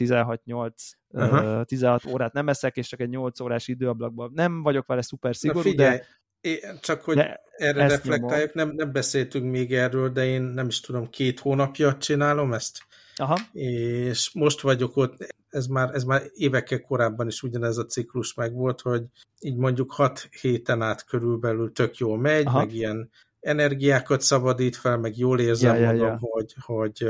16-8 0.46 0.72
uh-huh. 1.08 1.64
16 1.64 2.04
órát 2.04 2.32
nem 2.32 2.48
eszek, 2.48 2.76
és 2.76 2.88
csak 2.88 3.00
egy 3.00 3.08
8 3.08 3.40
órás 3.40 3.68
időablakban. 3.68 4.30
Nem 4.34 4.62
vagyok 4.62 4.86
vele 4.86 5.02
szuper 5.02 5.36
szigorú, 5.36 5.58
Na 5.58 5.70
figyelj, 5.70 5.96
de 5.96 6.06
É, 6.40 6.60
csak 6.80 7.02
hogy 7.02 7.16
de 7.16 7.40
erre 7.56 7.88
reflektáljuk, 7.88 8.54
nem, 8.54 8.72
nem 8.74 8.92
beszéltünk 8.92 9.50
még 9.50 9.74
erről, 9.74 10.08
de 10.08 10.24
én 10.24 10.42
nem 10.42 10.66
is 10.66 10.80
tudom, 10.80 11.10
két 11.10 11.40
hónapja 11.40 11.96
csinálom 11.96 12.52
ezt. 12.52 12.78
Aha. 13.16 13.38
És 13.52 14.30
most 14.34 14.60
vagyok 14.60 14.96
ott, 14.96 15.34
ez 15.48 15.66
már, 15.66 15.94
ez 15.94 16.04
már 16.04 16.22
évekkel 16.34 16.80
korábban 16.80 17.26
is 17.26 17.42
ugyanez 17.42 17.76
a 17.76 17.86
ciklus 17.86 18.34
meg 18.34 18.52
volt, 18.52 18.80
hogy 18.80 19.02
így 19.40 19.56
mondjuk 19.56 19.92
hat 19.92 20.28
héten 20.40 20.82
át 20.82 21.04
körülbelül 21.04 21.72
tök 21.72 21.96
jól 21.96 22.18
megy, 22.18 22.46
Aha. 22.46 22.58
meg 22.58 22.74
ilyen 22.74 23.10
energiákat 23.40 24.20
szabadít 24.20 24.76
fel, 24.76 24.98
meg 24.98 25.18
jól 25.18 25.40
érzem 25.40 25.74
ja, 25.74 25.80
magam, 25.80 25.96
ja, 25.96 26.06
ja. 26.06 26.18
Hogy, 26.20 26.54
hogy 26.60 27.04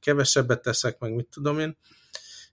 kevesebbet 0.00 0.62
teszek, 0.62 0.98
meg 0.98 1.14
mit 1.14 1.28
tudom 1.30 1.58
én. 1.58 1.76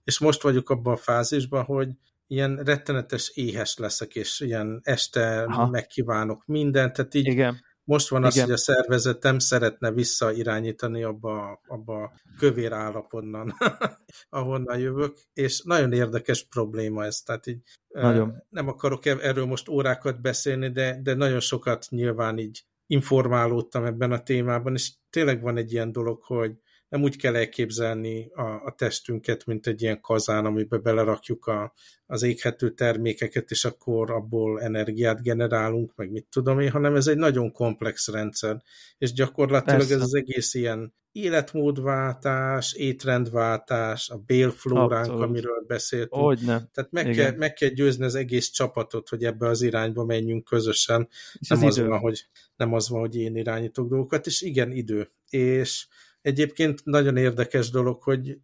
És 0.04 0.18
most 0.18 0.42
vagyok 0.42 0.70
abban 0.70 0.92
a 0.92 0.96
fázisban, 0.96 1.64
hogy 1.64 1.88
ilyen 2.26 2.56
rettenetes 2.56 3.30
éhes 3.34 3.76
leszek, 3.76 4.14
és 4.14 4.40
ilyen 4.40 4.80
este 4.82 5.42
Aha. 5.42 5.66
megkívánok 5.66 6.46
mindent, 6.46 6.92
tehát 6.92 7.14
így 7.14 7.26
Igen. 7.26 7.60
Most 7.88 8.08
van 8.08 8.20
Igen. 8.20 8.32
az, 8.32 8.40
hogy 8.40 8.50
a 8.50 8.56
szervezetem 8.56 9.38
szeretne 9.38 9.92
visszairányítani 9.92 11.02
abba, 11.02 11.60
abba 11.66 12.02
a 12.02 12.12
kövér 12.38 12.72
állapotban, 12.72 13.54
ahonnan 14.28 14.78
jövök, 14.78 15.16
és 15.32 15.62
nagyon 15.62 15.92
érdekes 15.92 16.44
probléma 16.44 17.04
ez, 17.04 17.20
tehát 17.20 17.46
így 17.46 17.62
nagyon. 17.88 18.42
nem 18.48 18.68
akarok 18.68 19.06
e- 19.06 19.18
erről 19.20 19.46
most 19.46 19.68
órákat 19.68 20.20
beszélni, 20.20 20.70
de, 20.70 21.00
de 21.02 21.14
nagyon 21.14 21.40
sokat 21.40 21.86
nyilván 21.90 22.38
így 22.38 22.64
informálódtam 22.86 23.84
ebben 23.84 24.12
a 24.12 24.22
témában, 24.22 24.74
és 24.74 24.92
tényleg 25.10 25.42
van 25.42 25.56
egy 25.56 25.72
ilyen 25.72 25.92
dolog, 25.92 26.22
hogy 26.22 26.52
nem 26.88 27.02
úgy 27.02 27.16
kell 27.16 27.36
elképzelni 27.36 28.30
a, 28.34 28.42
a 28.42 28.74
testünket, 28.76 29.46
mint 29.46 29.66
egy 29.66 29.82
ilyen 29.82 30.00
kazán, 30.00 30.44
amiben 30.44 30.82
belerakjuk 30.82 31.46
a, 31.46 31.74
az 32.06 32.22
éghető 32.22 32.70
termékeket, 32.70 33.50
és 33.50 33.64
akkor 33.64 34.10
abból 34.10 34.62
energiát 34.62 35.22
generálunk, 35.22 35.92
meg 35.96 36.10
mit 36.10 36.26
tudom 36.30 36.60
én, 36.60 36.70
hanem 36.70 36.94
ez 36.94 37.06
egy 37.06 37.16
nagyon 37.16 37.52
komplex 37.52 38.08
rendszer, 38.08 38.62
és 38.98 39.12
gyakorlatilag 39.12 39.78
Persze. 39.78 39.94
ez 39.94 40.00
az 40.00 40.14
egész 40.14 40.54
ilyen 40.54 40.94
életmódváltás, 41.12 42.72
étrendváltás, 42.72 44.10
a 44.10 44.16
bélflóránk, 44.16 44.92
Abszolút. 44.92 45.22
amiről 45.22 45.64
beszéltünk. 45.66 46.22
Hogyne. 46.22 46.68
Tehát 46.72 46.90
meg 46.90 47.10
kell, 47.10 47.36
meg 47.36 47.52
kell 47.52 47.68
győzni 47.68 48.04
az 48.04 48.14
egész 48.14 48.50
csapatot, 48.50 49.08
hogy 49.08 49.24
ebbe 49.24 49.48
az 49.48 49.62
irányba 49.62 50.04
menjünk 50.04 50.44
közösen. 50.44 51.08
És 51.38 51.48
nem 51.48 51.64
az, 51.64 51.78
az 51.78 51.86
van, 51.86 51.98
hogy, 51.98 52.26
nem 52.56 52.72
az 52.72 52.88
van, 52.88 53.00
hogy 53.00 53.16
én 53.16 53.36
irányítok 53.36 53.88
dolgokat, 53.88 54.26
és 54.26 54.40
igen, 54.40 54.72
idő. 54.72 55.10
És 55.28 55.86
Egyébként 56.28 56.84
nagyon 56.84 57.16
érdekes 57.16 57.70
dolog, 57.70 58.02
hogy 58.02 58.38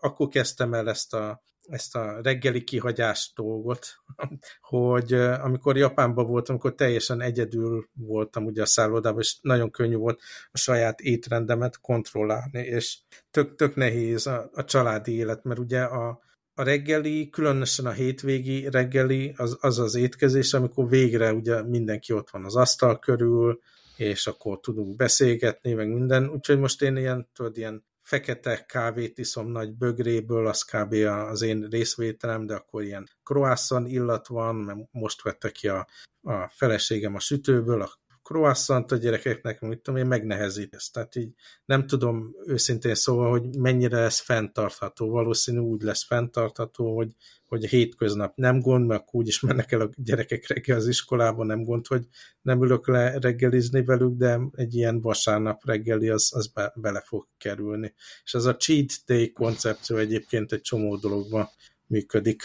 akkor 0.00 0.28
kezdtem 0.28 0.74
el 0.74 0.88
ezt 0.88 1.14
a, 1.14 1.42
ezt 1.68 1.96
a 1.96 2.20
reggeli 2.22 2.64
kihagyás 2.64 3.32
dolgot, 3.34 3.86
hogy 4.76 5.12
amikor 5.14 5.76
Japánban 5.76 6.26
voltam, 6.26 6.56
akkor 6.56 6.74
teljesen 6.74 7.20
egyedül 7.20 7.88
voltam 7.94 8.44
ugye 8.44 8.62
a 8.62 8.66
szállodában, 8.66 9.20
és 9.20 9.38
nagyon 9.40 9.70
könnyű 9.70 9.96
volt 9.96 10.20
a 10.50 10.58
saját 10.58 11.00
étrendemet 11.00 11.80
kontrollálni, 11.80 12.58
és 12.58 12.98
tök, 13.30 13.54
tök 13.54 13.74
nehéz 13.74 14.26
a, 14.26 14.50
a 14.52 14.64
családi 14.64 15.12
élet, 15.12 15.44
mert 15.44 15.60
ugye 15.60 15.82
a, 15.82 16.20
a 16.54 16.62
reggeli, 16.62 17.28
különösen 17.28 17.86
a 17.86 17.90
hétvégi 17.90 18.70
reggeli, 18.70 19.34
az, 19.36 19.56
az 19.60 19.78
az 19.78 19.94
étkezés, 19.94 20.54
amikor 20.54 20.88
végre 20.88 21.32
ugye 21.32 21.62
mindenki 21.62 22.12
ott 22.12 22.30
van 22.30 22.44
az 22.44 22.56
asztal 22.56 22.98
körül, 22.98 23.60
és 24.02 24.26
akkor 24.26 24.60
tudunk 24.60 24.96
beszélgetni, 24.96 25.72
meg 25.72 25.88
minden. 25.88 26.28
Úgyhogy 26.28 26.58
most 26.58 26.82
én 26.82 26.96
ilyen, 26.96 27.28
tudod, 27.32 27.56
ilyen 27.56 27.84
fekete 28.02 28.64
kávét 28.64 29.18
iszom 29.18 29.48
nagy 29.50 29.76
bögréből, 29.76 30.46
az 30.46 30.62
kb. 30.62 30.92
az 31.28 31.42
én 31.42 31.66
részvételem, 31.70 32.46
de 32.46 32.54
akkor 32.54 32.82
ilyen 32.82 33.08
croissant 33.22 33.88
illat 33.88 34.26
van, 34.26 34.54
mert 34.54 34.78
most 34.90 35.22
vette 35.22 35.50
ki 35.50 35.68
a, 35.68 35.86
a 36.22 36.48
feleségem 36.48 37.14
a 37.14 37.20
sütőből 37.20 37.82
a 37.82 38.01
croissant 38.32 38.92
a 38.92 38.96
gyerekeknek, 38.96 39.60
mit 39.60 39.80
tudom 39.80 40.00
én, 40.00 40.06
megnehezít 40.06 40.74
ezt. 40.74 40.92
Tehát 40.92 41.16
így 41.16 41.32
nem 41.64 41.86
tudom 41.86 42.34
őszintén 42.46 42.94
szóval, 42.94 43.30
hogy 43.30 43.58
mennyire 43.58 44.00
lesz 44.00 44.20
fenntartható. 44.20 45.10
Valószínű 45.10 45.58
úgy 45.58 45.82
lesz 45.82 46.04
fenntartható, 46.04 46.96
hogy, 46.96 47.12
hogy 47.46 47.64
a 47.64 47.68
hétköznap 47.68 48.36
nem 48.36 48.60
gond, 48.60 48.86
mert 48.86 49.00
akkor 49.00 49.20
úgyis 49.20 49.40
mennek 49.40 49.72
el 49.72 49.80
a 49.80 49.90
gyerekek 49.96 50.46
reggel 50.48 50.76
az 50.76 50.88
iskolában, 50.88 51.46
nem 51.46 51.64
gond, 51.64 51.86
hogy 51.86 52.06
nem 52.42 52.62
ülök 52.62 52.88
le 52.88 53.18
reggelizni 53.18 53.84
velük, 53.84 54.16
de 54.16 54.40
egy 54.54 54.74
ilyen 54.74 55.00
vasárnap 55.00 55.64
reggeli 55.64 56.08
az, 56.08 56.30
az 56.34 56.46
be, 56.46 56.72
bele 56.76 57.00
fog 57.00 57.26
kerülni. 57.38 57.94
És 58.24 58.34
az 58.34 58.46
a 58.46 58.56
cheat 58.56 58.90
day 59.06 59.32
koncepció 59.32 59.96
egyébként 59.96 60.52
egy 60.52 60.60
csomó 60.60 60.96
dologban 60.96 61.48
működik. 61.86 62.42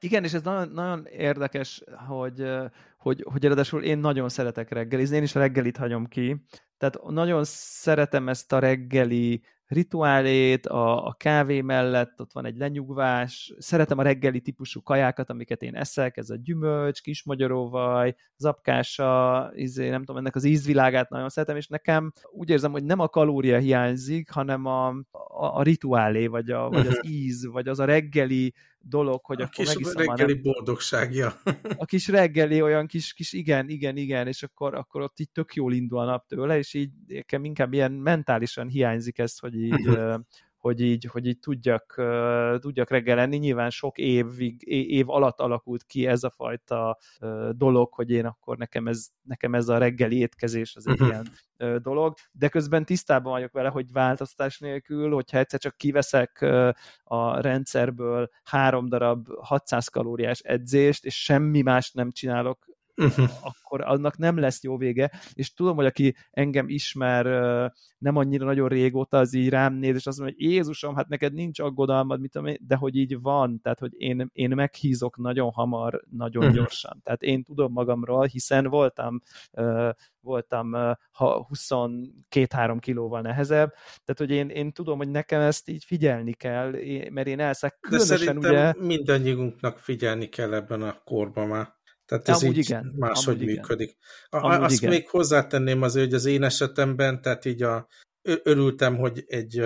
Igen, 0.00 0.24
és 0.24 0.32
ez 0.32 0.42
nagyon, 0.42 0.68
nagyon 0.68 1.06
érdekes, 1.06 1.82
hogy, 2.06 2.48
hogy, 2.98 3.24
hogy 3.30 3.44
ráadásul 3.44 3.82
én 3.82 3.98
nagyon 3.98 4.28
szeretek 4.28 4.70
reggelizni, 4.70 5.16
én 5.16 5.22
is 5.22 5.34
a 5.34 5.38
reggelit 5.38 5.76
hagyom 5.76 6.06
ki, 6.06 6.44
tehát 6.78 7.00
nagyon 7.08 7.42
szeretem 7.44 8.28
ezt 8.28 8.52
a 8.52 8.58
reggeli 8.58 9.42
rituálét, 9.68 10.66
a, 10.66 11.06
a 11.06 11.12
kávé 11.12 11.60
mellett 11.60 12.20
ott 12.20 12.32
van 12.32 12.46
egy 12.46 12.56
lenyugvás, 12.56 13.54
szeretem 13.58 13.98
a 13.98 14.02
reggeli 14.02 14.40
típusú 14.40 14.82
kajákat, 14.82 15.30
amiket 15.30 15.62
én 15.62 15.74
eszek, 15.74 16.16
ez 16.16 16.30
a 16.30 16.36
gyümölcs, 16.36 17.00
kismagyaróvaj, 17.00 18.14
zapkása, 18.36 19.50
izé, 19.54 19.88
nem 19.88 20.04
tudom, 20.04 20.16
ennek 20.16 20.34
az 20.34 20.44
ízvilágát 20.44 21.10
nagyon 21.10 21.28
szeretem, 21.28 21.56
és 21.56 21.66
nekem 21.66 22.12
úgy 22.30 22.50
érzem, 22.50 22.72
hogy 22.72 22.84
nem 22.84 22.98
a 22.98 23.08
kalória 23.08 23.58
hiányzik, 23.58 24.30
hanem 24.30 24.66
a, 24.66 24.88
a, 24.88 25.56
a 25.56 25.62
rituálé, 25.62 26.26
vagy, 26.26 26.50
a, 26.50 26.68
vagy 26.68 26.86
az 26.86 27.00
íz, 27.08 27.46
vagy 27.46 27.68
az 27.68 27.78
a 27.78 27.84
reggeli 27.84 28.54
dolog, 28.80 29.24
hogy 29.24 29.40
a 29.40 29.44
akkor 29.44 29.64
kis 29.64 29.74
megiszom. 29.74 30.02
reggeli 30.02 30.32
nem... 30.32 30.42
boldogságja. 30.42 31.32
A 31.76 31.84
kis 31.84 32.08
reggeli 32.08 32.62
olyan 32.62 32.86
kis, 32.86 33.12
kis 33.12 33.32
igen, 33.32 33.68
igen, 33.68 33.96
igen, 33.96 34.26
és 34.26 34.42
akkor, 34.42 34.74
akkor 34.74 35.00
ott 35.00 35.20
így 35.20 35.30
tök 35.30 35.54
jól 35.54 35.72
indul 35.72 35.98
a 35.98 36.04
nap 36.04 36.26
tőle, 36.26 36.58
és 36.58 36.74
így 36.74 36.90
nekem 37.06 37.44
inkább 37.44 37.72
ilyen 37.72 37.92
mentálisan 37.92 38.68
hiányzik 38.68 39.18
ez, 39.18 39.38
hogy 39.38 39.54
így 39.58 39.98
hogy 40.58 40.80
így, 40.80 41.04
hogy 41.04 41.26
így 41.26 41.38
tudjak, 41.38 41.94
tudjak 42.58 42.90
reggel 42.90 43.16
lenni. 43.16 43.36
Nyilván 43.36 43.70
sok 43.70 43.98
évig, 43.98 44.62
év 44.68 45.10
alatt 45.10 45.40
alakult 45.40 45.84
ki 45.84 46.06
ez 46.06 46.22
a 46.22 46.30
fajta 46.30 46.98
dolog, 47.50 47.94
hogy 47.94 48.10
én 48.10 48.26
akkor 48.26 48.56
nekem 48.56 48.86
ez, 48.86 49.06
nekem 49.22 49.54
ez 49.54 49.68
a 49.68 49.78
reggeli 49.78 50.18
étkezés 50.18 50.76
az 50.76 50.86
egy 50.86 51.00
uh-huh. 51.00 51.08
ilyen 51.08 51.82
dolog, 51.82 52.14
de 52.32 52.48
közben 52.48 52.84
tisztában 52.84 53.32
vagyok 53.32 53.52
vele, 53.52 53.68
hogy 53.68 53.92
változtatás 53.92 54.58
nélkül, 54.58 55.12
hogyha 55.12 55.38
egyszer 55.38 55.60
csak 55.60 55.76
kiveszek 55.76 56.40
a 57.04 57.40
rendszerből 57.40 58.28
három 58.42 58.88
darab 58.88 59.26
600 59.40 59.88
kalóriás 59.88 60.40
edzést, 60.40 61.04
és 61.04 61.22
semmi 61.22 61.62
más 61.62 61.92
nem 61.92 62.10
csinálok 62.10 62.67
uh-huh. 62.98 63.28
akkor 63.40 63.80
annak 63.80 64.16
nem 64.16 64.38
lesz 64.38 64.62
jó 64.62 64.76
vége, 64.76 65.10
és 65.32 65.52
tudom, 65.52 65.76
hogy 65.76 65.86
aki 65.86 66.14
engem 66.30 66.68
ismer 66.68 67.24
nem 67.98 68.16
annyira 68.16 68.44
nagyon 68.44 68.68
régóta, 68.68 69.18
az 69.18 69.34
így 69.34 69.48
rám 69.48 69.74
néz, 69.74 69.94
és 69.94 70.06
azt 70.06 70.18
mondja, 70.18 70.36
hogy 70.38 70.52
Jézusom, 70.52 70.94
hát 70.94 71.08
neked 71.08 71.32
nincs 71.32 71.60
aggodalmad, 71.60 72.20
mit 72.20 72.30
tudom 72.30 72.46
én, 72.46 72.56
de 72.60 72.76
hogy 72.76 72.96
így 72.96 73.20
van, 73.20 73.60
tehát 73.60 73.78
hogy 73.78 73.92
én, 73.96 74.30
én 74.32 74.50
meghízok 74.54 75.16
nagyon 75.16 75.50
hamar, 75.50 76.02
nagyon 76.10 76.42
uh-huh. 76.42 76.58
gyorsan. 76.58 77.00
Tehát 77.04 77.22
én 77.22 77.42
tudom 77.42 77.72
magamról, 77.72 78.24
hiszen 78.24 78.66
voltam 78.66 79.20
voltam 80.20 80.72
ha 81.10 81.48
22-3 81.54 82.76
kilóval 82.80 83.20
nehezebb, 83.20 83.72
tehát 84.04 84.16
hogy 84.16 84.30
én, 84.30 84.48
én 84.48 84.72
tudom, 84.72 84.98
hogy 84.98 85.08
nekem 85.08 85.40
ezt 85.40 85.68
így 85.68 85.84
figyelni 85.84 86.32
kell, 86.32 86.70
mert 87.10 87.26
én 87.26 87.40
elszek 87.40 87.78
különösen 87.80 88.40
De 88.40 88.48
ugye... 88.48 88.74
mindannyiunknak 88.78 89.78
figyelni 89.78 90.28
kell 90.28 90.54
ebben 90.54 90.82
a 90.82 91.02
korban 91.04 91.48
már. 91.48 91.76
Tehát 92.08 92.28
ez 92.28 92.42
amúgy 92.42 92.58
így 92.58 92.64
igen, 92.64 92.94
máshogy 92.96 93.44
működik. 93.44 93.96
Igen. 94.30 94.44
A, 94.44 94.62
azt 94.62 94.74
igen. 94.74 94.90
még 94.90 95.08
hozzátenném 95.08 95.82
azért, 95.82 96.04
hogy 96.04 96.14
az 96.14 96.24
én 96.24 96.42
esetemben, 96.42 97.22
tehát 97.22 97.44
így 97.44 97.62
a, 97.62 97.86
örültem, 98.22 98.96
hogy 98.96 99.24
egy, 99.26 99.62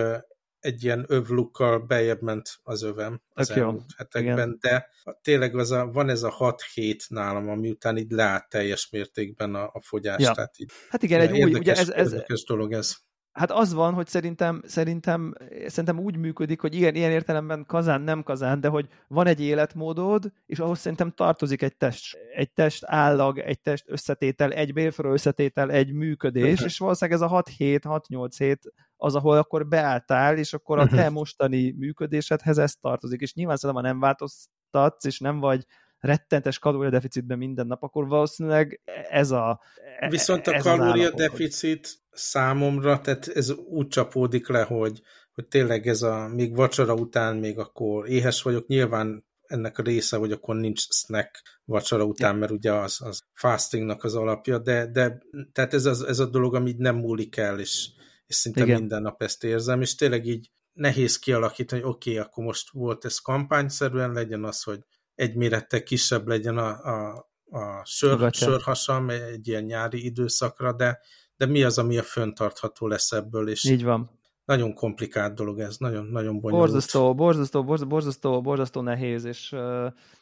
egy 0.59 0.85
ilyen 0.85 1.05
övlukkal 1.09 1.79
bejebb 1.79 2.23
ment 2.23 2.49
az 2.63 2.83
övem 2.83 3.23
az 3.29 3.47
Tök 3.47 3.57
elmúlt 3.57 3.81
jó. 3.81 3.87
hetekben, 3.97 4.35
igen. 4.35 4.59
de 4.61 4.89
tényleg 5.21 5.57
az 5.57 5.71
a, 5.71 5.87
van 5.87 6.09
ez 6.09 6.23
a 6.23 6.31
6 6.31 6.63
hét 6.75 7.05
nálam, 7.09 7.49
ami 7.49 7.71
után 7.71 7.97
így 7.97 8.11
lát 8.11 8.49
teljes 8.49 8.91
mértékben 8.91 9.55
a, 9.55 9.71
a 9.73 9.81
fogyás. 9.81 10.23
Ja. 10.23 10.33
Tehát 10.33 10.59
így, 10.59 10.71
hát 10.89 11.03
igen, 11.03 11.21
egy 11.21 11.43
új, 11.43 11.55
ugye 11.55 11.73
ez, 11.73 11.89
ez, 11.89 12.13
érdekes 12.13 12.45
dolog 12.45 12.73
ez. 12.73 12.97
Hát 13.33 13.51
az 13.51 13.73
van, 13.73 13.95
hogy 13.95 14.07
szerintem, 14.07 14.63
szerintem, 14.67 15.35
szerintem 15.67 15.99
úgy 15.99 16.17
működik, 16.17 16.61
hogy 16.61 16.75
igen, 16.75 16.95
ilyen 16.95 17.11
értelemben 17.11 17.65
kazán, 17.67 18.01
nem 18.01 18.23
kazán, 18.23 18.61
de 18.61 18.69
hogy 18.69 18.89
van 19.09 19.27
egy 19.27 19.41
életmódod, 19.41 20.33
és 20.47 20.59
ahhoz 20.59 20.79
szerintem 20.79 21.11
tartozik 21.11 21.63
egy 21.63 21.77
test, 21.77 22.17
egy 22.35 22.53
test 22.53 22.85
állag, 22.87 23.39
egy 23.39 23.61
test 23.61 23.85
összetétel, 23.89 24.53
egy 24.53 24.73
bélfölő 24.73 25.13
összetétel, 25.13 25.71
egy 25.71 25.93
működés, 25.93 26.61
és 26.61 26.79
valószínűleg 26.79 27.21
ez 27.21 27.27
a 27.27 27.31
6 27.31 27.49
hét, 27.49 27.85
6-8 27.89 28.35
hét 28.37 28.73
az, 28.97 29.15
ahol 29.15 29.37
akkor 29.37 29.67
beálltál, 29.67 30.39
és 30.39 30.53
akkor 30.53 30.79
a 30.79 30.87
te 30.87 31.11
mostani 31.11 31.75
működésedhez 31.79 32.59
ez 32.59 32.75
tartozik. 32.75 33.21
És 33.21 33.35
nyilván 33.35 33.57
szerintem, 33.57 33.85
ha 33.85 33.91
nem 33.91 34.01
változtatsz, 34.01 35.05
és 35.05 35.19
nem 35.19 35.41
vagy 35.41 35.67
rettentes 36.03 36.59
kalóriadeficitben 36.59 37.39
minden 37.39 37.67
nap, 37.67 37.83
akkor 37.83 38.07
valószínűleg 38.07 38.81
ez 39.11 39.31
a 39.31 39.61
Viszont 40.09 40.47
a 40.47 40.59
kalóriadeficit 40.59 41.89
számomra, 42.11 43.01
tehát 43.01 43.29
ez 43.29 43.51
úgy 43.51 43.89
csapódik 43.89 44.49
le, 44.49 44.63
hogy, 44.63 45.01
hogy 45.33 45.47
tényleg 45.47 45.87
ez 45.87 46.03
a, 46.03 46.29
még 46.29 46.57
vacsora 46.57 46.95
után 46.95 47.37
még 47.37 47.59
akkor 47.59 48.09
éhes 48.09 48.43
vagyok, 48.43 48.67
nyilván 48.67 49.25
ennek 49.43 49.79
a 49.79 49.83
része, 49.83 50.17
hogy 50.17 50.33
akkor 50.33 50.57
nincs 50.57 50.81
snack 50.81 51.43
vacsora 51.65 52.05
után, 52.05 52.37
mert 52.37 52.53
ugye 52.53 52.73
az, 52.73 53.01
az 53.01 53.23
fastingnak 53.33 54.05
az 54.05 54.15
alapja, 54.15 54.59
de, 54.59 54.87
de 54.87 55.23
tehát 55.53 55.75
ez, 55.75 55.85
az, 55.85 56.03
ez 56.03 56.19
a 56.19 56.27
dolog, 56.27 56.55
ami 56.55 56.75
nem 56.79 56.97
múlik 56.97 57.37
el, 57.37 57.61
és, 57.61 57.89
és 58.27 58.35
szinte 58.35 58.63
Igen. 58.63 58.79
minden 58.79 59.03
nap 59.03 59.23
ezt 59.23 59.45
érzem, 59.45 59.81
és 59.81 59.95
tényleg 59.95 60.27
így 60.27 60.51
nehéz 60.73 61.19
kialakítani, 61.19 61.81
hogy 61.81 61.91
oké, 61.91 62.11
okay, 62.11 62.23
akkor 62.23 62.45
most 62.45 62.71
volt 62.71 63.05
ez 63.05 63.19
kampányszerűen, 63.19 64.13
legyen 64.13 64.45
az, 64.45 64.63
hogy 64.63 64.81
egy 65.23 65.35
mérettel 65.35 65.83
kisebb 65.83 66.27
legyen 66.27 66.59
a, 66.59 66.69
a, 66.69 67.29
a 67.51 67.85
sör, 67.85 68.33
sörhasam 68.33 69.11
egy 69.11 69.49
ilyen 69.49 69.63
nyári 69.63 70.05
időszakra, 70.05 70.73
de, 70.73 71.01
de 71.37 71.47
mi 71.47 71.63
az, 71.63 71.79
ami 71.79 71.99
a 71.99 72.03
föntartható 72.03 72.87
lesz 72.87 73.13
ebből, 73.13 73.49
és 73.49 73.65
Így 73.65 73.85
van. 73.85 74.21
Nagyon 74.45 74.75
komplikált 74.75 75.35
dolog 75.35 75.59
ez, 75.59 75.77
nagyon, 75.77 76.07
nagyon 76.07 76.41
bonyolult. 76.41 76.71
Borzasztó, 76.71 77.15
borzasztó, 77.15 77.65
borzasztó, 77.65 77.89
borzasztó, 77.89 78.41
borzasztó 78.41 78.81
nehéz, 78.81 79.25
és, 79.25 79.55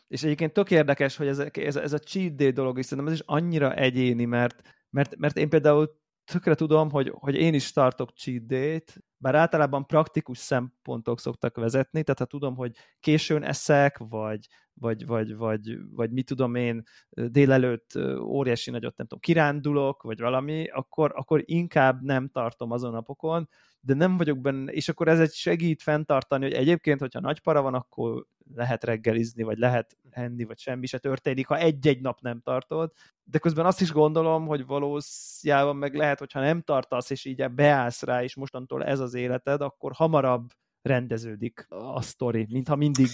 és 0.09 0.23
egyébként 0.23 0.53
tök 0.53 0.71
érdekes, 0.71 1.17
hogy 1.17 1.27
ez, 1.27 1.39
ez, 1.53 1.77
ez 1.77 1.93
a 1.93 1.99
cheat 1.99 2.35
day 2.35 2.51
dolog 2.51 2.79
is 2.79 2.85
szerintem 2.85 3.13
ez 3.13 3.19
is 3.21 3.27
annyira 3.27 3.75
egyéni, 3.75 4.25
mert, 4.25 4.63
mert, 4.91 5.17
mert 5.17 5.37
én 5.37 5.49
például 5.49 5.91
tökre 6.25 6.55
tudom, 6.55 6.91
hogy, 6.91 7.13
hogy 7.15 7.35
én 7.35 7.55
is 7.55 7.73
tartok 7.73 8.11
cheat 8.11 8.47
day-t, 8.47 9.03
bár 9.21 9.35
általában 9.35 9.87
praktikus 9.87 10.39
szempontok 10.39 11.21
szoktak 11.21 11.57
vezetni, 11.57 12.03
tehát 12.03 12.19
ha 12.19 12.25
tudom, 12.25 12.57
hogy 12.57 12.77
későn 13.01 13.43
eszek, 13.43 13.99
vagy, 13.99 14.47
vagy, 14.75 15.07
vagy, 15.07 15.37
vagy, 15.37 15.79
vagy 15.91 16.11
mit 16.11 16.27
tudom 16.27 16.55
én, 16.55 16.83
délelőtt 17.11 17.91
óriási 18.21 18.71
nagyot, 18.71 18.97
nem 18.97 19.07
tudom, 19.07 19.23
kirándulok, 19.23 20.03
vagy 20.03 20.21
valami, 20.21 20.69
akkor, 20.69 21.13
akkor 21.15 21.43
inkább 21.45 22.03
nem 22.03 22.29
tartom 22.29 22.71
azon 22.71 22.93
napokon, 22.93 23.49
de 23.81 23.95
nem 23.95 24.17
vagyok 24.17 24.39
benne, 24.39 24.73
és 24.73 24.89
akkor 24.89 25.09
ez 25.09 25.21
egy 25.21 25.33
segít 25.33 25.83
fenntartani, 25.83 26.45
hogy 26.45 26.53
egyébként, 26.53 27.01
hogyha 27.01 27.21
nagy 27.21 27.41
para 27.41 27.63
van, 27.63 27.75
akkor 27.75 28.27
lehet 28.55 28.85
reggelizni, 28.85 29.43
vagy 29.43 29.59
lehet 29.59 29.97
enni, 30.11 30.45
vagy 30.45 30.59
semmi 30.59 30.87
se 30.87 30.99
történik, 30.99 31.47
ha 31.47 31.59
egy-egy 31.59 32.01
nap 32.01 32.21
nem 32.21 32.41
tartod, 32.41 32.93
de 33.25 33.39
közben 33.39 33.67
azt 33.67 33.81
is 33.81 33.93
gondolom, 33.93 34.47
hogy 34.47 34.67
valószínűleg 34.67 35.77
meg 35.77 35.95
lehet, 35.95 36.19
hogyha 36.19 36.41
nem 36.41 36.61
tartasz, 36.61 37.11
és 37.11 37.25
így 37.25 37.51
beállsz 37.51 38.03
rá, 38.03 38.23
és 38.23 38.35
mostantól 38.35 38.85
ez 38.85 39.01
az 39.01 39.15
életed, 39.15 39.61
akkor 39.61 39.93
hamarabb 39.93 40.51
rendeződik 40.83 41.67
a 41.69 42.03
sztori, 42.03 42.47
mintha 42.51 42.77
mindig 42.77 43.07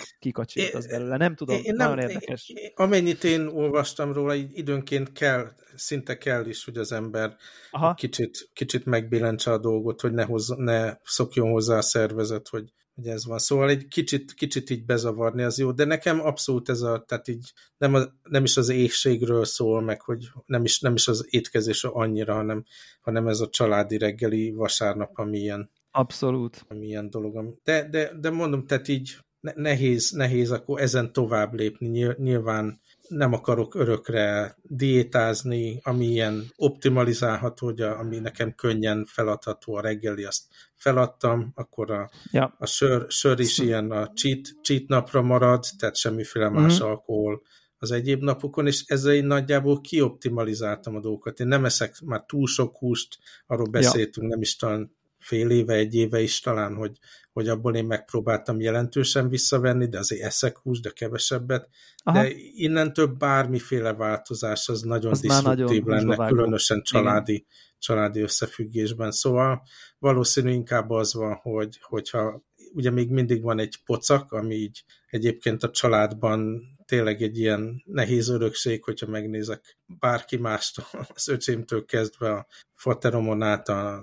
az 0.73 0.87
belőle. 0.87 1.17
Nem 1.17 1.35
tudom, 1.35 1.61
én 1.63 1.75
nagyon 1.75 1.97
nem, 1.97 2.09
érdekes. 2.09 2.49
Én, 2.49 2.71
amennyit 2.75 3.25
én 3.25 3.47
olvastam 3.47 4.13
róla, 4.13 4.35
így 4.35 4.59
időnként 4.59 5.13
kell, 5.13 5.51
szinte 5.75 6.19
kell 6.19 6.47
is, 6.47 6.65
hogy 6.65 6.77
az 6.77 6.93
ember 6.93 7.37
Aha. 7.71 7.95
kicsit, 7.95 8.51
kicsit 8.53 8.85
megbillentse 8.85 9.53
a 9.53 9.59
dolgot, 9.59 10.01
hogy 10.01 10.13
ne, 10.13 10.25
hozza, 10.25 10.57
ne 10.57 10.97
szokjon 11.03 11.51
hozzá 11.51 11.77
a 11.77 11.83
szervezet, 11.83 12.49
hogy, 12.49 12.73
hogy 12.95 13.07
ez 13.07 13.27
van. 13.27 13.39
Szóval 13.39 13.69
egy 13.69 13.87
kicsit, 13.87 14.35
kicsit 14.35 14.71
így 14.71 14.85
bezavarni 14.85 15.43
az 15.43 15.59
jó, 15.59 15.73
de 15.73 15.85
nekem 15.85 16.21
abszolút 16.21 16.69
ez 16.69 16.81
a, 16.81 17.05
tehát 17.09 17.29
így 17.29 17.53
nem, 17.77 17.95
a, 17.95 18.03
nem 18.23 18.45
is 18.45 18.57
az 18.57 18.69
éhségről 18.69 19.45
szól 19.45 19.81
meg, 19.81 20.01
hogy 20.01 20.29
nem 20.47 20.65
is, 20.65 20.81
nem 20.81 20.95
is 20.95 21.09
az 21.09 21.27
étkezés 21.31 21.85
annyira, 21.85 22.35
hanem, 22.35 22.65
hanem 23.01 23.29
ez 23.29 23.41
a 23.41 23.49
családi 23.49 23.99
reggeli 23.99 24.51
vasárnap, 24.51 25.11
ami 25.19 25.39
ilyen 25.39 25.71
Abszolút. 25.97 26.67
Milyen 26.69 27.11
dolog. 27.11 27.59
De, 27.65 27.89
de, 27.89 28.13
de 28.21 28.31
mondom, 28.31 28.67
tehát 28.67 28.89
így 28.89 29.17
nehéz, 29.55 30.11
nehéz 30.11 30.51
akkor 30.51 30.81
ezen 30.81 31.13
tovább 31.13 31.55
lépni. 31.55 32.15
Nyilván 32.19 32.81
nem 33.09 33.33
akarok 33.33 33.75
örökre 33.75 34.57
diétázni, 34.63 35.81
ami 35.83 36.07
ilyen 36.07 36.45
optimalizálható, 36.57 37.67
hogy 37.67 37.81
a, 37.81 37.99
ami 37.99 38.19
nekem 38.19 38.55
könnyen 38.55 39.05
feladható 39.05 39.75
a 39.75 39.81
reggeli, 39.81 40.25
azt 40.25 40.45
feladtam, 40.75 41.53
akkor 41.55 41.91
a, 41.91 42.11
ja. 42.31 42.55
a 42.59 42.67
sör, 42.67 43.11
sör 43.11 43.41
is 43.41 43.59
ilyen 43.59 43.91
a 43.91 44.13
cheat, 44.13 44.41
cheat 44.63 44.89
napra 44.89 45.23
marad, 45.23 45.65
tehát 45.79 45.97
semmiféle 45.97 46.49
más 46.49 46.75
mm-hmm. 46.75 46.89
alkohol 46.89 47.43
az 47.79 47.91
egyéb 47.91 48.23
napokon, 48.23 48.67
és 48.67 48.85
ezzel 48.87 49.15
én 49.15 49.25
nagyjából 49.25 49.81
kioptimalizáltam 49.81 50.97
a 50.97 51.01
dolgokat. 51.01 51.41
Én 51.41 51.47
nem 51.47 51.65
eszek 51.65 52.01
már 52.05 52.25
túl 52.25 52.47
sok 52.47 52.77
húst, 52.77 53.19
arról 53.47 53.69
beszéltünk, 53.69 54.27
ja. 54.27 54.29
nem 54.29 54.41
is 54.41 54.57
talán 54.57 54.96
fél 55.27 55.51
éve, 55.51 55.75
egy 55.75 55.95
éve 55.95 56.21
is 56.21 56.41
talán, 56.41 56.75
hogy, 56.75 56.99
hogy 57.33 57.49
abból 57.49 57.75
én 57.77 57.85
megpróbáltam 57.85 58.61
jelentősen 58.61 59.29
visszavenni, 59.29 59.89
de 59.89 59.99
azért 59.99 60.23
eszek 60.23 60.59
hús, 60.59 60.81
de 60.81 60.91
kevesebbet. 60.91 61.69
Aha. 62.05 62.23
De 62.23 62.31
innentől 62.55 63.07
bármiféle 63.07 63.93
változás 63.93 64.69
az 64.69 64.83
nagyon 64.83 65.11
az 65.11 65.21
diszruptív 65.21 65.85
lenne, 65.85 66.29
különösen 66.29 66.83
családi, 66.83 67.47
családi 67.79 68.21
összefüggésben. 68.21 69.11
Szóval 69.11 69.63
valószínű 69.99 70.53
inkább 70.53 70.91
az 70.91 71.15
van, 71.15 71.35
hogy, 71.35 71.79
hogyha 71.83 72.45
ugye 72.73 72.91
még 72.91 73.11
mindig 73.11 73.43
van 73.43 73.59
egy 73.59 73.77
pocak, 73.85 74.33
ami 74.33 74.55
így 74.55 74.85
egyébként 75.07 75.63
a 75.63 75.71
családban 75.71 76.63
tényleg 76.87 77.23
egy 77.23 77.39
ilyen 77.39 77.83
nehéz 77.85 78.29
örökség, 78.29 78.85
hogyha 78.85 79.07
megnézek 79.07 79.79
bárki 79.99 80.37
mástól, 80.37 80.85
az 81.15 81.29
öcsémtől 81.29 81.85
kezdve 81.85 82.33
a 82.33 82.47
fateromon 82.75 83.43
át 83.43 83.69
a, 83.69 83.95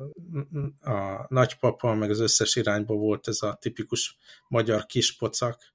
a 0.81 1.25
nagypapa, 1.27 1.93
meg 1.93 2.09
az 2.09 2.19
összes 2.19 2.55
irányba 2.55 2.95
volt 2.95 3.27
ez 3.27 3.41
a 3.41 3.57
tipikus 3.61 4.17
magyar 4.47 4.86
kispocak, 4.86 5.73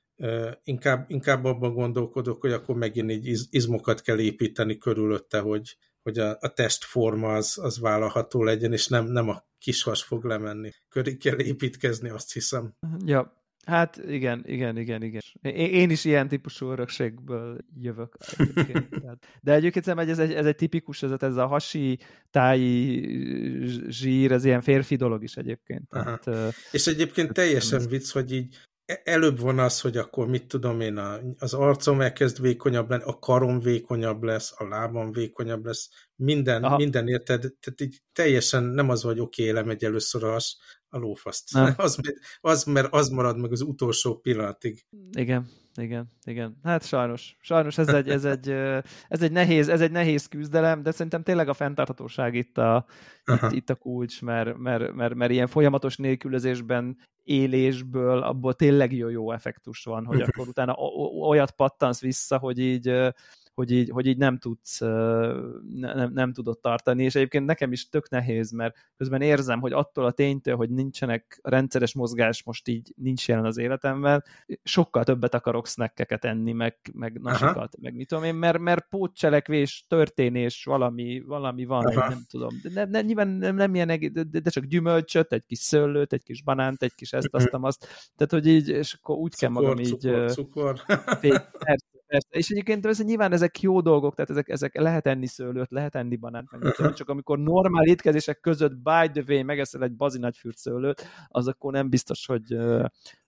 inkább, 0.62 1.10
inkább 1.10 1.44
abban 1.44 1.74
gondolkodok, 1.74 2.40
hogy 2.40 2.52
akkor 2.52 2.76
megint 2.76 3.10
így 3.10 3.26
iz, 3.26 3.46
izmokat 3.50 4.00
kell 4.00 4.18
építeni 4.18 4.78
körülötte, 4.78 5.38
hogy, 5.38 5.76
hogy 6.02 6.18
a, 6.18 6.36
a 6.40 6.48
testforma 6.48 7.34
az, 7.34 7.58
az 7.62 7.78
vállalható 7.78 8.42
legyen, 8.42 8.72
és 8.72 8.88
nem, 8.88 9.06
nem 9.06 9.28
a 9.28 9.42
kishas 9.58 10.02
fog 10.02 10.24
lemenni. 10.24 10.70
Köré 10.88 11.16
kell 11.16 11.40
építkezni, 11.40 12.08
azt 12.08 12.32
hiszem. 12.32 12.74
Ja, 13.04 13.38
Hát 13.68 13.96
igen, 13.96 14.42
igen, 14.46 14.76
igen, 14.76 15.02
igen. 15.02 15.22
Én 15.54 15.90
is 15.90 16.04
ilyen 16.04 16.28
típusú 16.28 16.70
örökségből 16.70 17.58
jövök. 17.80 18.16
Egyébként. 18.36 19.26
De 19.42 19.52
egyébként 19.52 19.84
szerintem 19.84 20.08
ez 20.08 20.18
egy, 20.18 20.32
ez 20.32 20.46
egy 20.46 20.56
tipikus, 20.56 21.02
ez, 21.02 21.10
ez 21.18 21.36
a 21.36 21.46
hasi, 21.46 21.98
táji 22.30 23.06
zsír, 23.88 24.32
ez 24.32 24.44
ilyen 24.44 24.60
férfi 24.60 24.96
dolog 24.96 25.22
is 25.22 25.36
egyébként. 25.36 25.88
Tehát, 25.88 26.30
És 26.72 26.86
egyébként 26.86 27.32
teljesen 27.32 27.88
vicc, 27.88 28.10
hogy 28.10 28.32
így 28.32 28.56
E, 28.88 29.00
előbb 29.04 29.40
van 29.40 29.58
az, 29.58 29.80
hogy 29.80 29.96
akkor 29.96 30.28
mit 30.28 30.46
tudom 30.46 30.80
én, 30.80 30.98
az 31.38 31.54
arcom 31.54 32.00
elkezd 32.00 32.40
vékonyabb 32.40 32.90
lenni, 32.90 33.02
a 33.06 33.18
karom 33.18 33.60
vékonyabb 33.60 34.22
lesz, 34.22 34.54
a 34.56 34.64
lábam 34.64 35.12
vékonyabb 35.12 35.64
lesz, 35.64 35.88
minden, 36.14 36.72
minden 36.76 37.08
érted, 37.08 37.40
tehát 37.40 37.80
így 37.80 38.02
teljesen 38.12 38.62
nem 38.62 38.88
az, 38.88 39.02
hogy 39.02 39.20
oké, 39.20 39.42
okay, 39.42 39.54
lemegy 39.54 39.84
először 39.84 40.24
a 40.24 40.30
has, 40.30 40.56
a 40.90 40.98
lófaszt. 40.98 41.52
Nem. 41.52 41.74
Az, 41.86 42.00
az, 42.40 42.64
mert 42.64 42.92
az 42.92 43.08
marad 43.08 43.38
meg 43.38 43.52
az 43.52 43.60
utolsó 43.60 44.18
pillanatig. 44.18 44.86
Igen, 45.10 45.48
igen, 45.74 46.12
igen. 46.24 46.58
Hát 46.62 46.86
sajnos. 46.86 47.36
Sajnos 47.40 47.78
ez 47.78 47.88
egy, 47.88 48.08
ez 48.08 48.24
egy, 48.24 48.48
ez 49.08 49.22
egy, 49.22 49.32
nehéz, 49.32 49.68
ez 49.68 49.80
egy 49.80 49.90
nehéz 49.90 50.26
küzdelem, 50.26 50.82
de 50.82 50.90
szerintem 50.90 51.22
tényleg 51.22 51.48
a 51.48 51.54
fenntarthatóság 51.54 52.34
itt 52.34 52.58
a, 52.58 52.86
itt, 53.24 53.52
itt 53.52 53.70
a 53.70 53.74
kulcs, 53.74 54.22
mert, 54.22 54.56
mert, 54.56 54.92
mert, 54.92 55.14
mert 55.14 55.30
ilyen 55.30 55.46
folyamatos 55.46 55.96
nélkülözésben 55.96 56.98
élésből 57.22 58.22
abból 58.22 58.54
tényleg 58.54 58.92
jó, 58.92 59.08
jó 59.08 59.32
effektus 59.32 59.84
van, 59.84 60.04
hogy 60.04 60.20
akkor 60.32 60.48
utána 60.48 60.72
olyat 61.20 61.50
pattansz 61.50 62.00
vissza, 62.00 62.38
hogy 62.38 62.58
így 62.58 63.12
hogy 63.58 63.70
így, 63.70 63.90
hogy 63.90 64.06
így 64.06 64.16
nem 64.16 64.38
tudsz, 64.38 64.80
nem, 65.74 66.10
nem 66.12 66.32
tudod 66.32 66.58
tartani, 66.60 67.04
és 67.04 67.14
egyébként 67.14 67.46
nekem 67.46 67.72
is 67.72 67.88
tök 67.88 68.08
nehéz, 68.08 68.50
mert 68.50 68.76
közben 68.96 69.22
érzem, 69.22 69.60
hogy 69.60 69.72
attól 69.72 70.04
a 70.04 70.10
ténytől, 70.10 70.56
hogy 70.56 70.70
nincsenek 70.70 71.38
rendszeres 71.42 71.94
mozgás 71.94 72.42
most 72.42 72.68
így 72.68 72.92
nincs 72.96 73.28
jelen 73.28 73.44
az 73.44 73.58
életemben, 73.58 74.24
sokkal 74.62 75.04
többet 75.04 75.34
akarok 75.34 75.66
snackeket 75.66 76.24
enni, 76.24 76.52
meg, 76.52 76.76
meg 76.92 77.20
nasikat, 77.20 77.56
Aha. 77.56 77.68
meg 77.80 77.94
mit 77.94 78.08
tudom 78.08 78.24
én, 78.24 78.34
mert, 78.34 78.58
mert 78.58 78.86
pótcselekvés, 78.88 79.84
történés, 79.88 80.64
valami, 80.64 81.22
valami 81.26 81.64
van, 81.64 81.84
hogy 81.84 81.96
nem 81.96 82.24
tudom. 82.28 82.60
De 82.62 82.70
ne, 82.74 82.84
ne, 82.84 83.00
nyilván 83.00 83.28
nem, 83.28 83.54
nem 83.54 83.74
ilyen, 83.74 84.12
de, 84.12 84.40
de 84.40 84.50
csak 84.50 84.64
gyümölcsöt, 84.64 85.32
egy 85.32 85.44
kis 85.46 85.58
szőlőt, 85.58 86.12
egy 86.12 86.22
kis 86.22 86.42
banánt, 86.42 86.82
egy 86.82 86.94
kis 86.94 87.12
ezt, 87.12 87.28
azt, 87.30 87.48
azt. 87.50 87.86
Tehát, 88.16 88.32
hogy 88.32 88.46
így, 88.46 88.68
és 88.68 88.92
akkor 88.92 89.16
úgy 89.16 89.32
cukor, 89.32 89.54
kell 89.54 89.62
magam 89.62 89.78
így... 89.78 89.98
Cukor, 89.98 90.30
cukor. 90.30 90.82
Persze, 91.20 91.86
persze. 92.08 92.28
És 92.30 92.50
egyébként 92.50 92.86
ez, 92.86 93.02
nyilván 93.04 93.32
ezek 93.32 93.60
jó 93.60 93.80
dolgok, 93.80 94.14
tehát 94.14 94.30
ezek, 94.30 94.48
ezek 94.48 94.78
lehet 94.80 95.06
enni 95.06 95.26
szőlőt, 95.26 95.70
lehet 95.70 95.94
enni 95.94 96.16
banánt, 96.16 96.50
meg 96.50 96.62
uh-huh. 96.62 96.92
csak 96.92 97.08
amikor 97.08 97.38
normál 97.38 97.86
étkezések 97.86 98.40
között 98.40 98.76
by 98.76 99.10
the 99.12 99.24
way 99.28 99.44
megeszel 99.44 99.82
egy 99.82 99.96
bazi 99.96 100.18
nagy 100.18 100.38
szőlőt, 100.54 101.06
az 101.28 101.48
akkor 101.48 101.72
nem 101.72 101.88
biztos, 101.88 102.26
hogy, 102.26 102.56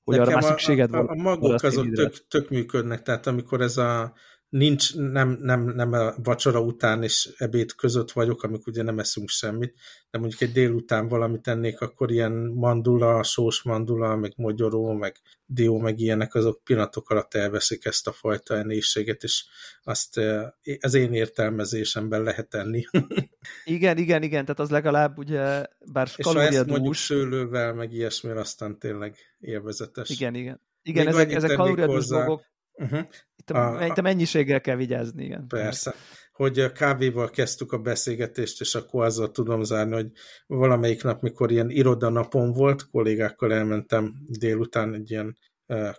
hogy 0.05 0.19
Nekem 0.19 0.23
arra 0.23 0.33
már 0.33 0.43
szükséged 0.43 0.95
a, 0.95 0.99
a, 0.99 1.09
a 1.09 1.15
magok 1.15 1.63
azok 1.63 1.91
tök, 1.91 2.27
tök 2.29 2.51
működnek, 2.51 3.03
tehát 3.03 3.27
amikor 3.27 3.61
ez 3.61 3.77
a 3.77 4.13
nincs, 4.51 4.95
nem, 4.97 5.39
nem, 5.41 5.63
nem 5.63 5.93
a 5.93 6.15
vacsora 6.23 6.61
után 6.61 7.03
és 7.03 7.35
ebéd 7.37 7.75
között 7.75 8.11
vagyok, 8.11 8.43
amik 8.43 8.67
ugye 8.67 8.83
nem 8.83 8.99
eszünk 8.99 9.29
semmit, 9.29 9.75
de 10.11 10.19
mondjuk 10.19 10.41
egy 10.41 10.53
délután 10.53 11.09
valamit 11.09 11.49
ennék, 11.49 11.81
akkor 11.81 12.11
ilyen 12.11 12.33
mandula, 12.33 13.23
sós 13.23 13.63
mandula, 13.63 14.17
meg 14.17 14.33
mogyoró, 14.37 14.93
meg 14.93 15.17
dió, 15.47 15.79
meg 15.79 16.01
ilyenek, 16.01 16.35
azok 16.35 16.65
pillanatok 16.65 17.11
alatt 17.11 17.35
elveszik 17.35 17.85
ezt 17.85 18.07
a 18.07 18.13
fajta 18.13 18.57
enészséget, 18.57 19.23
és 19.23 19.45
azt 19.83 20.19
eh, 20.19 20.47
az 20.81 20.95
én 20.95 21.13
értelmezésemben 21.13 22.23
lehet 22.23 22.55
enni. 22.55 22.85
igen, 23.65 23.99
igen, 23.99 24.23
igen, 24.23 24.43
tehát 24.43 24.61
az 24.61 24.71
legalább 24.71 25.19
ugye, 25.19 25.65
bár 25.93 26.09
És 26.17 26.25
ha 26.25 26.43
ezt 26.43 26.67
mondjuk 26.67 26.95
szőlővel, 26.95 27.75
meg 27.75 27.93
ilyesmi, 27.93 28.31
aztán 28.31 28.79
tényleg 28.79 29.17
élvezetes. 29.39 30.09
Igen, 30.09 30.35
igen. 30.35 30.61
Igen, 30.83 31.05
Még 31.05 31.15
ezek, 31.15 31.33
ezek 31.33 31.57
kalóriadús 31.57 32.07
dolgok. 32.07 32.49
Uh-huh. 32.81 33.07
Itt 33.37 33.51
a, 33.51 33.79
a, 33.79 33.93
a 33.97 34.01
mennyiséggel 34.01 34.61
kell 34.61 34.77
vigyázni, 34.77 35.25
igen. 35.25 35.47
Persze. 35.47 35.95
Hogy 36.33 36.59
a 36.59 36.73
kávéval 36.73 37.31
kezdtük 37.31 37.73
a 37.73 37.79
beszélgetést, 37.79 38.61
és 38.61 38.75
akkor 38.75 39.05
azzal 39.05 39.31
tudom 39.31 39.63
zárni, 39.63 39.95
hogy 39.95 40.11
valamelyik 40.47 41.03
nap, 41.03 41.23
mikor 41.23 41.51
ilyen 41.51 41.71
irodanapon 41.71 42.53
volt, 42.53 42.91
kollégákkal 42.91 43.53
elmentem 43.53 44.15
délután 44.29 44.95
egy 44.95 45.11
ilyen 45.11 45.37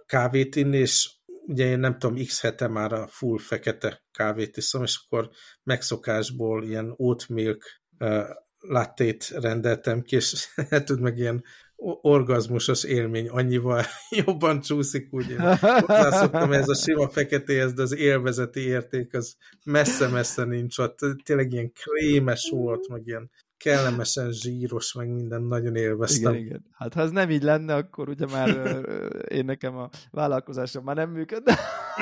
kávét 0.05 0.55
inni, 0.55 0.77
és 0.77 1.11
ugye 1.47 1.65
én 1.65 1.79
nem 1.79 1.99
tudom, 1.99 2.25
x 2.25 2.41
hete 2.41 2.67
már 2.67 2.93
a 2.93 3.07
full 3.07 3.38
fekete 3.39 4.03
kávét 4.11 4.57
iszom, 4.57 4.84
és 4.84 4.99
akkor 5.05 5.29
megszokásból 5.63 6.63
ilyen 6.63 6.93
oat 6.97 7.27
milk 7.27 7.63
lattét 8.59 9.29
rendeltem 9.29 10.01
ki, 10.01 10.15
és 10.15 10.47
hát 10.69 10.99
meg 10.99 11.17
ilyen 11.17 11.43
orgazmusos 12.01 12.84
élmény 12.84 13.29
annyival 13.29 13.84
jobban 14.25 14.61
csúszik, 14.61 15.07
úgy 15.11 15.29
én 15.29 15.39
hozzászoktam 15.88 16.51
ez 16.51 16.69
a 16.69 16.75
sima 16.75 17.09
feketéhez, 17.09 17.73
de 17.73 17.82
az 17.82 17.95
élvezeti 17.95 18.59
érték 18.59 19.13
az 19.13 19.36
messze-messze 19.65 20.43
nincs 20.43 20.77
ott. 20.77 20.99
Tényleg 21.23 21.51
ilyen 21.51 21.71
krémes 21.73 22.49
volt, 22.51 22.88
meg 22.88 23.01
ilyen 23.05 23.32
kellemesen 23.62 24.32
zsíros, 24.32 24.93
meg 24.93 25.09
minden 25.09 25.41
nagyon 25.41 25.76
élveztem. 25.76 26.34
Igen, 26.34 26.45
igen. 26.45 26.66
Hát 26.72 26.93
ha 26.93 27.01
ez 27.01 27.12
nem 27.12 27.30
így 27.30 27.43
lenne, 27.43 27.76
akkor 27.76 28.09
ugye 28.09 28.26
már 28.26 28.82
én 29.28 29.45
nekem 29.45 29.78
a 29.78 29.89
vállalkozásom 30.12 30.84
már 30.84 30.95
nem 30.95 31.09
működne. 31.09 31.57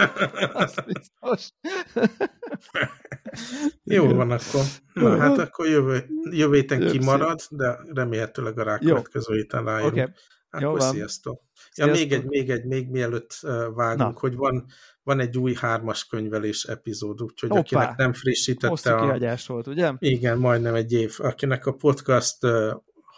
az 0.53 0.75
biztos. 0.85 1.49
Jó 3.83 4.03
igen. 4.03 4.15
van 4.15 4.31
akkor. 4.31 4.63
Na, 4.93 5.17
hát 5.17 5.37
akkor 5.37 5.67
jövő, 5.67 6.05
jövő 6.31 6.55
héten 6.55 6.87
kimarad, 6.87 7.39
de 7.49 7.79
remélhetőleg 7.93 8.59
a 8.59 8.63
rákövetkező 8.63 9.35
héten 9.35 9.65
rájön. 9.65 9.87
Okay. 9.87 10.07
Akkor 10.49 10.61
Jó 10.61 10.71
van. 10.71 10.93
sziasztok. 10.93 11.41
Ja, 11.75 11.85
még 11.85 12.11
egy, 12.11 12.25
még 12.25 12.49
egy, 12.49 12.65
még 12.65 12.89
mielőtt 12.89 13.39
vágunk, 13.73 14.13
Na. 14.13 14.19
hogy 14.19 14.35
van, 14.35 14.65
van 15.03 15.19
egy 15.19 15.37
új 15.37 15.53
hármas 15.53 16.05
könyvelés 16.05 16.63
epizód, 16.63 17.21
úgyhogy 17.21 17.49
Hoppá. 17.49 17.61
akinek 17.61 17.95
nem 17.95 18.13
frissítette 18.13 18.67
Hosszú 18.67 18.89
a... 19.25 19.37
volt, 19.53 19.67
ugye? 19.67 19.93
Igen, 19.97 20.37
majdnem 20.37 20.75
egy 20.75 20.91
év. 20.91 21.15
Akinek 21.17 21.65
a 21.65 21.73
podcast 21.73 22.37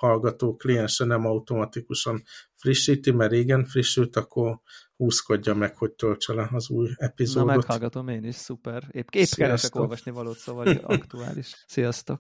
hallgató 0.02 0.56
kliense 0.56 1.06
nem 1.06 1.26
automatikusan 1.26 2.24
frissíti, 2.56 3.12
mert 3.12 3.32
régen 3.32 3.66
frissült, 3.66 4.16
akkor 4.16 4.60
húzkodja 4.96 5.54
meg, 5.54 5.78
hogy 5.78 5.92
töltse 5.92 6.34
le 6.34 6.50
az 6.52 6.70
új 6.70 6.90
epizódot. 6.96 7.50
Na, 7.50 7.56
meghallgatom 7.56 8.08
én 8.08 8.24
is, 8.24 8.36
szuper. 8.36 8.84
Épp, 8.92 9.08
épp 9.12 9.28
keresek 9.36 9.76
olvasni 9.76 10.12
valót, 10.12 10.38
szóval 10.38 10.68
aktuális. 10.68 11.64
Sziasztok! 11.68 12.20